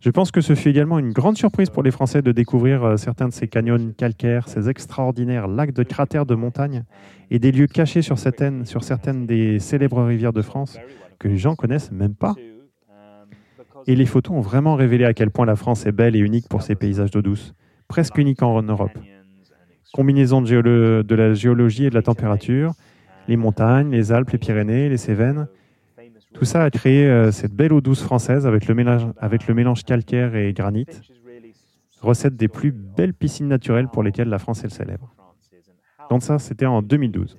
Je 0.00 0.10
pense 0.10 0.30
que 0.30 0.40
ce 0.40 0.54
fut 0.54 0.68
également 0.68 0.98
une 0.98 1.12
grande 1.12 1.36
surprise 1.36 1.70
pour 1.70 1.82
les 1.82 1.90
Français 1.90 2.22
de 2.22 2.32
découvrir 2.32 2.84
euh, 2.84 2.96
certains 2.96 3.28
de 3.28 3.32
ces 3.32 3.48
canyons 3.48 3.92
calcaires, 3.96 4.48
ces 4.48 4.68
extraordinaires 4.68 5.48
lacs 5.48 5.72
de 5.72 5.82
cratères 5.82 6.26
de 6.26 6.34
montagne 6.34 6.84
et 7.30 7.38
des 7.38 7.50
lieux 7.50 7.66
cachés 7.66 8.02
sur 8.02 8.18
certaines, 8.18 8.64
des 9.26 9.58
célèbres 9.58 10.04
rivières 10.04 10.32
de 10.32 10.42
France 10.42 10.78
que 11.18 11.28
les 11.28 11.38
gens 11.38 11.54
connaissent 11.54 11.92
même 11.92 12.14
pas. 12.14 12.34
Et 13.86 13.96
les 13.96 14.06
photos 14.06 14.36
ont 14.36 14.40
vraiment 14.40 14.74
révélé 14.74 15.04
à 15.04 15.14
quel 15.14 15.30
point 15.30 15.46
la 15.46 15.56
France 15.56 15.86
est 15.86 15.92
belle 15.92 16.16
et 16.16 16.20
unique 16.20 16.48
pour 16.48 16.62
ses 16.62 16.74
paysages 16.74 17.10
d'eau 17.10 17.22
douce, 17.22 17.54
presque 17.88 18.18
unique 18.18 18.42
en 18.42 18.62
Europe. 18.62 18.98
Combinaison 19.92 20.42
de 20.42 21.14
la 21.14 21.34
géologie 21.34 21.86
et 21.86 21.90
de 21.90 21.94
la 21.94 22.02
température, 22.02 22.72
les 23.28 23.36
montagnes, 23.36 23.90
les 23.90 24.12
Alpes, 24.12 24.30
les 24.30 24.38
Pyrénées, 24.38 24.88
les 24.88 24.96
Cévennes, 24.96 25.48
tout 26.34 26.44
ça 26.44 26.64
a 26.64 26.70
créé 26.70 27.06
euh, 27.06 27.32
cette 27.32 27.52
belle 27.52 27.72
eau 27.72 27.80
douce 27.80 28.02
française 28.02 28.46
avec 28.46 28.66
le, 28.66 28.74
mélange, 28.74 29.84
calcaire 29.84 30.34
et 30.36 30.52
granit, 30.52 30.86
recette 32.00 32.36
des 32.36 32.48
plus 32.48 32.72
belles 32.72 33.14
piscines 33.14 33.48
naturelles 33.48 33.88
pour 33.88 34.02
lesquelles 34.02 34.28
la 34.28 34.38
France 34.38 34.64
est 34.64 34.68
célèbre. 34.68 35.14
Donc 36.10 36.22
ça, 36.22 36.38
c'était 36.38 36.66
en 36.66 36.82
2012. 36.82 37.36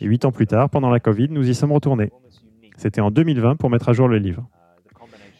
Et 0.00 0.06
huit 0.06 0.24
ans 0.24 0.32
plus 0.32 0.46
tard, 0.46 0.70
pendant 0.70 0.90
la 0.90 1.00
Covid, 1.00 1.28
nous 1.30 1.48
y 1.48 1.54
sommes 1.54 1.72
retournés. 1.72 2.10
C'était 2.76 3.00
en 3.00 3.10
2020 3.10 3.56
pour 3.56 3.70
mettre 3.70 3.88
à 3.88 3.92
jour 3.92 4.08
le 4.08 4.18
livre. 4.18 4.48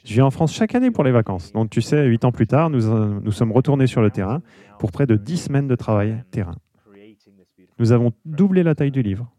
Je 0.05 0.13
viens 0.15 0.27
en 0.27 0.31
France 0.31 0.53
chaque 0.53 0.75
année 0.75 0.91
pour 0.91 1.03
les 1.05 1.13
vacances. 1.13 1.53
Donc 1.53 1.71
tu 1.71 1.81
sais, 1.81 2.05
huit 2.05 2.25
ans 2.25 2.33
plus 2.33 2.47
tard, 2.47 2.71
nous, 2.71 2.87
euh, 2.89 3.19
nous 3.23 3.33
sommes 3.33 3.53
retournés 3.53 3.87
sur 3.87 4.03
le 4.03 4.11
terrain 4.11 4.43
pour 4.79 4.93
près 4.93 5.07
de 5.07 5.17
dix 5.17 5.39
semaines 5.39 5.67
de 5.67 5.77
travail 5.77 6.23
terrain. 6.31 6.57
Nous 7.79 7.93
avons 7.93 8.13
doublé 8.25 8.63
la 8.63 8.75
taille 8.75 8.91
du 8.91 9.03
livre. 9.03 9.34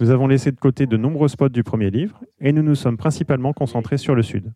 Nous 0.00 0.10
avons 0.10 0.26
laissé 0.26 0.50
de 0.50 0.58
côté 0.58 0.86
de 0.86 0.96
nombreux 0.96 1.28
spots 1.28 1.48
du 1.48 1.62
premier 1.62 1.90
livre 1.90 2.20
et 2.40 2.52
nous 2.52 2.62
nous 2.62 2.74
sommes 2.74 2.96
principalement 2.96 3.52
concentrés 3.52 3.98
sur 3.98 4.14
le 4.14 4.22
sud. 4.22 4.52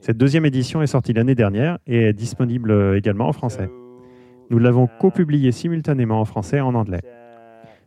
Cette 0.00 0.16
deuxième 0.16 0.46
édition 0.46 0.82
est 0.82 0.86
sortie 0.86 1.12
l'année 1.12 1.34
dernière 1.34 1.78
et 1.86 2.04
est 2.04 2.12
disponible 2.12 2.94
également 2.96 3.28
en 3.28 3.32
français. 3.32 3.70
Nous 4.50 4.58
l'avons 4.58 4.88
copublié 5.00 5.52
simultanément 5.52 6.20
en 6.20 6.24
français 6.24 6.56
et 6.56 6.62
en 6.62 6.74
anglais. 6.74 7.02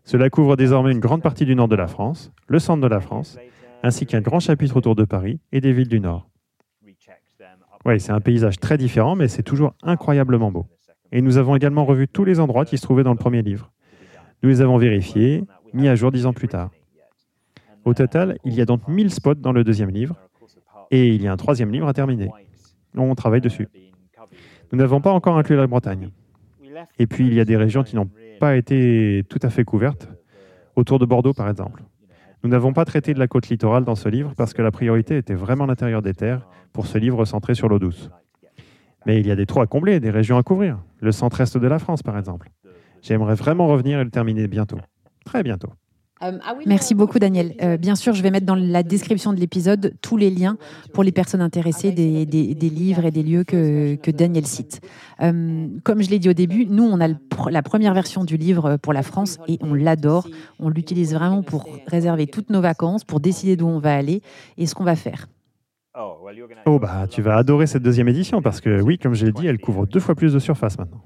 Cela 0.04 0.30
couvre 0.30 0.56
désormais 0.56 0.91
une 0.91 1.00
grande 1.00 1.21
partie 1.21 1.45
du 1.45 1.56
nord 1.56 1.67
de 1.67 1.76
la 1.76 1.88
France, 1.88 2.32
le 2.47 2.60
centre 2.60 2.82
de 2.82 2.88
la 2.88 3.00
France, 3.00 3.38
ainsi 3.84 4.06
qu'un 4.06 4.21
grand 4.21 4.39
chapitre 4.39 4.78
autour 4.78 4.95
de 4.95 5.04
Paris 5.04 5.39
et 5.52 5.62
des 5.62 5.74
villes 5.74 5.88
du 5.88 6.00
nord. 6.00 6.30
Oui, 7.86 8.00
c'est 8.00 8.12
un 8.12 8.21
paysage 8.21 8.60
très 8.60 8.78
différent, 8.78 9.15
mais 9.15 9.28
c'est 9.28 9.41
toujours 9.41 9.74
incroyablement 9.82 10.52
beau. 10.52 10.67
Et 11.12 11.21
nous 11.21 11.38
avons 11.38 11.56
également 11.56 11.84
revu 11.84 12.08
tous 12.08 12.24
les 12.24 12.39
endroits 12.39 12.65
qui 12.65 12.78
se 12.78 12.84
trouvaient 12.84 13.04
dans 13.04 13.12
le 13.12 13.17
premier 13.17 13.41
livre. 13.41 13.71
Nous 14.43 14.50
les 14.50 14.62
avons 14.62 14.78
vérifiés, 14.78 15.43
mis 15.74 15.88
à 15.88 15.96
jour 15.96 16.12
dix 16.12 16.26
ans 16.26 16.34
plus 16.34 16.48
tard. 16.48 16.72
Au 17.86 17.94
total, 17.94 18.38
il 18.44 18.54
y 18.54 18.62
a 18.62 18.66
donc 18.66 18.88
1000 18.88 19.12
spots 19.12 19.36
dans 19.36 19.52
le 19.52 19.64
deuxième 19.64 19.90
livre, 19.90 20.16
et 20.92 21.08
il 21.08 21.22
y 21.22 21.28
a 21.28 21.32
un 21.32 21.38
troisième 21.38 21.72
livre 21.72 21.88
à 21.88 21.94
terminer. 21.94 22.30
On 22.96 23.16
travaille 23.16 23.42
dessus. 23.42 23.68
Nous 24.72 24.78
n'avons 24.78 25.02
pas 25.02 25.12
encore 25.12 25.38
inclus 25.38 25.56
la 25.56 25.68
Bretagne. 25.68 26.10
Et 27.00 27.08
puis, 27.08 27.28
il 27.28 27.34
y 27.34 27.40
a 27.40 27.46
des 27.46 27.58
régions 27.58 27.84
qui 27.84 27.96
n'ont 27.96 28.10
pas 28.40 28.56
été 28.56 29.24
tout 29.30 29.40
à 29.42 29.50
fait 29.50 29.64
couvertes, 29.64 30.08
autour 30.76 31.00
de 31.00 31.06
Bordeaux 31.06 31.34
par 31.34 31.50
exemple. 31.50 31.84
Nous 32.44 32.50
n'avons 32.50 32.74
pas 32.74 32.86
traité 32.86 33.14
de 33.14 33.20
la 33.20 33.28
côte 33.28 33.50
littorale 33.50 33.86
dans 33.86 33.96
ce 33.96 34.10
livre 34.10 34.34
parce 34.36 34.54
que 34.54 34.62
la 34.62 34.72
priorité 34.72 35.18
était 35.18 35.36
vraiment 35.36 35.68
l'intérieur 35.68 36.02
des 36.02 36.14
terres 36.14 36.48
pour 36.74 36.88
ce 36.88 36.98
livre 36.98 37.24
centré 37.26 37.54
sur 37.54 37.70
l'eau 37.70 37.78
douce. 37.78 38.10
Mais 39.06 39.20
il 39.20 39.28
y 39.28 39.32
a 39.32 39.36
des 39.36 39.46
trous 39.46 39.62
à 39.62 39.68
combler, 39.68 40.00
des 40.00 40.10
régions 40.10 40.38
à 40.38 40.44
couvrir. 40.44 40.80
Le 41.00 41.12
centre-est 41.12 41.58
de 41.58 41.68
la 41.68 41.80
France, 41.80 42.02
par 42.02 42.18
exemple. 42.18 42.50
J'aimerais 43.02 43.36
vraiment 43.36 43.68
revenir 43.68 44.00
et 44.00 44.04
le 44.04 44.10
terminer 44.10 44.48
bientôt. 44.48 44.78
Très 45.32 45.44
bientôt. 45.44 45.70
Euh, 46.24 46.38
ah 46.46 46.56
Merci 46.65 46.94
beaucoup 46.94 47.17
Daniel. 47.17 47.56
Euh, 47.63 47.78
bien 47.78 47.96
sûr, 47.96 48.13
je 48.13 48.22
vais 48.22 48.32
mettre 48.32 48.46
dans 48.46 48.54
la 48.54 48.84
description 48.84 49.32
de 49.32 49.39
l'épisode 49.39 49.94
tous 50.02 50.17
les 50.17 50.30
liens 50.30 50.58
pour 50.94 51.04
les 51.04 51.13
personnes 51.13 51.39
intéressées 51.39 51.94
des, 51.94 52.26
livres 52.26 53.06
et 53.06 53.12
des 53.12 53.24
lieux 53.24 53.46
que, 53.46 54.12
Daniel 54.12 54.46
cite. 54.46 54.82
Euh, 55.22 55.70
comme 55.86 56.04
je 56.04 56.10
l'ai 56.10 56.20
dit 56.20 56.28
au 56.28 56.34
début, 56.34 56.65
nous, 56.65 56.84
on 56.84 57.00
a 57.00 57.08
la 57.50 57.63
première 57.63 57.94
version 57.94 58.26
du 58.26 58.36
livre 58.36 58.76
pour 58.76 58.91
la 58.91 59.04
France 59.04 59.38
et 59.48 59.58
on 59.62 59.74
l'adore. 59.74 60.28
On 60.60 60.67
l'utilise 60.67 61.13
vraiment 61.13 61.44
pour 61.44 61.65
réserver 61.88 62.28
toutes 62.28 62.50
nos 62.50 62.60
vacances, 62.60 63.06
pour 63.06 63.22
décider 63.22 63.56
d'où 63.56 63.67
on 63.67 63.80
va 63.80 63.96
aller 63.96 64.22
et 64.58 64.65
ce 64.65 64.76
qu'on 64.76 64.84
va 64.84 64.98
faire. 64.98 65.28
Oh 66.65 66.78
bah 66.78 67.08
tu 67.10 67.22
vas 67.22 67.38
adorer 67.38 67.67
cette 67.67 67.84
deuxième 67.84 68.10
édition 68.10 68.41
parce 68.41 68.60
que 68.60 68.82
oui, 68.82 68.98
comme 68.98 69.13
je 69.13 69.26
l'ai 69.26 69.32
dit, 69.32 69.48
elle 69.48 69.60
couvre 69.60 69.88
deux 69.88 70.02
fois 70.02 70.13
plus 70.13 70.34
de 70.34 70.39
surface 70.39 70.78
maintenant. 70.78 71.02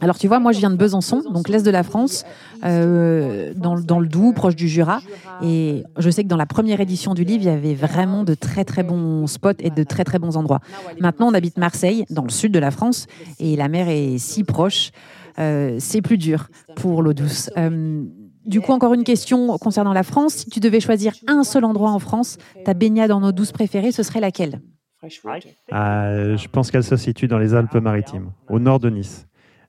Alors 0.00 0.18
tu 0.18 0.28
vois, 0.28 0.38
moi 0.38 0.52
je 0.52 0.58
viens 0.58 0.70
de 0.70 0.76
Besançon, 0.76 1.22
donc 1.32 1.48
l'est 1.48 1.64
de 1.64 1.70
la 1.70 1.82
France, 1.82 2.24
euh, 2.64 3.52
dans, 3.54 3.74
le 3.74 4.06
Doubs, 4.06 4.32
proche 4.34 4.56
du 4.56 4.68
Jura. 4.68 5.00
Et 5.42 5.84
je 5.98 6.10
sais 6.10 6.22
que 6.22 6.28
dans 6.28 6.36
la 6.36 6.46
première 6.46 6.80
édition 6.80 7.14
du 7.14 7.24
livre, 7.24 7.44
il 7.44 7.46
y 7.46 7.48
avait 7.48 7.74
vraiment 7.74 8.24
de 8.24 8.34
très 8.34 8.64
très 8.64 8.82
bons 8.82 9.26
spots 9.26 9.50
et 9.58 9.70
de 9.70 9.82
très 9.82 10.04
très 10.04 10.18
bons 10.18 10.36
endroits. 10.36 10.60
Maintenant, 11.00 11.28
on 11.28 11.34
habite 11.34 11.56
Marseille, 11.58 12.04
dans 12.10 12.24
le 12.24 12.30
sud 12.30 12.52
de 12.52 12.58
la 12.58 12.70
France, 12.70 13.06
et 13.38 13.56
la 13.56 13.68
mer 13.68 13.88
est 13.88 14.18
si 14.18 14.44
proche. 14.44 14.90
Euh, 15.38 15.76
c'est 15.78 16.02
plus 16.02 16.18
dur 16.18 16.48
pour 16.76 17.02
l'eau 17.02 17.14
douce. 17.14 17.50
Euh, 17.56 18.04
du 18.44 18.60
coup, 18.60 18.72
encore 18.72 18.92
une 18.92 19.04
question 19.04 19.56
concernant 19.58 19.92
la 19.92 20.02
France. 20.02 20.34
Si 20.34 20.50
tu 20.50 20.60
devais 20.60 20.80
choisir 20.80 21.14
un 21.26 21.44
seul 21.44 21.64
endroit 21.64 21.90
en 21.90 21.98
France, 21.98 22.38
ta 22.64 22.74
baignade 22.74 23.12
en 23.12 23.22
eau 23.22 23.32
douce 23.32 23.52
préférée, 23.52 23.92
ce 23.92 24.02
serait 24.02 24.20
laquelle? 24.20 24.60
Je 25.08 26.48
pense 26.48 26.70
qu'elle 26.70 26.84
se 26.84 26.96
situe 26.96 27.28
dans 27.28 27.38
les 27.38 27.54
Alpes-Maritimes, 27.54 28.30
au 28.48 28.58
nord 28.58 28.78
de 28.78 28.90
Nice. 28.90 29.26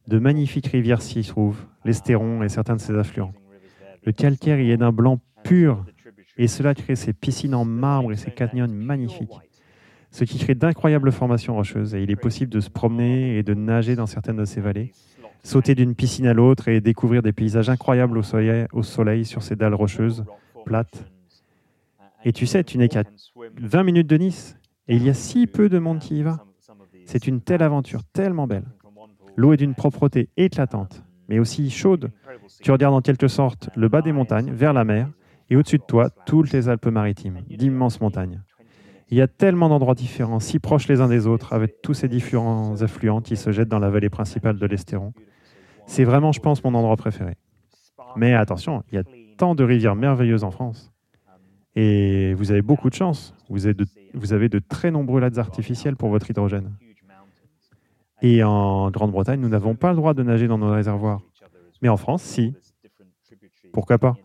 De 0.07 0.19
magnifiques 0.19 0.67
rivières 0.67 1.01
s'y 1.01 1.23
trouvent, 1.23 1.65
l'Estéron 1.85 2.43
et 2.43 2.49
certains 2.49 2.75
de 2.75 2.81
ses 2.81 2.95
affluents. 2.95 3.33
Le 4.03 4.11
calcaire 4.11 4.59
y 4.59 4.71
est 4.71 4.77
d'un 4.77 4.91
blanc 4.91 5.19
pur, 5.43 5.85
et 6.37 6.47
cela 6.47 6.73
crée 6.73 6.95
ces 6.95 7.13
piscines 7.13 7.55
en 7.55 7.63
marbre 7.63 8.11
et 8.11 8.17
ces 8.17 8.31
canyons 8.31 8.67
magnifiques, 8.67 9.39
ce 10.11 10.25
qui 10.25 10.39
crée 10.39 10.55
d'incroyables 10.55 11.11
formations 11.11 11.55
rocheuses. 11.55 11.95
Et 11.95 12.03
il 12.03 12.11
est 12.11 12.17
possible 12.17 12.51
de 12.51 12.59
se 12.59 12.69
promener 12.69 13.37
et 13.37 13.43
de 13.43 13.53
nager 13.53 13.95
dans 13.95 14.05
certaines 14.05 14.37
de 14.37 14.45
ces 14.45 14.59
vallées, 14.59 14.91
sauter 15.43 15.75
d'une 15.75 15.95
piscine 15.95 16.27
à 16.27 16.33
l'autre 16.33 16.67
et 16.67 16.81
découvrir 16.81 17.21
des 17.21 17.31
paysages 17.31 17.69
incroyables 17.69 18.17
au 18.17 18.23
soleil, 18.23 18.65
au 18.73 18.83
soleil 18.83 19.25
sur 19.25 19.41
ces 19.41 19.55
dalles 19.55 19.75
rocheuses, 19.75 20.25
plates. 20.65 21.05
Et 22.25 22.33
tu 22.33 22.45
sais, 22.45 22.63
tu 22.63 22.77
n'es 22.77 22.89
qu'à 22.89 23.03
20 23.61 23.83
minutes 23.83 24.07
de 24.07 24.17
Nice, 24.17 24.57
et 24.87 24.95
il 24.95 25.03
y 25.03 25.09
a 25.09 25.13
si 25.13 25.47
peu 25.47 25.69
de 25.69 25.79
monde 25.79 25.99
qui 25.99 26.19
y 26.19 26.23
va. 26.23 26.45
C'est 27.05 27.27
une 27.27 27.41
telle 27.41 27.61
aventure, 27.61 28.03
tellement 28.03 28.47
belle. 28.47 28.65
L'eau 29.35 29.53
est 29.53 29.57
d'une 29.57 29.75
propreté 29.75 30.29
éclatante, 30.37 31.03
mais 31.27 31.39
aussi 31.39 31.69
chaude. 31.69 32.11
Tu 32.61 32.71
regardes 32.71 32.95
en 32.95 33.01
quelque 33.01 33.27
sorte 33.27 33.69
le 33.75 33.89
bas 33.89 34.01
des 34.01 34.11
montagnes, 34.11 34.51
vers 34.51 34.73
la 34.73 34.83
mer, 34.83 35.09
et 35.49 35.55
au-dessus 35.55 35.77
de 35.77 35.83
toi, 35.83 36.09
toutes 36.25 36.51
les 36.51 36.69
Alpes-Maritimes, 36.69 37.41
d'immenses 37.49 38.01
montagnes. 38.01 38.41
Il 39.09 39.17
y 39.17 39.21
a 39.21 39.27
tellement 39.27 39.69
d'endroits 39.69 39.95
différents, 39.95 40.39
si 40.39 40.59
proches 40.59 40.87
les 40.87 41.01
uns 41.01 41.07
des 41.07 41.27
autres, 41.27 41.53
avec 41.53 41.81
tous 41.81 41.93
ces 41.93 42.07
différents 42.07 42.81
affluents 42.81 43.21
qui 43.21 43.35
se 43.35 43.51
jettent 43.51 43.69
dans 43.69 43.79
la 43.79 43.89
vallée 43.89 44.09
principale 44.09 44.57
de 44.57 44.65
l'Estéron. 44.65 45.13
C'est 45.85 46.03
vraiment, 46.03 46.31
je 46.31 46.39
pense, 46.39 46.63
mon 46.63 46.73
endroit 46.73 46.95
préféré. 46.95 47.35
Mais 48.15 48.33
attention, 48.33 48.83
il 48.91 48.95
y 48.95 48.97
a 48.97 49.03
tant 49.37 49.55
de 49.55 49.63
rivières 49.63 49.95
merveilleuses 49.95 50.43
en 50.43 50.51
France. 50.51 50.91
Et 51.75 52.33
vous 52.35 52.51
avez 52.51 52.61
beaucoup 52.61 52.89
de 52.89 52.95
chance. 52.95 53.35
Vous 53.49 53.67
avez 53.67 54.49
de, 54.49 54.59
très 54.59 54.91
nombreux 54.91 55.19
lacs 55.19 55.37
artificiels 55.37 55.95
pour 55.95 56.09
votre 56.09 56.29
hydrogène. 56.29 56.71
Et 58.23 58.41
en 58.41 58.89
Grande-Bretagne, 58.89 59.41
nous 59.41 59.49
n'avons 59.49 59.75
pas 59.75 59.91
le 59.91 59.97
droit 59.97 60.13
de 60.13 60.23
nager 60.23 60.47
dans 60.47 60.57
nos 60.57 60.71
réservoirs. 60.71 61.21
Mais 61.81 61.89
en 61.89 61.97
France, 61.97 62.23
si. 62.23 62.55
Pourquoi 63.73 63.97
pas? 63.97 64.15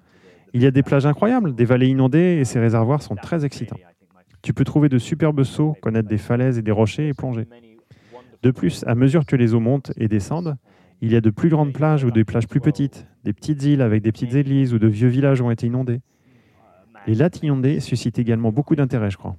Il 0.54 0.62
y 0.62 0.66
a 0.66 0.70
des 0.70 0.84
plages 0.84 1.04
incroyables, 1.04 1.54
des 1.54 1.64
vallées 1.64 1.88
inondées 1.88 2.38
et 2.40 2.44
ces 2.44 2.60
réservoirs 2.60 3.02
sont 3.02 3.16
très 3.16 3.44
excitants. 3.44 3.76
Tu 4.40 4.54
peux 4.54 4.62
trouver 4.62 4.88
de 4.88 4.98
superbes 4.98 5.42
sauts, 5.42 5.76
connaître 5.82 6.08
des 6.08 6.16
falaises 6.16 6.58
et 6.58 6.62
des 6.62 6.70
rochers 6.70 7.08
et 7.08 7.12
plonger. 7.12 7.48
De 8.42 8.52
plus, 8.52 8.84
à 8.86 8.94
mesure 8.94 9.26
que 9.26 9.34
les 9.34 9.52
eaux 9.52 9.60
montent 9.60 9.92
et 9.96 10.06
descendent, 10.06 10.56
il 11.00 11.12
y 11.12 11.16
a 11.16 11.20
de 11.20 11.30
plus 11.30 11.48
grandes 11.48 11.72
plages 11.72 12.04
ou 12.04 12.12
des 12.12 12.24
plages 12.24 12.46
plus 12.46 12.60
petites, 12.60 13.08
des 13.24 13.32
petites 13.32 13.62
îles 13.64 13.82
avec 13.82 14.02
des 14.02 14.12
petites 14.12 14.34
églises 14.34 14.72
ou 14.72 14.78
de 14.78 14.86
vieux 14.86 15.08
villages 15.08 15.40
ont 15.40 15.50
été 15.50 15.66
inondés. 15.66 16.00
Les 17.08 17.16
lacs 17.16 17.42
inondés 17.42 17.80
suscitent 17.80 18.20
également 18.20 18.52
beaucoup 18.52 18.76
d'intérêt, 18.76 19.10
je 19.10 19.16
crois. 19.16 19.36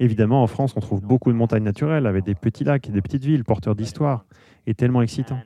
Évidemment, 0.00 0.42
en 0.42 0.46
France, 0.46 0.74
on 0.76 0.80
trouve 0.80 1.00
beaucoup 1.00 1.32
de 1.32 1.36
montagnes 1.36 1.64
naturelles 1.64 2.06
avec 2.06 2.24
des 2.24 2.34
petits 2.34 2.64
lacs 2.64 2.88
et 2.88 2.92
des 2.92 3.02
petites 3.02 3.24
villes 3.24 3.44
porteurs 3.44 3.74
d'histoire 3.74 4.24
et 4.66 4.74
tellement 4.74 5.02
excitants. 5.02 5.40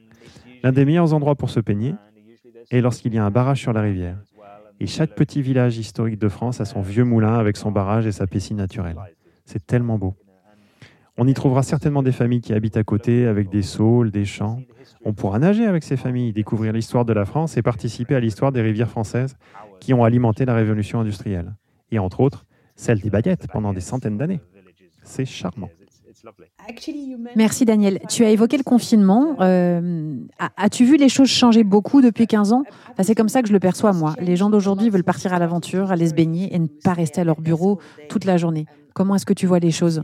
L'un 0.62 0.72
des 0.72 0.84
meilleurs 0.84 1.14
endroits 1.14 1.34
pour 1.34 1.50
se 1.50 1.60
peigner 1.60 1.94
est 2.70 2.80
lorsqu'il 2.80 3.14
y 3.14 3.18
a 3.18 3.24
un 3.24 3.30
barrage 3.30 3.60
sur 3.60 3.72
la 3.72 3.80
rivière. 3.80 4.18
Et 4.80 4.86
chaque 4.86 5.14
petit 5.14 5.42
village 5.42 5.78
historique 5.78 6.18
de 6.18 6.28
France 6.28 6.60
a 6.60 6.64
son 6.64 6.82
vieux 6.82 7.04
moulin 7.04 7.34
avec 7.34 7.56
son 7.56 7.70
barrage 7.70 8.06
et 8.06 8.12
sa 8.12 8.26
piscine 8.26 8.56
naturelle. 8.56 8.96
C'est 9.44 9.66
tellement 9.66 9.98
beau. 9.98 10.14
On 11.18 11.26
y 11.26 11.34
trouvera 11.34 11.62
certainement 11.62 12.02
des 12.02 12.12
familles 12.12 12.40
qui 12.40 12.54
habitent 12.54 12.76
à 12.76 12.84
côté 12.84 13.26
avec 13.26 13.50
des 13.50 13.62
saules, 13.62 14.10
des 14.10 14.24
champs. 14.24 14.60
On 15.04 15.12
pourra 15.12 15.38
nager 15.38 15.66
avec 15.66 15.82
ces 15.82 15.96
familles, 15.96 16.32
découvrir 16.32 16.72
l'histoire 16.72 17.04
de 17.04 17.12
la 17.12 17.24
France 17.24 17.56
et 17.56 17.62
participer 17.62 18.14
à 18.14 18.20
l'histoire 18.20 18.50
des 18.50 18.62
rivières 18.62 18.88
françaises 18.88 19.36
qui 19.78 19.92
ont 19.94 20.04
alimenté 20.04 20.44
la 20.44 20.54
révolution 20.54 21.00
industrielle. 21.00 21.54
Et 21.90 21.98
entre 21.98 22.20
autres, 22.20 22.46
celle 22.76 23.00
des 23.00 23.10
baguettes 23.10 23.46
pendant 23.52 23.72
des 23.72 23.80
centaines 23.80 24.18
d'années. 24.18 24.40
C'est 25.02 25.24
charmant. 25.24 25.68
Merci 27.36 27.64
Daniel. 27.64 27.98
Tu 28.08 28.24
as 28.24 28.30
évoqué 28.30 28.56
le 28.56 28.62
confinement. 28.62 29.36
Euh, 29.40 30.16
as-tu 30.56 30.84
vu 30.84 30.96
les 30.96 31.08
choses 31.08 31.28
changer 31.28 31.64
beaucoup 31.64 32.00
depuis 32.00 32.26
15 32.26 32.52
ans? 32.52 32.62
C'est 33.00 33.14
comme 33.14 33.28
ça 33.28 33.42
que 33.42 33.48
je 33.48 33.52
le 33.52 33.60
perçois 33.60 33.92
moi. 33.92 34.14
Les 34.20 34.36
gens 34.36 34.50
d'aujourd'hui 34.50 34.90
veulent 34.90 35.04
partir 35.04 35.32
à 35.32 35.38
l'aventure, 35.38 35.90
aller 35.90 36.08
se 36.08 36.14
baigner 36.14 36.54
et 36.54 36.58
ne 36.58 36.66
pas 36.66 36.92
rester 36.92 37.20
à 37.20 37.24
leur 37.24 37.40
bureau 37.40 37.80
toute 38.08 38.24
la 38.24 38.36
journée. 38.36 38.66
Comment 38.94 39.16
est-ce 39.16 39.26
que 39.26 39.32
tu 39.32 39.46
vois 39.46 39.58
les 39.58 39.70
choses? 39.70 40.02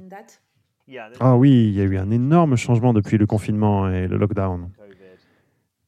Ah 1.20 1.36
oui, 1.36 1.68
il 1.68 1.74
y 1.74 1.80
a 1.80 1.84
eu 1.84 1.98
un 1.98 2.10
énorme 2.10 2.56
changement 2.56 2.94
depuis 2.94 3.18
le 3.18 3.26
confinement 3.26 3.90
et 3.90 4.08
le 4.08 4.16
lockdown. 4.16 4.70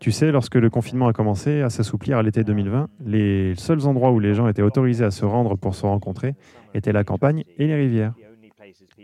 Tu 0.00 0.12
sais, 0.12 0.32
lorsque 0.32 0.54
le 0.54 0.70
confinement 0.70 1.08
a 1.08 1.12
commencé 1.12 1.60
à 1.60 1.68
s'assouplir 1.68 2.16
à 2.16 2.22
l'été 2.22 2.42
2020, 2.42 2.88
les 3.04 3.54
seuls 3.56 3.86
endroits 3.86 4.12
où 4.12 4.18
les 4.18 4.32
gens 4.32 4.48
étaient 4.48 4.62
autorisés 4.62 5.04
à 5.04 5.10
se 5.10 5.26
rendre 5.26 5.56
pour 5.56 5.74
se 5.74 5.84
rencontrer 5.84 6.34
étaient 6.72 6.92
la 6.92 7.04
campagne 7.04 7.44
et 7.58 7.66
les 7.66 7.74
rivières. 7.74 8.14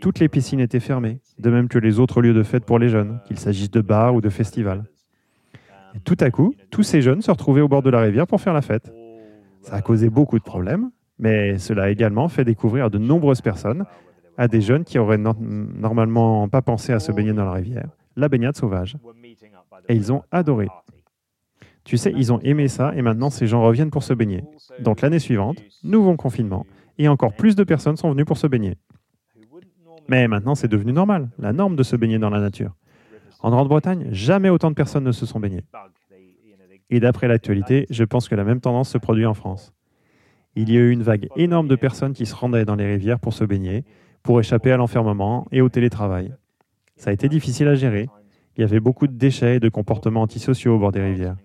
Toutes 0.01 0.17
les 0.17 0.27
piscines 0.27 0.59
étaient 0.59 0.79
fermées, 0.79 1.19
de 1.37 1.51
même 1.51 1.67
que 1.67 1.77
les 1.77 1.99
autres 1.99 2.19
lieux 2.23 2.33
de 2.33 2.41
fête 2.41 2.65
pour 2.65 2.79
les 2.79 2.89
jeunes, 2.89 3.19
qu'il 3.27 3.37
s'agisse 3.37 3.69
de 3.69 3.81
bars 3.81 4.15
ou 4.15 4.21
de 4.21 4.29
festivals. 4.29 4.85
Tout 6.03 6.17
à 6.19 6.31
coup, 6.31 6.55
tous 6.71 6.81
ces 6.81 7.03
jeunes 7.03 7.21
se 7.21 7.29
retrouvaient 7.29 7.61
au 7.61 7.67
bord 7.67 7.83
de 7.83 7.91
la 7.91 8.01
rivière 8.01 8.25
pour 8.25 8.41
faire 8.41 8.53
la 8.53 8.63
fête. 8.63 8.91
Ça 9.61 9.75
a 9.75 9.81
causé 9.83 10.09
beaucoup 10.09 10.39
de 10.39 10.43
problèmes, 10.43 10.89
mais 11.19 11.59
cela 11.59 11.83
a 11.83 11.89
également 11.89 12.27
fait 12.27 12.43
découvrir 12.43 12.85
à 12.85 12.89
de 12.89 12.97
nombreuses 12.97 13.41
personnes, 13.41 13.85
à 14.35 14.47
des 14.47 14.61
jeunes 14.61 14.83
qui 14.83 14.97
auraient 14.97 15.19
normalement 15.19 16.49
pas 16.49 16.63
pensé 16.63 16.91
à 16.91 16.99
se 16.99 17.11
baigner 17.11 17.33
dans 17.33 17.45
la 17.45 17.53
rivière, 17.53 17.89
la 18.15 18.29
baignade 18.29 18.55
sauvage. 18.55 18.97
Et 19.89 19.95
ils 19.95 20.11
ont 20.11 20.23
adoré. 20.31 20.67
Tu 21.87 21.95
sais, 21.95 22.11
ils 22.17 22.33
ont 22.33 22.39
aimé 22.41 22.67
ça 22.67 22.93
et 22.97 23.01
maintenant 23.01 23.29
ces 23.29 23.47
gens 23.47 23.63
reviennent 23.63 23.91
pour 23.91 24.03
se 24.03 24.13
baigner. 24.13 24.43
Donc 24.79 24.99
l'année 24.99 25.19
suivante, 25.19 25.57
nouveau 25.85 26.13
confinement 26.17 26.65
et 26.97 27.07
encore 27.07 27.33
plus 27.33 27.55
de 27.55 27.63
personnes 27.63 27.95
sont 27.95 28.11
venues 28.11 28.25
pour 28.25 28.37
se 28.37 28.45
baigner. 28.45 28.75
Mais 30.09 30.27
maintenant, 30.27 30.53
c'est 30.53 30.67
devenu 30.67 30.91
normal, 30.91 31.29
la 31.39 31.53
norme 31.53 31.77
de 31.77 31.83
se 31.83 31.95
baigner 31.95 32.19
dans 32.19 32.29
la 32.29 32.41
nature. 32.41 32.75
En 33.39 33.51
Grande-Bretagne, 33.51 34.09
jamais 34.11 34.49
autant 34.49 34.69
de 34.69 34.75
personnes 34.75 35.05
ne 35.05 35.13
se 35.13 35.25
sont 35.25 35.39
baignées. 35.39 35.63
Et 36.89 36.99
d'après 36.99 37.29
l'actualité, 37.29 37.85
je 37.89 38.03
pense 38.03 38.27
que 38.27 38.35
la 38.35 38.43
même 38.43 38.59
tendance 38.59 38.89
se 38.89 38.97
produit 38.97 39.25
en 39.25 39.33
France. 39.33 39.73
Il 40.57 40.69
y 40.69 40.75
a 40.75 40.81
eu 40.81 40.91
une 40.91 41.03
vague 41.03 41.29
énorme 41.37 41.69
de 41.69 41.75
personnes 41.77 42.13
qui 42.13 42.25
se 42.25 42.35
rendaient 42.35 42.65
dans 42.65 42.75
les 42.75 42.85
rivières 42.85 43.21
pour 43.21 43.33
se 43.33 43.45
baigner, 43.45 43.85
pour 44.23 44.41
échapper 44.41 44.73
à 44.73 44.77
l'enfermement 44.77 45.47
et 45.53 45.61
au 45.61 45.69
télétravail. 45.69 46.33
Ça 46.97 47.11
a 47.11 47.13
été 47.13 47.29
difficile 47.29 47.69
à 47.69 47.75
gérer. 47.75 48.09
Il 48.57 48.61
y 48.61 48.63
avait 48.65 48.81
beaucoup 48.81 49.07
de 49.07 49.13
déchets 49.13 49.55
et 49.55 49.59
de 49.61 49.69
comportements 49.69 50.23
antisociaux 50.23 50.75
au 50.75 50.79
bord 50.79 50.91
des 50.91 51.01
rivières. 51.01 51.37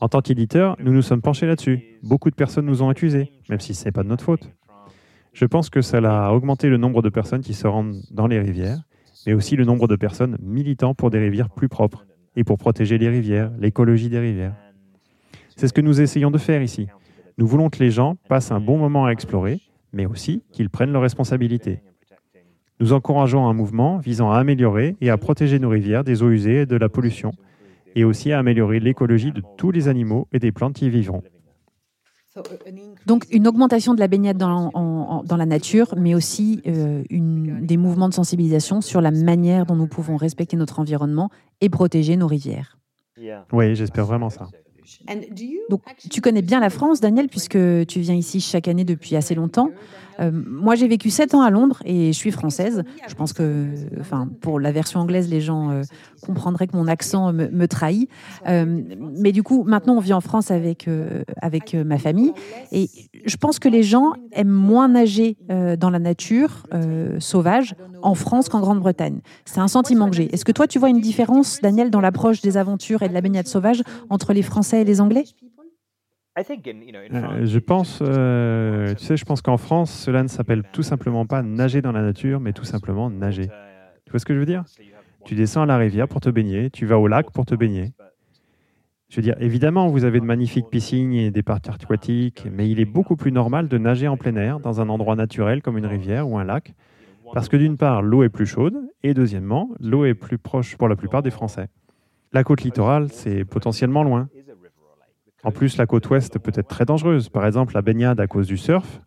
En 0.00 0.08
tant 0.08 0.20
qu'éditeur, 0.20 0.76
nous 0.78 0.92
nous 0.92 1.02
sommes 1.02 1.20
penchés 1.20 1.46
là-dessus. 1.46 1.98
Beaucoup 2.04 2.30
de 2.30 2.36
personnes 2.36 2.66
nous 2.66 2.82
ont 2.82 2.88
accusés, 2.88 3.32
même 3.48 3.58
si 3.58 3.74
ce 3.74 3.84
n'est 3.84 3.90
pas 3.92 4.04
de 4.04 4.08
notre 4.08 4.24
faute. 4.24 4.48
Je 5.32 5.44
pense 5.44 5.70
que 5.70 5.82
ça 5.82 5.98
a 5.98 6.32
augmenté 6.32 6.68
le 6.68 6.76
nombre 6.76 7.02
de 7.02 7.08
personnes 7.08 7.40
qui 7.40 7.52
se 7.52 7.66
rendent 7.66 8.00
dans 8.12 8.28
les 8.28 8.38
rivières, 8.38 8.78
mais 9.26 9.32
aussi 9.32 9.56
le 9.56 9.64
nombre 9.64 9.88
de 9.88 9.96
personnes 9.96 10.36
militant 10.40 10.94
pour 10.94 11.10
des 11.10 11.18
rivières 11.18 11.50
plus 11.50 11.68
propres 11.68 12.06
et 12.36 12.44
pour 12.44 12.58
protéger 12.58 12.96
les 12.96 13.08
rivières, 13.08 13.50
l'écologie 13.58 14.08
des 14.08 14.20
rivières. 14.20 14.54
C'est 15.56 15.66
ce 15.66 15.72
que 15.72 15.80
nous 15.80 16.00
essayons 16.00 16.30
de 16.30 16.38
faire 16.38 16.62
ici. 16.62 16.86
Nous 17.36 17.48
voulons 17.48 17.68
que 17.68 17.82
les 17.82 17.90
gens 17.90 18.16
passent 18.28 18.52
un 18.52 18.60
bon 18.60 18.78
moment 18.78 19.06
à 19.06 19.10
explorer, 19.10 19.60
mais 19.92 20.06
aussi 20.06 20.44
qu'ils 20.52 20.70
prennent 20.70 20.92
leurs 20.92 21.02
responsabilités. 21.02 21.80
Nous 22.78 22.92
encourageons 22.92 23.48
un 23.48 23.52
mouvement 23.52 23.98
visant 23.98 24.30
à 24.30 24.38
améliorer 24.38 24.94
et 25.00 25.10
à 25.10 25.16
protéger 25.16 25.58
nos 25.58 25.68
rivières 25.68 26.04
des 26.04 26.22
eaux 26.22 26.30
usées 26.30 26.60
et 26.60 26.66
de 26.66 26.76
la 26.76 26.88
pollution, 26.88 27.32
et 27.94 28.04
aussi 28.04 28.32
à 28.32 28.38
améliorer 28.38 28.80
l'écologie 28.80 29.32
de 29.32 29.42
tous 29.56 29.70
les 29.70 29.88
animaux 29.88 30.28
et 30.32 30.38
des 30.38 30.52
plantes 30.52 30.74
qui 30.74 30.86
y 30.86 30.90
vivront. 30.90 31.22
Donc 33.06 33.26
une 33.32 33.48
augmentation 33.48 33.94
de 33.94 34.00
la 34.00 34.06
baignade 34.06 34.36
dans, 34.36 35.22
dans 35.24 35.36
la 35.36 35.46
nature, 35.46 35.94
mais 35.96 36.14
aussi 36.14 36.62
euh, 36.66 37.02
une, 37.10 37.66
des 37.66 37.76
mouvements 37.76 38.08
de 38.08 38.14
sensibilisation 38.14 38.80
sur 38.80 39.00
la 39.00 39.10
manière 39.10 39.66
dont 39.66 39.74
nous 39.76 39.88
pouvons 39.88 40.16
respecter 40.16 40.56
notre 40.56 40.78
environnement 40.78 41.30
et 41.60 41.68
protéger 41.68 42.16
nos 42.16 42.26
rivières. 42.26 42.78
Oui, 43.52 43.74
j'espère 43.74 44.06
vraiment 44.06 44.30
ça. 44.30 44.48
Donc, 45.68 45.82
tu 46.10 46.20
connais 46.20 46.42
bien 46.42 46.60
la 46.60 46.70
France, 46.70 47.00
Daniel, 47.00 47.28
puisque 47.28 47.58
tu 47.86 48.00
viens 48.00 48.14
ici 48.14 48.40
chaque 48.40 48.68
année 48.68 48.84
depuis 48.84 49.16
assez 49.16 49.34
longtemps. 49.34 49.70
Euh, 50.20 50.30
moi, 50.32 50.74
j'ai 50.74 50.88
vécu 50.88 51.10
sept 51.10 51.34
ans 51.34 51.42
à 51.42 51.50
Londres 51.50 51.80
et 51.84 52.12
je 52.12 52.18
suis 52.18 52.30
française. 52.30 52.82
Je 53.06 53.14
pense 53.14 53.32
que, 53.32 53.66
enfin, 54.00 54.28
pour 54.40 54.60
la 54.60 54.72
version 54.72 55.00
anglaise, 55.00 55.28
les 55.28 55.40
gens 55.40 55.70
euh, 55.70 55.82
comprendraient 56.22 56.66
que 56.66 56.76
mon 56.76 56.88
accent 56.88 57.32
me, 57.32 57.68
trahit. 57.68 58.08
Euh, 58.46 58.82
mais 59.18 59.32
du 59.32 59.42
coup, 59.42 59.64
maintenant, 59.64 59.96
on 59.96 60.00
vit 60.00 60.12
en 60.12 60.20
France 60.20 60.50
avec 60.50 60.88
avec 61.42 61.74
ma 61.74 61.98
famille 61.98 62.32
et 62.72 62.88
je 63.24 63.36
pense 63.36 63.58
que 63.58 63.68
les 63.68 63.82
gens 63.82 64.12
aiment 64.32 64.48
moins 64.48 64.88
nager 64.88 65.36
dans 65.78 65.90
la 65.90 65.98
nature 65.98 66.66
sauvage 67.18 67.74
en 68.02 68.14
France 68.14 68.48
qu'en 68.48 68.60
Grande-Bretagne. 68.60 69.20
C'est 69.44 69.60
un 69.60 69.68
sentiment 69.68 70.08
que 70.08 70.16
j'ai. 70.16 70.32
Est-ce 70.32 70.44
que 70.44 70.52
toi, 70.52 70.66
tu 70.66 70.78
vois 70.78 70.88
une 70.88 71.00
différence, 71.00 71.60
Daniel, 71.62 71.90
dans 71.90 72.00
l'approche 72.00 72.40
des 72.40 72.56
aventures 72.56 73.02
et 73.02 73.08
de 73.08 73.14
la 73.14 73.20
baignade 73.20 73.46
sauvage 73.46 73.82
entre 74.08 74.32
les 74.32 74.42
Français 74.42 74.82
et 74.82 74.84
les 74.84 75.00
Anglais? 75.00 75.24
Je 77.46 77.58
pense, 77.58 78.00
euh, 78.02 78.94
tu 78.94 79.04
sais, 79.04 79.16
je 79.16 79.24
pense 79.24 79.42
qu'en 79.42 79.56
France, 79.56 79.92
cela 79.92 80.22
ne 80.22 80.28
s'appelle 80.28 80.62
tout 80.72 80.82
simplement 80.82 81.26
pas 81.26 81.42
nager 81.42 81.82
dans 81.82 81.92
la 81.92 82.02
nature, 82.02 82.40
mais 82.40 82.52
tout 82.52 82.64
simplement 82.64 83.10
nager. 83.10 83.48
Tu 84.04 84.10
vois 84.10 84.20
ce 84.20 84.24
que 84.24 84.34
je 84.34 84.38
veux 84.38 84.46
dire? 84.46 84.64
Tu 85.24 85.34
descends 85.34 85.62
à 85.62 85.66
la 85.66 85.76
rivière 85.76 86.08
pour 86.08 86.20
te 86.20 86.30
baigner, 86.30 86.70
tu 86.70 86.86
vas 86.86 86.98
au 86.98 87.06
lac 87.06 87.30
pour 87.30 87.44
te 87.44 87.54
baigner. 87.54 87.92
Je 89.08 89.16
veux 89.16 89.22
dire, 89.22 89.36
évidemment, 89.40 89.88
vous 89.88 90.04
avez 90.04 90.20
de 90.20 90.24
magnifiques 90.24 90.68
piscines 90.68 91.14
et 91.14 91.30
des 91.30 91.42
parcs 91.42 91.68
aquatiques, 91.68 92.46
mais 92.50 92.68
il 92.68 92.78
est 92.78 92.84
beaucoup 92.84 93.16
plus 93.16 93.32
normal 93.32 93.68
de 93.68 93.78
nager 93.78 94.06
en 94.06 94.18
plein 94.18 94.36
air, 94.36 94.60
dans 94.60 94.82
un 94.82 94.88
endroit 94.90 95.16
naturel 95.16 95.62
comme 95.62 95.78
une 95.78 95.86
rivière 95.86 96.28
ou 96.28 96.38
un 96.38 96.44
lac, 96.44 96.74
parce 97.32 97.48
que 97.48 97.56
d'une 97.56 97.76
part, 97.76 98.02
l'eau 98.02 98.22
est 98.22 98.28
plus 98.28 98.46
chaude, 98.46 98.76
et 99.02 99.14
deuxièmement, 99.14 99.70
l'eau 99.80 100.04
est 100.04 100.14
plus 100.14 100.38
proche 100.38 100.76
pour 100.76 100.88
la 100.88 100.96
plupart 100.96 101.22
des 101.22 101.30
Français. 101.30 101.68
La 102.32 102.44
côte 102.44 102.62
littorale, 102.62 103.08
c'est 103.10 103.46
potentiellement 103.46 104.02
loin. 104.02 104.28
En 105.44 105.52
plus, 105.52 105.76
la 105.76 105.86
côte 105.86 106.08
ouest 106.10 106.38
peut 106.38 106.52
être 106.54 106.68
très 106.68 106.84
dangereuse. 106.84 107.28
Par 107.28 107.46
exemple, 107.46 107.74
la 107.74 107.82
baignade 107.82 108.20
à 108.20 108.26
cause 108.26 108.46
du 108.46 108.56
surf. 108.56 109.00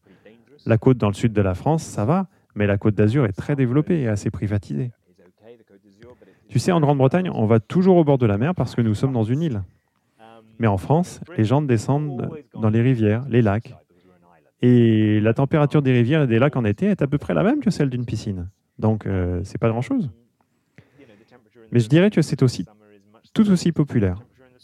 La 0.65 0.77
côte 0.77 0.97
dans 0.97 1.07
le 1.07 1.13
sud 1.13 1.34
de 1.34 1.41
la 1.41 1.55
France, 1.55 1.84
ça 1.84 2.05
va, 2.05 2.27
mais 2.55 2.67
la 2.67 2.77
côte 2.77 2.95
d'Azur 2.95 3.25
est 3.25 3.34
très 3.34 3.55
développée 3.55 4.01
et 4.01 4.07
assez 4.07 4.29
privatisée. 4.29 4.91
Tu 6.49 6.59
sais, 6.59 6.71
en 6.71 6.82
Grande-Bretagne, 6.82 7.32
on 7.34 7.45
va 7.45 7.59
toujours 7.59 7.97
au 7.97 8.03
bord 8.03 8.17
de 8.17 8.25
la 8.25 8.38
mer 8.38 8.53
parce 8.53 8.75
que 8.75 8.82
nous 8.82 8.93
sommes 8.93 9.13
dans 9.13 9.23
une 9.23 9.41
île. 9.41 9.63
Mais 10.59 10.67
en 10.67 10.77
France, 10.77 11.21
les 11.38 11.43
gens 11.43 11.61
descendent 11.61 12.29
dans 12.53 12.69
les 12.69 12.82
rivières, 12.82 13.25
les 13.29 13.41
lacs. 13.41 13.73
Et 14.61 15.19
la 15.21 15.34
température 15.34 15.82
des 15.82 15.91
rivières 15.91 16.23
et 16.23 16.27
des 16.27 16.38
lacs 16.38 16.55
en 16.55 16.65
été 16.65 16.86
est 16.86 17.01
à 17.01 17.07
peu 17.07 17.17
près 17.17 17.34
la 17.34 17.43
même 17.43 17.61
que 17.61 17.71
celle 17.71 17.89
d'une 17.89 18.05
piscine. 18.05 18.49
Donc, 18.77 19.07
euh, 19.07 19.41
c'est 19.43 19.57
pas 19.57 19.69
grand-chose. 19.69 20.11
Mais 21.71 21.79
je 21.79 21.88
dirais 21.88 22.11
que 22.11 22.21
c'est 22.21 22.43
aussi 22.43 22.65
tout 23.34 23.49
aussi 23.49 23.71
populaire. 23.71 24.21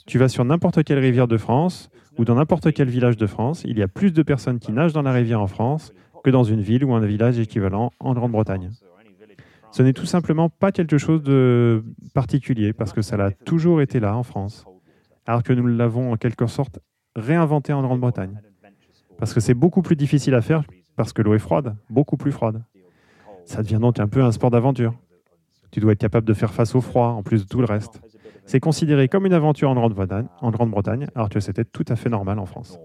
Tu 0.08 0.18
vas 0.18 0.30
sur 0.30 0.46
n'importe 0.46 0.86
quelle 0.86 1.00
rivière 1.00 1.28
de 1.28 1.36
France 1.36 1.90
ou 2.18 2.24
dans 2.24 2.36
n'importe 2.36 2.72
quel 2.72 2.88
village 2.88 3.18
de 3.18 3.28
France, 3.28 3.64
il 3.66 3.78
y 3.78 3.84
a 3.84 3.90
plus 3.90 4.14
de 4.14 4.24
personnes 4.24 4.58
qui 4.58 4.72
nagent 4.72 4.94
dans 4.94 5.02
la 5.02 5.12
rivière 5.12 5.42
en 5.42 5.48
France 5.48 5.92
que 6.24 6.30
dans 6.30 6.46
une 6.46 6.62
ville 6.62 6.86
ou 6.86 6.94
un 6.94 7.06
village 7.06 7.38
équivalent 7.40 7.92
en 8.00 8.14
Grande-Bretagne. 8.14 8.72
Ce 9.72 9.84
n'est 9.84 9.92
tout 9.92 10.06
simplement 10.06 10.48
pas 10.48 10.72
quelque 10.72 10.98
chose 10.98 11.22
de 11.24 11.84
particulier 12.14 12.72
parce 12.72 12.94
que 12.94 13.02
ça 13.02 13.18
a 13.18 13.32
toujours 13.32 13.82
été 13.82 14.00
là 14.00 14.16
en 14.16 14.24
France, 14.24 14.66
alors 15.26 15.44
que 15.44 15.52
nous 15.52 15.68
l'avons 15.68 16.14
en 16.14 16.16
quelque 16.16 16.48
sorte 16.48 16.80
réinventé 17.18 17.74
en 17.74 17.82
Grande-Bretagne. 17.82 18.40
Parce 19.18 19.34
que 19.34 19.42
c'est 19.42 19.54
beaucoup 19.54 19.82
plus 19.82 19.98
difficile 19.98 20.36
à 20.36 20.42
faire 20.42 20.64
parce 20.96 21.12
que 21.12 21.22
l'eau 21.22 21.34
est 21.34 21.40
froide, 21.40 21.76
beaucoup 21.90 22.16
plus 22.16 22.32
froide. 22.32 22.64
Ça 23.44 23.62
devient 23.62 23.80
donc 23.82 24.00
un 24.00 24.08
peu 24.08 24.24
un 24.24 24.32
sport 24.32 24.52
d'aventure. 24.52 24.94
Tu 25.72 25.82
dois 25.82 25.92
être 25.92 26.00
capable 26.00 26.26
de 26.26 26.34
faire 26.34 26.54
face 26.54 26.76
au 26.76 26.82
froid 26.82 27.10
en 27.10 27.24
plus 27.24 27.44
de 27.44 27.50
tout 27.50 27.60
le 27.60 27.66
reste. 27.66 28.02
C'est 28.48 28.60
considéré 28.62 29.08
comme 29.08 29.26
une 29.26 29.34
aventure 29.34 29.70
en 29.70 30.52
Grande-Bretagne, 30.52 31.08
alors 31.16 31.30
que 31.30 31.40
c'était 31.40 31.66
tout 31.66 31.86
à 31.90 31.96
fait 31.96 32.10
normal 32.10 32.40
en 32.40 32.46
France. 32.46 32.80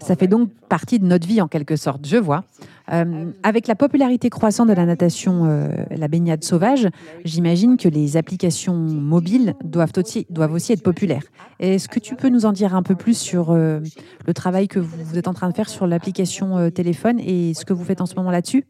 Ça 0.00 0.16
fait 0.16 0.26
donc 0.26 0.50
partie 0.68 0.98
de 0.98 1.04
notre 1.04 1.26
vie 1.26 1.40
en 1.40 1.48
quelque 1.48 1.76
sorte, 1.76 2.06
je 2.06 2.16
vois. 2.16 2.44
Euh, 2.92 3.30
avec 3.42 3.66
la 3.66 3.74
popularité 3.74 4.30
croissante 4.30 4.68
de 4.68 4.72
la 4.72 4.86
natation, 4.86 5.44
euh, 5.44 5.68
la 5.90 6.08
baignade 6.08 6.42
sauvage, 6.42 6.88
j'imagine 7.24 7.76
que 7.76 7.88
les 7.88 8.16
applications 8.16 8.74
mobiles 8.74 9.54
doivent 9.64 9.92
aussi, 9.96 10.26
être 10.72 10.82
populaires. 10.82 11.24
Est-ce 11.58 11.88
que 11.88 12.00
tu 12.00 12.16
peux 12.16 12.28
nous 12.28 12.46
en 12.46 12.52
dire 12.52 12.74
un 12.74 12.82
peu 12.82 12.94
plus 12.94 13.18
sur 13.18 13.50
euh, 13.50 13.80
le 14.26 14.34
travail 14.34 14.68
que 14.68 14.80
vous 14.80 15.18
êtes 15.18 15.28
en 15.28 15.34
train 15.34 15.48
de 15.48 15.54
faire 15.54 15.68
sur 15.68 15.86
l'application 15.86 16.70
téléphone 16.70 17.20
et 17.20 17.54
ce 17.54 17.64
que 17.64 17.72
vous 17.72 17.84
faites 17.84 18.00
en 18.00 18.06
ce 18.06 18.14
moment 18.14 18.30
là-dessus? 18.30 18.64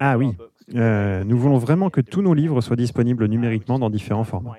Ah 0.00 0.18
oui, 0.18 0.34
euh, 0.74 1.22
nous 1.24 1.38
voulons 1.38 1.58
vraiment 1.58 1.90
que 1.90 2.00
tous 2.00 2.22
nos 2.22 2.34
livres 2.34 2.60
soient 2.60 2.76
disponibles 2.76 3.26
numériquement 3.26 3.78
dans 3.78 3.90
différents 3.90 4.24
formats. 4.24 4.56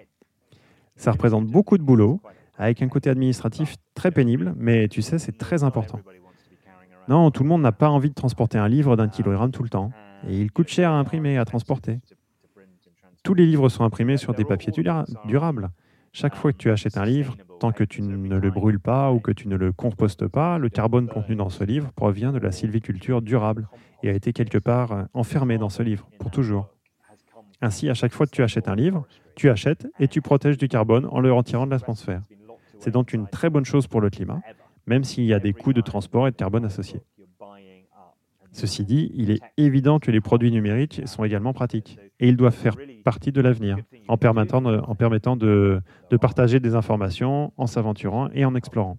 Ça 0.96 1.12
représente 1.12 1.48
beaucoup 1.48 1.78
de 1.78 1.84
boulot, 1.84 2.22
avec 2.58 2.82
un 2.82 2.88
côté 2.88 3.10
administratif 3.10 3.76
très 3.94 4.12
pénible, 4.12 4.54
mais 4.58 4.88
tu 4.88 5.02
sais, 5.02 5.20
c'est 5.20 5.38
très 5.38 5.64
important. 5.64 6.00
Non, 7.10 7.32
tout 7.32 7.44
le 7.44 7.50
monde 7.50 7.62
n'a 7.62 7.72
pas 7.74 7.90
envie 7.90 8.10
de 8.10 8.14
transporter 8.14 8.58
un 8.58 8.68
livre 8.70 8.96
d'un 8.96 9.10
kilogramme 9.10 9.52
tout 9.52 9.64
le 9.64 9.70
temps, 9.70 9.92
et 10.28 10.40
il 10.40 10.52
coûte 10.52 10.70
cher 10.70 10.92
à 10.92 10.98
imprimer 10.98 11.34
et 11.34 11.38
à 11.38 11.46
transporter. 11.46 12.00
Tous 13.24 13.34
les 13.34 13.46
livres 13.46 13.70
sont 13.70 13.84
imprimés 13.84 14.18
sur 14.18 14.34
des 14.34 14.46
papiers 14.46 14.72
durables. 15.26 15.70
Chaque 16.16 16.36
fois 16.36 16.52
que 16.52 16.58
tu 16.58 16.70
achètes 16.70 16.98
un 16.98 17.06
livre, 17.06 17.36
tant 17.60 17.72
que 17.72 17.84
tu 17.84 18.04
ne 18.04 18.38
le 18.38 18.52
brûles 18.52 18.80
pas 18.80 19.12
ou 19.12 19.20
que 19.20 19.32
tu 19.32 19.48
ne 19.48 19.56
le 19.56 19.72
compostes 19.72 20.28
pas, 20.28 20.60
le 20.60 20.70
carbone 20.70 21.08
contenu 21.08 21.36
dans 21.36 21.50
ce 21.50 21.64
livre 21.64 21.92
provient 21.96 22.32
de 22.32 22.38
la 22.38 22.52
sylviculture 22.52 23.24
durable 23.24 23.68
et 24.04 24.10
a 24.10 24.14
été 24.14 24.32
quelque 24.32 24.60
part 24.60 24.92
euh, 24.92 25.04
enfermé 25.16 25.58
dans 25.58 25.70
ce 25.70 25.82
livre 25.82 26.08
pour 26.20 26.30
toujours. 26.30 26.70
Ainsi, 27.62 27.90
à 27.90 27.96
chaque 27.96 28.12
fois 28.12 28.28
que 28.28 28.32
tu 28.32 28.44
achètes 28.44 28.68
un 28.68 28.76
livre, 28.76 29.08
tu 29.36 29.50
achètes 29.50 29.88
et 30.00 30.08
tu 30.08 30.22
protèges 30.22 30.60
du 30.60 30.68
carbone 30.68 31.08
en 31.10 31.20
le 31.20 31.34
retirant 31.34 31.66
de 31.66 31.72
l'atmosphère. 31.72 32.22
C'est 32.78 32.92
donc 32.92 33.12
une 33.14 33.28
très 33.28 33.50
bonne 33.50 33.66
chose 33.66 33.88
pour 33.88 34.00
le 34.00 34.12
climat, 34.12 34.40
même 34.86 35.04
s'il 35.04 35.24
y 35.24 35.34
a 35.34 35.40
des 35.40 35.54
coûts 35.54 35.74
de 35.74 35.82
transport 35.82 36.28
et 36.28 36.32
de 36.32 36.36
carbone 36.36 36.66
associés. 36.66 37.02
Ceci 38.52 38.86
dit, 38.86 39.12
il 39.16 39.32
est 39.32 39.42
évident 39.58 39.98
que 39.98 40.12
les 40.12 40.22
produits 40.22 40.52
numériques 40.52 41.02
sont 41.06 41.24
également 41.24 41.54
pratiques 41.54 41.98
et 42.24 42.30
ils 42.30 42.38
doivent 42.38 42.56
faire 42.56 42.78
partie 43.04 43.34
de 43.34 43.42
l'avenir 43.42 43.78
en 44.08 44.16
permettant, 44.16 44.62
de, 44.62 45.82
partager 46.22 46.62
des 46.62 46.74
informations, 46.74 47.52
en 47.58 47.68
s'aventurant 47.68 48.30
et 48.34 48.46
en 48.46 48.56
explorant. 48.56 48.98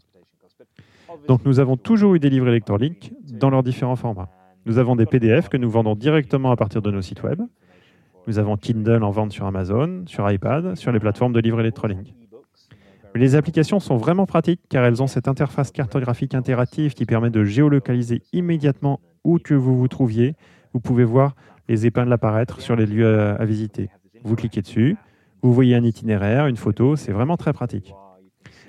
Donc 1.26 1.46
nous 1.46 1.58
avons 1.58 1.78
toujours 1.78 2.14
eu 2.14 2.20
des 2.20 2.28
livres 2.28 2.48
électroniques 2.48 3.14
dans 3.32 3.48
leurs 3.48 3.62
différents 3.62 3.96
formats. 3.96 4.28
Nous 4.66 4.76
avons 4.76 4.94
des 4.94 5.06
PDF 5.06 5.48
que 5.48 5.56
nous 5.56 5.70
vendons 5.70 5.94
directement 5.94 6.50
à 6.50 6.56
partir 6.56 6.82
de 6.82 6.90
nos 6.90 7.00
sites 7.00 7.22
web. 7.22 7.40
Nous 8.26 8.38
avons 8.38 8.58
Kindle 8.58 9.02
en 9.02 9.10
vente 9.10 9.32
sur 9.32 9.46
Amazon, 9.46 10.02
sur 10.06 10.30
iPad, 10.30 10.76
sur 10.76 10.92
les 10.92 11.00
plateformes 11.00 11.32
de 11.32 11.40
livres 11.40 11.60
électroniques. 11.60 12.14
Les 13.14 13.36
applications 13.36 13.80
sont 13.80 13.96
vraiment 13.96 14.26
pratiques 14.26 14.60
car 14.68 14.84
elles 14.84 15.02
ont 15.02 15.06
cette 15.06 15.28
interface 15.28 15.70
cartographique 15.70 16.34
interactive 16.34 16.92
qui 16.92 17.06
permet 17.06 17.30
de 17.30 17.42
géolocaliser 17.42 18.20
immédiatement 18.34 19.00
où 19.22 19.38
que 19.38 19.54
vous 19.54 19.78
vous 19.78 19.88
trouviez. 19.88 20.34
Vous 20.74 20.80
pouvez 20.80 21.04
voir 21.04 21.34
les 21.68 21.86
épingles 21.86 22.12
apparaître 22.12 22.60
sur 22.60 22.76
les 22.76 22.86
lieux 22.86 23.18
à, 23.18 23.44
visiter. 23.44 23.90
Vous 24.22 24.36
cliquez 24.36 24.62
dessus, 24.62 24.96
vous 25.42 25.52
voyez 25.52 25.74
un 25.74 25.84
itinéraire, 25.84 26.46
une 26.46 26.56
photo, 26.56 26.96
c'est 26.96 27.12
vraiment 27.12 27.36
très 27.36 27.52
pratique. 27.52 27.94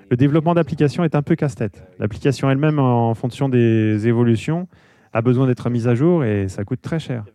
Le 0.09 0.17
développement 0.17 0.53
d'applications 0.53 1.03
est 1.03 1.15
un 1.15 1.21
peu 1.21 1.35
casse-tête. 1.35 1.83
L'application 1.97 2.49
elle-même, 2.49 2.79
en 2.79 3.13
fonction 3.15 3.49
des 3.49 4.07
évolutions, 4.07 4.67
a 5.13 5.21
besoin 5.21 5.47
d'être 5.47 5.69
mise 5.69 5.87
à 5.87 5.95
jour 5.95 6.23
et 6.23 6.47
ça 6.47 6.63
coûte 6.63 6.81
très 6.81 6.99
cher. 6.99 7.25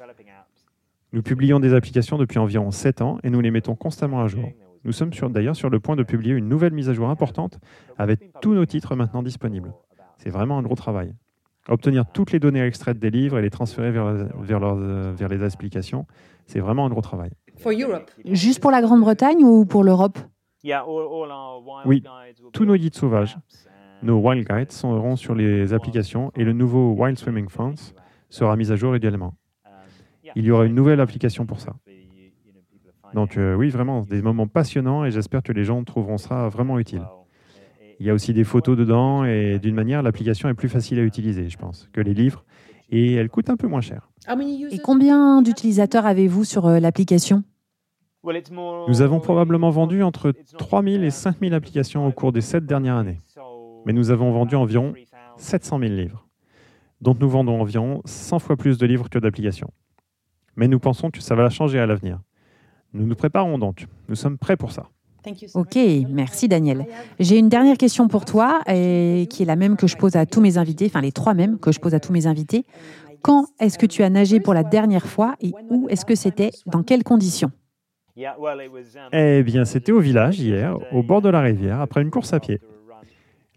Nous 1.13 1.23
publions 1.23 1.59
des 1.59 1.75
applications 1.75 2.19
depuis 2.19 2.39
environ 2.39 2.71
7 2.71 3.03
ans 3.03 3.19
et 3.25 3.31
nous 3.31 3.41
les 3.41 3.51
mettons 3.51 3.75
constamment 3.75 4.23
à 4.23 4.29
jour. 4.29 4.49
Nous 4.85 4.93
sommes 4.93 5.11
d'ailleurs 5.31 5.57
sur 5.57 5.69
le 5.69 5.81
point 5.81 5.97
de 5.97 6.03
publier 6.03 6.35
une 6.35 6.49
nouvelle 6.49 6.73
mise 6.73 6.89
à 6.89 6.95
jour 6.95 7.09
importante 7.09 7.59
avec 7.99 8.21
tous 8.41 8.55
nos 8.55 8.65
titres 8.65 8.95
maintenant 8.95 9.23
disponibles. 9.23 9.75
C'est 10.19 10.31
vraiment 10.31 10.59
un 10.59 10.63
gros 10.63 10.77
travail. 10.77 11.15
Obtenir 11.71 12.05
toutes 12.13 12.33
les 12.33 12.41
données 12.41 12.63
extraites 12.63 12.99
des 12.99 13.11
livres 13.11 13.39
et 13.39 13.43
les 13.43 13.51
transférer 13.51 13.93
vers, 13.93 14.13
vers, 14.41 14.75
vers 14.75 15.29
les 15.29 15.43
applications, 15.43 16.05
c'est 16.47 16.59
vraiment 16.59 16.85
un 16.87 16.91
gros 16.91 17.01
travail. 17.01 17.31
Juste 18.25 18.61
pour 18.61 18.73
la 18.73 18.83
Grande-Bretagne 18.83 19.45
ou 19.45 19.65
pour 19.65 19.85
l'Europe? 19.85 20.19
Oui, 21.85 22.03
tous 22.53 22.65
nos 22.65 22.77
guides 22.77 22.97
sauvages, 22.97 23.39
nos 24.03 24.19
Wild 24.19 24.47
Guides 24.49 24.73
seront 24.73 25.15
sur 25.17 25.35
les 25.35 25.73
applications 25.73 26.33
et 26.35 26.45
le 26.45 26.53
nouveau 26.53 26.93
Wild 26.93 27.19
Swimming 27.19 27.49
Fonts 27.49 27.95
sera 28.29 28.57
mis 28.57 28.73
à 28.73 28.77
jour 28.77 28.97
également. 28.97 29.35
Il 30.37 30.45
y 30.45 30.51
aura 30.51 30.67
une 30.67 30.75
nouvelle 30.75 31.01
application 31.01 31.47
pour 31.47 31.61
ça. 31.61 31.75
Donc 33.15 33.37
euh, 33.37 33.55
oui, 33.55 33.71
vraiment, 33.71 34.03
des 34.03 34.23
moments 34.23 34.47
passionnants 34.47 35.05
et 35.05 35.11
j'espère 35.11 35.43
que 35.43 35.53
les 35.53 35.65
gens 35.65 35.83
trouveront 35.85 36.19
ça 36.19 36.49
vraiment 36.49 36.79
utile. 36.79 37.03
Il 38.01 38.07
y 38.07 38.11
a 38.11 38.15
aussi 38.15 38.33
des 38.33 38.45
photos 38.45 38.79
dedans 38.79 39.25
et 39.25 39.59
d'une 39.59 39.75
manière, 39.75 40.03
l'application 40.03 40.49
est 40.49 40.55
plus 40.55 40.71
facile 40.71 40.99
à 40.99 41.03
utiliser, 41.03 41.51
je 41.51 41.59
pense, 41.59 41.89
que 41.93 42.01
les 42.01 42.15
livres 42.15 42.45
et 42.91 43.15
elle 43.15 43.29
coûte 43.29 43.51
un 43.51 43.57
peu 43.57 43.67
moins 43.67 43.83
cher. 43.83 44.09
Et 44.71 44.79
combien 44.79 45.43
d'utilisateurs 45.43 46.07
avez-vous 46.07 46.45
sur 46.45 46.67
euh, 46.67 46.81
l'application? 46.81 47.45
Nous 48.89 49.03
avons 49.03 49.21
probablement 49.21 49.71
vendu 49.71 50.03
entre 50.03 50.33
3000 50.59 51.05
et 51.05 51.11
5000 51.11 51.55
applications 51.55 52.07
au 52.07 52.13
cours 52.13 52.33
des 52.33 52.41
sept 52.41 52.67
dernières 52.67 52.97
années. 52.97 53.19
Mais 53.87 53.93
nous 53.93 54.11
avons 54.11 54.31
vendu 54.33 54.57
environ 54.57 54.95
700 55.37 55.79
000 55.79 55.93
livres. 55.93 56.27
Donc 57.01 57.19
nous 57.21 57.29
vendons 57.29 57.61
environ 57.61 58.03
100 58.05 58.39
fois 58.41 58.57
plus 58.57 58.77
de 58.77 58.87
livres 58.87 59.09
que 59.09 59.19
d'applications. 59.19 59.71
Mais 60.57 60.69
nous 60.69 60.79
pensons 60.79 61.11
que 61.11 61.21
ça 61.21 61.35
va 61.35 61.49
changer 61.49 61.79
à 61.79 61.87
l'avenir. 61.87 62.21
Nous 62.93 63.07
nous 63.07 63.15
préparons 63.15 63.57
donc. 63.57 63.87
Nous 64.09 64.17
sommes 64.17 64.37
prêts 64.37 64.57
pour 64.57 64.73
ça. 64.73 64.89
Ok, 65.55 65.79
merci 66.09 66.49
Daniel. 66.49 66.87
J'ai 67.19 67.39
une 67.39 67.49
dernière 67.49 67.77
question 67.77 68.09
pour 68.09 68.25
toi, 68.25 68.61
et 68.67 69.27
qui 69.31 69.43
est 69.43 69.47
la 69.47 69.57
même 69.57 69.77
que 69.77 69.87
je 69.87 69.97
pose 69.97 70.17
à 70.17 70.27
tous 70.27 70.41
mes 70.41 70.59
invités, 70.59 70.87
enfin 70.87 71.01
les 71.01 71.13
trois 71.13 71.35
mêmes 71.35 71.59
que 71.59 71.73
je 71.73 71.81
pose 71.81 71.95
à 71.95 72.01
tous 72.01 72.13
mes 72.13 72.27
invités. 72.27 72.65
Quand 73.23 73.47
est-ce 73.61 73.79
que 73.79 73.87
tu 73.87 74.03
as 74.03 74.11
nagé 74.11 74.41
pour 74.41 74.55
la 74.55 74.65
dernière 74.65 75.07
fois 75.07 75.35
et 75.41 75.53
où 75.69 75.89
est-ce 75.91 76.05
que 76.05 76.15
c'était 76.15 76.51
Dans 76.67 76.83
quelles 76.83 77.05
conditions? 77.05 77.51
Eh 79.13 79.43
bien, 79.43 79.65
c'était 79.65 79.93
au 79.93 80.01
village 80.01 80.41
hier, 80.41 80.77
au 80.93 81.03
bord 81.03 81.23
de 81.23 81.29
la 81.29 81.41
rivière, 81.41 81.81
après 81.81 82.03
une 82.03 82.11
course 82.11 82.33
à 82.33 82.41
pied. 82.41 82.61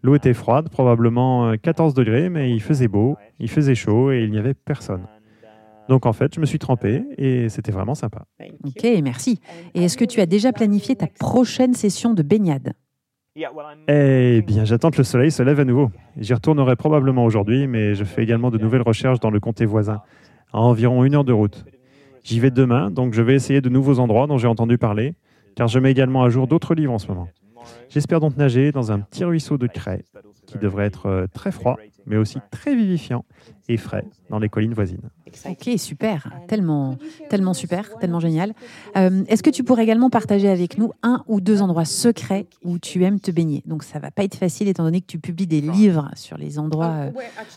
L'eau 0.02 0.14
était 0.14 0.34
froide, 0.34 0.68
probablement 0.68 1.54
14 1.56 1.94
degrés, 1.94 2.28
mais 2.28 2.50
il 2.50 2.60
faisait 2.60 2.88
beau, 2.88 3.16
il 3.40 3.48
faisait 3.48 3.74
chaud 3.74 4.12
et 4.12 4.22
il 4.22 4.30
n'y 4.30 4.38
avait 4.38 4.52
personne. 4.52 5.06
Donc 5.88 6.06
en 6.06 6.12
fait, 6.12 6.34
je 6.34 6.40
me 6.40 6.46
suis 6.46 6.58
trempé 6.58 7.04
et 7.18 7.48
c'était 7.48 7.72
vraiment 7.72 7.94
sympa. 7.94 8.24
Ok, 8.64 8.86
merci. 9.02 9.40
Et 9.74 9.84
est-ce 9.84 9.96
que 9.96 10.04
tu 10.04 10.20
as 10.20 10.26
déjà 10.26 10.52
planifié 10.52 10.96
ta 10.96 11.06
prochaine 11.06 11.74
session 11.74 12.14
de 12.14 12.22
baignade? 12.22 12.72
Eh 13.88 14.42
bien, 14.46 14.64
j'attends 14.64 14.90
que 14.90 14.98
le 14.98 15.04
soleil 15.04 15.32
se 15.32 15.42
lève 15.42 15.58
à 15.58 15.64
nouveau. 15.64 15.90
J'y 16.16 16.32
retournerai 16.34 16.76
probablement 16.76 17.24
aujourd'hui, 17.24 17.66
mais 17.66 17.94
je 17.94 18.04
fais 18.04 18.22
également 18.22 18.50
de 18.50 18.58
nouvelles 18.58 18.82
recherches 18.82 19.18
dans 19.18 19.30
le 19.30 19.40
comté 19.40 19.66
voisin, 19.66 20.02
à 20.52 20.60
environ 20.60 21.04
une 21.04 21.16
heure 21.16 21.24
de 21.24 21.32
route. 21.32 21.64
J'y 22.22 22.38
vais 22.38 22.52
demain, 22.52 22.90
donc 22.90 23.12
je 23.12 23.22
vais 23.22 23.34
essayer 23.34 23.60
de 23.60 23.68
nouveaux 23.68 23.98
endroits 23.98 24.28
dont 24.28 24.38
j'ai 24.38 24.46
entendu 24.46 24.78
parler, 24.78 25.14
car 25.56 25.66
je 25.66 25.78
mets 25.80 25.90
également 25.90 26.22
à 26.22 26.28
jour 26.28 26.46
d'autres 26.46 26.74
livres 26.74 26.92
en 26.92 26.98
ce 26.98 27.08
moment. 27.08 27.28
J'espère 27.88 28.20
donc 28.20 28.36
nager 28.36 28.70
dans 28.70 28.92
un 28.92 29.00
petit 29.00 29.24
ruisseau 29.24 29.58
de 29.58 29.66
craie 29.66 30.04
qui 30.46 30.58
devrait 30.58 30.86
être 30.86 31.06
euh, 31.06 31.26
très 31.32 31.50
froid, 31.50 31.76
mais 32.06 32.16
aussi 32.16 32.38
très 32.50 32.74
vivifiant 32.74 33.24
et 33.68 33.76
frais 33.76 34.04
dans 34.30 34.38
les 34.38 34.48
collines 34.48 34.74
voisines. 34.74 35.10
Ok, 35.46 35.70
super, 35.78 36.30
tellement, 36.46 36.96
tellement 37.28 37.54
super, 37.54 37.98
tellement 37.98 38.20
génial. 38.20 38.52
Euh, 38.96 39.24
est-ce 39.26 39.42
que 39.42 39.50
tu 39.50 39.64
pourrais 39.64 39.82
également 39.84 40.10
partager 40.10 40.48
avec 40.48 40.78
nous 40.78 40.92
un 41.02 41.24
ou 41.26 41.40
deux 41.40 41.62
endroits 41.62 41.84
secrets 41.84 42.46
où 42.62 42.78
tu 42.78 43.04
aimes 43.04 43.20
te 43.20 43.30
baigner? 43.30 43.62
Donc 43.66 43.82
ça 43.82 43.98
va 43.98 44.10
pas 44.10 44.24
être 44.24 44.36
facile 44.36 44.68
étant 44.68 44.84
donné 44.84 45.00
que 45.00 45.06
tu 45.06 45.18
publies 45.18 45.46
des 45.46 45.60
livres 45.60 46.10
sur 46.14 46.38
les 46.38 46.58
endroits 46.58 47.10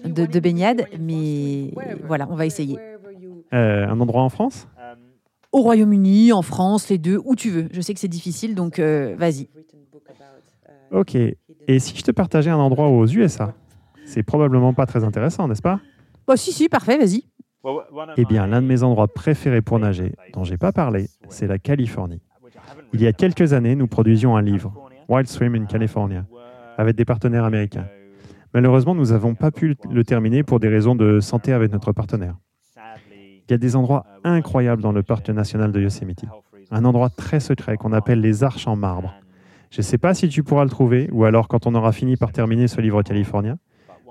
euh, 0.05 0.09
de, 0.09 0.39
baignade, 0.39 0.85
mais 0.99 1.71
voilà, 2.05 2.27
on 2.29 2.35
va 2.35 2.45
essayer. 2.45 2.77
un 3.51 3.99
endroit 3.99 4.23
en 4.23 4.29
France? 4.29 4.67
Au 5.51 5.61
Royaume-Uni, 5.61 6.33
en 6.33 6.41
France, 6.41 6.89
les 6.89 6.97
deux, 6.97 7.19
où 7.23 7.35
tu 7.35 7.49
veux. 7.49 7.67
Je 7.71 7.81
sais 7.81 7.93
que 7.93 7.99
c'est 7.99 8.07
difficile, 8.07 8.55
donc 8.55 8.79
vas-y. 8.79 9.47
Ok. 10.91 11.15
Et 11.15 11.79
si 11.79 11.95
je 11.95 12.01
te 12.01 12.11
partageais 12.11 12.49
un 12.49 12.57
endroit 12.57 12.87
aux 12.87 13.05
USA 13.07 13.53
C'est 14.07 14.23
probablement 14.23 14.73
pas 14.73 14.85
très 14.85 15.03
intéressant, 15.03 15.49
n'est-ce 15.49 15.61
pas 15.61 15.81
Oh, 16.27 16.35
si, 16.37 16.53
si, 16.53 16.69
parfait, 16.69 16.97
vas-y. 16.97 17.25
Eh 18.15 18.23
bien, 18.23 18.47
l'un 18.47 18.61
de 18.61 18.67
mes 18.67 18.81
endroits 18.81 19.09
préférés 19.09 19.61
pour 19.61 19.79
nager, 19.79 20.15
dont 20.33 20.45
j'ai 20.45 20.57
pas 20.57 20.71
parlé, 20.71 21.09
c'est 21.27 21.45
la 21.45 21.59
Californie. 21.59 22.21
Il 22.93 23.01
y 23.01 23.07
a 23.07 23.11
quelques 23.11 23.51
années, 23.51 23.75
nous 23.75 23.87
produisions 23.87 24.37
un 24.37 24.41
livre, 24.41 24.73
Wild 25.09 25.27
Swim 25.27 25.55
in 25.55 25.65
California, 25.65 26.25
avec 26.77 26.95
des 26.95 27.03
partenaires 27.03 27.43
américains. 27.43 27.87
Malheureusement, 28.53 28.95
nous 28.95 29.07
n'avons 29.07 29.35
pas 29.35 29.51
pu 29.51 29.75
le 29.91 30.03
terminer 30.05 30.43
pour 30.43 30.61
des 30.61 30.69
raisons 30.69 30.95
de 30.95 31.19
santé 31.19 31.51
avec 31.51 31.73
notre 31.73 31.91
partenaire. 31.91 32.35
Il 33.17 33.51
y 33.51 33.53
a 33.53 33.57
des 33.57 33.75
endroits 33.75 34.05
incroyables 34.23 34.81
dans 34.81 34.93
le 34.93 35.03
parc 35.03 35.29
national 35.29 35.73
de 35.73 35.81
Yosemite. 35.81 36.23
Un 36.71 36.85
endroit 36.85 37.09
très 37.09 37.41
secret 37.41 37.75
qu'on 37.75 37.91
appelle 37.91 38.21
les 38.21 38.43
Arches 38.43 38.67
en 38.67 38.77
marbre. 38.77 39.13
Je 39.69 39.79
ne 39.79 39.83
sais 39.83 39.97
pas 39.97 40.13
si 40.13 40.29
tu 40.29 40.43
pourras 40.43 40.63
le 40.63 40.69
trouver, 40.69 41.09
ou 41.11 41.25
alors 41.25 41.49
quand 41.49 41.67
on 41.67 41.75
aura 41.75 41.91
fini 41.91 42.15
par 42.15 42.31
terminer 42.31 42.69
ce 42.69 42.79
livre 42.79 43.01
californien, 43.03 43.57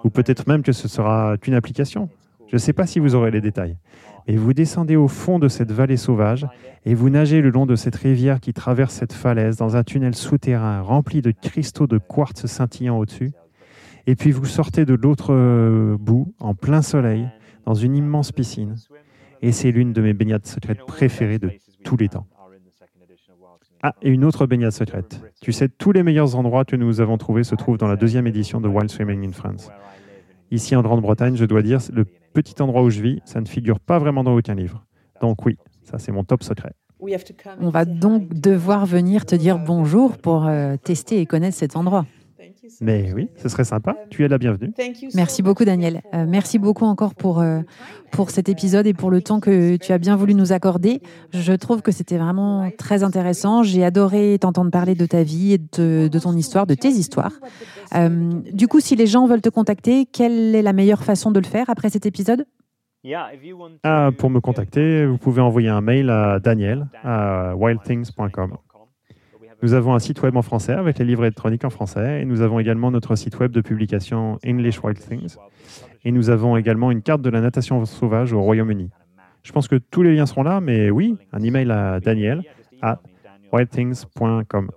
ou 0.05 0.11
peut-être 0.11 0.47
même 0.47 0.63
que 0.63 0.73
ce 0.73 0.89
sera 0.89 1.37
qu'une 1.39 1.55
application. 1.55 2.09
Je 2.49 2.57
ne 2.57 2.59
sais 2.59 2.73
pas 2.73 2.87
si 2.87 2.99
vous 2.99 3.15
aurez 3.15 3.31
les 3.31 3.41
détails. 3.41 3.77
Mais 4.29 4.37
vous 4.37 4.53
descendez 4.53 4.97
au 4.97 5.09
fond 5.09 5.39
de 5.39 5.49
cette 5.49 5.71
vallée 5.71 5.97
sauvage 5.97 6.47
et 6.85 6.95
vous 6.95 7.11
nagez 7.11 7.41
le 7.41 7.51
long 7.51 7.67
de 7.67 7.77
cette 7.77 7.95
rivière 7.95 8.41
qui 8.41 8.53
traverse 8.53 8.95
cette 8.95 9.13
falaise 9.13 9.57
dans 9.57 9.77
un 9.77 9.85
tunnel 9.85 10.15
souterrain 10.15 10.81
rempli 10.81 11.23
de 11.23 11.31
cristaux 11.31 11.87
de 11.87 11.99
quartz 11.99 12.47
scintillant 12.47 12.99
au-dessus. 12.99 13.33
Et 14.09 14.17
puis 14.17 14.33
vous 14.33 14.45
sortez 14.45 14.85
de 14.85 14.95
l'autre 14.95 15.33
euh, 15.33 15.97
bout, 15.99 16.33
en 16.41 16.55
plein 16.55 16.83
soleil, 16.83 17.29
dans 17.65 17.75
une 17.75 17.97
immense 17.97 18.33
piscine. 18.33 18.77
Et 19.43 19.53
c'est 19.53 19.71
l'une 19.71 19.93
de 19.93 20.01
mes 20.01 20.13
baignades 20.13 20.47
secrètes 20.47 20.85
préférées 20.87 21.39
de 21.39 21.51
tous 21.85 21.97
les 21.97 22.09
temps. 22.09 22.27
Ah, 23.83 23.95
et 24.03 24.09
une 24.09 24.25
autre 24.25 24.47
baignade 24.47 24.73
secrète. 24.73 25.21
Tu 25.41 25.53
sais, 25.53 25.69
tous 25.69 25.93
les 25.93 26.03
meilleurs 26.03 26.37
endroits 26.37 26.65
que 26.65 26.77
nous 26.77 27.01
avons 27.01 27.19
trouvés 27.19 27.45
se 27.45 27.55
trouvent 27.55 27.79
dans 27.79 27.89
la 27.89 27.97
deuxième 27.97 28.27
édition 28.27 28.61
de 28.61 28.69
Wild 28.69 28.91
Swimming 28.91 29.29
in 29.29 29.33
France. 29.33 29.71
Ici 30.51 30.77
en 30.77 30.83
Grande-Bretagne, 30.83 31.37
je 31.37 31.45
dois 31.45 31.63
dire, 31.63 31.81
le 31.93 32.05
petit 32.05 32.61
endroit 32.63 32.83
où 32.83 32.91
je 32.91 33.01
vis, 33.01 33.21
ça 33.25 33.41
ne 33.41 33.47
figure 33.47 33.81
pas 33.81 33.99
vraiment 33.99 34.25
dans 34.25 34.35
aucun 34.35 34.55
livre. 34.55 34.85
Donc 35.21 35.45
oui, 35.45 35.57
ça 35.83 35.99
c'est 35.99 36.13
mon 36.13 36.25
top 36.25 36.43
secret. 36.43 36.73
On 37.61 37.69
va 37.69 37.85
donc 37.85 38.33
devoir 38.33 38.87
venir 38.87 39.27
te 39.27 39.35
dire 39.35 39.59
bonjour 39.59 40.17
pour 40.17 40.47
euh, 40.47 40.77
tester 40.77 41.21
et 41.21 41.27
connaître 41.27 41.57
cet 41.57 41.77
endroit. 41.77 42.07
Mais 42.81 43.13
oui, 43.15 43.29
ce 43.37 43.49
serait 43.49 43.65
sympa. 43.65 43.97
Tu 44.11 44.25
es 44.25 44.29
la 44.29 44.39
bienvenue. 44.39 44.73
Merci 45.15 45.43
beaucoup, 45.43 45.65
Daniel. 45.65 46.03
Euh, 46.15 46.25
merci 46.29 46.59
beaucoup 46.59 46.85
encore 46.85 47.15
pour, 47.15 47.41
euh, 47.41 47.61
pour 48.13 48.31
cet 48.31 48.49
épisode 48.49 48.87
et 48.87 48.95
pour 48.95 49.11
le 49.11 49.23
temps 49.23 49.41
que 49.41 49.77
tu 49.77 49.93
as 49.93 49.99
bien 49.99 50.17
voulu 50.17 50.35
nous 50.35 50.53
accorder. 50.53 51.01
Je 51.33 51.53
trouve 51.53 51.83
que 51.83 51.93
c'était 51.93 52.19
vraiment 52.19 52.71
très 52.77 53.03
intéressant. 53.03 53.63
J'ai 53.63 53.85
adoré 53.85 54.39
t'entendre 54.41 54.71
parler 54.71 54.95
de 54.95 55.07
ta 55.07 55.23
vie 55.23 55.55
et 55.55 55.59
de, 55.59 56.09
de, 56.09 56.19
ton 56.19 56.37
histoire, 56.37 56.67
de 56.67 56.75
tes 56.75 56.89
histoires. 56.89 57.33
Euh, 57.95 58.33
du 58.53 58.69
coup, 58.69 58.81
si 58.81 58.97
les 58.97 59.07
gens 59.07 59.27
veulent 59.27 59.43
te 59.43 59.49
contacter, 59.49 60.07
quelle 60.07 60.55
est 60.55 60.63
la 60.63 60.73
meilleure 60.73 61.05
façon 61.05 61.31
de 61.31 61.41
le 61.41 61.47
faire 61.47 61.71
après 61.71 61.91
cet 61.91 62.07
épisode? 62.07 62.47
Ah, 63.85 64.11
pour 64.19 64.31
me 64.31 64.41
contacter, 64.41 65.07
vous 65.07 65.19
pouvez 65.19 65.41
envoyer 65.41 65.69
un 65.69 65.81
mail 65.81 66.11
à 66.11 66.41
daniel 66.41 66.89
à 67.05 67.55
wildthings.com. 67.57 68.57
Nous 69.63 69.73
avons 69.73 69.95
un 69.95 69.99
site 69.99 70.23
web 70.23 70.37
en 70.37 70.43
français 70.43 70.73
avec 70.73 70.99
les 70.99 71.05
livres 71.05 71.25
électroniques 71.25 71.65
en 71.65 71.71
français 71.71 72.23
et 72.23 72.25
nous 72.25 72.43
avons 72.43 72.59
également 72.59 72.91
notre 72.91 73.17
site 73.17 73.39
web 73.39 73.53
de 73.53 73.61
publication 73.61 74.39
English 74.47 74.83
Wild 74.83 74.99
Things. 74.99 75.37
Et 76.05 76.13
nous 76.13 76.31
avons 76.31 76.57
également 76.57 76.91
une 76.91 77.03
carte 77.03 77.23
de 77.23 77.31
la 77.31 77.41
natation 77.41 77.85
sauvage 77.85 78.33
au 78.33 78.43
Royaume-Uni. 78.43 78.91
Je 79.43 79.53
pense 79.53 79.69
que 79.69 79.77
tous 79.77 80.03
les 80.03 80.15
liens 80.15 80.27
seront 80.27 80.43
là, 80.43 80.61
mais 80.61 80.91
oui, 80.91 81.17
un 81.33 81.43
email 81.43 81.71
à 81.71 82.01
Daniel 82.01 82.43
à 82.83 83.01
wildthings.com. 83.53 84.71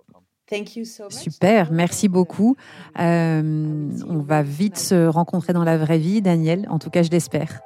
Super, 1.10 1.72
merci 1.72 2.08
beaucoup. 2.08 2.56
Euh, 3.00 3.90
on 4.08 4.20
va 4.20 4.42
vite 4.42 4.78
se 4.78 5.08
rencontrer 5.08 5.54
dans 5.54 5.64
la 5.64 5.78
vraie 5.78 6.00
vie, 6.00 6.22
Daniel. 6.22 6.66
En 6.70 6.80
tout 6.80 6.90
cas, 6.90 7.04
je 7.04 7.12
l'espère. 7.12 7.60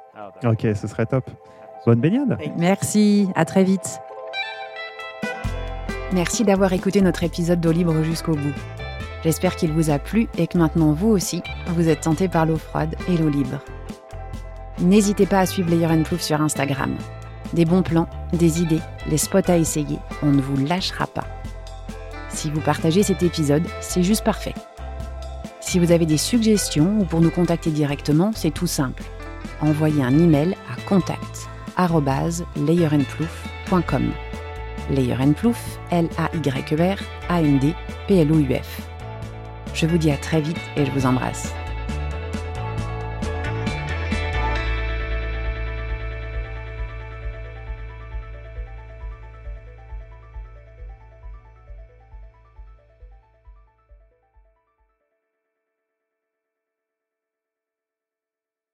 Ok, 0.44 0.66
ce 0.74 0.86
serait 0.86 1.06
top. 1.06 1.30
Bonne 1.86 2.00
baignade. 2.00 2.38
Merci, 2.58 3.28
à 3.34 3.44
très 3.44 3.64
vite. 3.64 4.00
Merci 6.14 6.44
d'avoir 6.44 6.72
écouté 6.72 7.00
notre 7.00 7.24
épisode 7.24 7.60
d'eau 7.60 7.72
libre 7.72 8.04
jusqu'au 8.04 8.36
bout. 8.36 8.54
J'espère 9.24 9.56
qu'il 9.56 9.72
vous 9.72 9.90
a 9.90 9.98
plu 9.98 10.28
et 10.38 10.46
que 10.46 10.56
maintenant 10.56 10.92
vous 10.92 11.08
aussi, 11.08 11.42
vous 11.74 11.88
êtes 11.88 12.02
tenté 12.02 12.28
par 12.28 12.46
l'eau 12.46 12.56
froide 12.56 12.94
et 13.08 13.16
l'eau 13.16 13.28
libre. 13.28 13.58
N'hésitez 14.78 15.26
pas 15.26 15.40
à 15.40 15.46
suivre 15.46 15.70
Layer 15.70 15.88
Proof 16.04 16.20
sur 16.20 16.40
Instagram. 16.40 16.94
Des 17.52 17.64
bons 17.64 17.82
plans, 17.82 18.06
des 18.32 18.62
idées, 18.62 18.78
les 19.08 19.18
spots 19.18 19.50
à 19.50 19.56
essayer, 19.56 19.98
on 20.22 20.30
ne 20.30 20.40
vous 20.40 20.56
lâchera 20.64 21.08
pas. 21.08 21.26
Si 22.28 22.48
vous 22.48 22.60
partagez 22.60 23.02
cet 23.02 23.24
épisode, 23.24 23.66
c'est 23.80 24.04
juste 24.04 24.22
parfait. 24.22 24.54
Si 25.58 25.80
vous 25.80 25.90
avez 25.90 26.06
des 26.06 26.16
suggestions 26.16 27.00
ou 27.00 27.04
pour 27.06 27.20
nous 27.22 27.30
contacter 27.32 27.72
directement, 27.72 28.30
c'est 28.36 28.54
tout 28.54 28.68
simple. 28.68 29.02
envoyez 29.60 30.04
un 30.04 30.16
email 30.16 30.54
à 30.72 30.80
contact 30.88 31.48
Layer 34.90 35.16
Plouf, 35.36 35.78
L-A-Y-E-R, 35.90 36.98
A-N-D, 37.28 37.74
P-L-O-U-F. 38.08 38.80
Je 39.74 39.86
vous 39.86 39.98
dis 39.98 40.10
à 40.10 40.16
très 40.16 40.40
vite 40.40 40.60
et 40.76 40.84
je 40.84 40.90
vous 40.92 41.06
embrasse. 41.06 41.52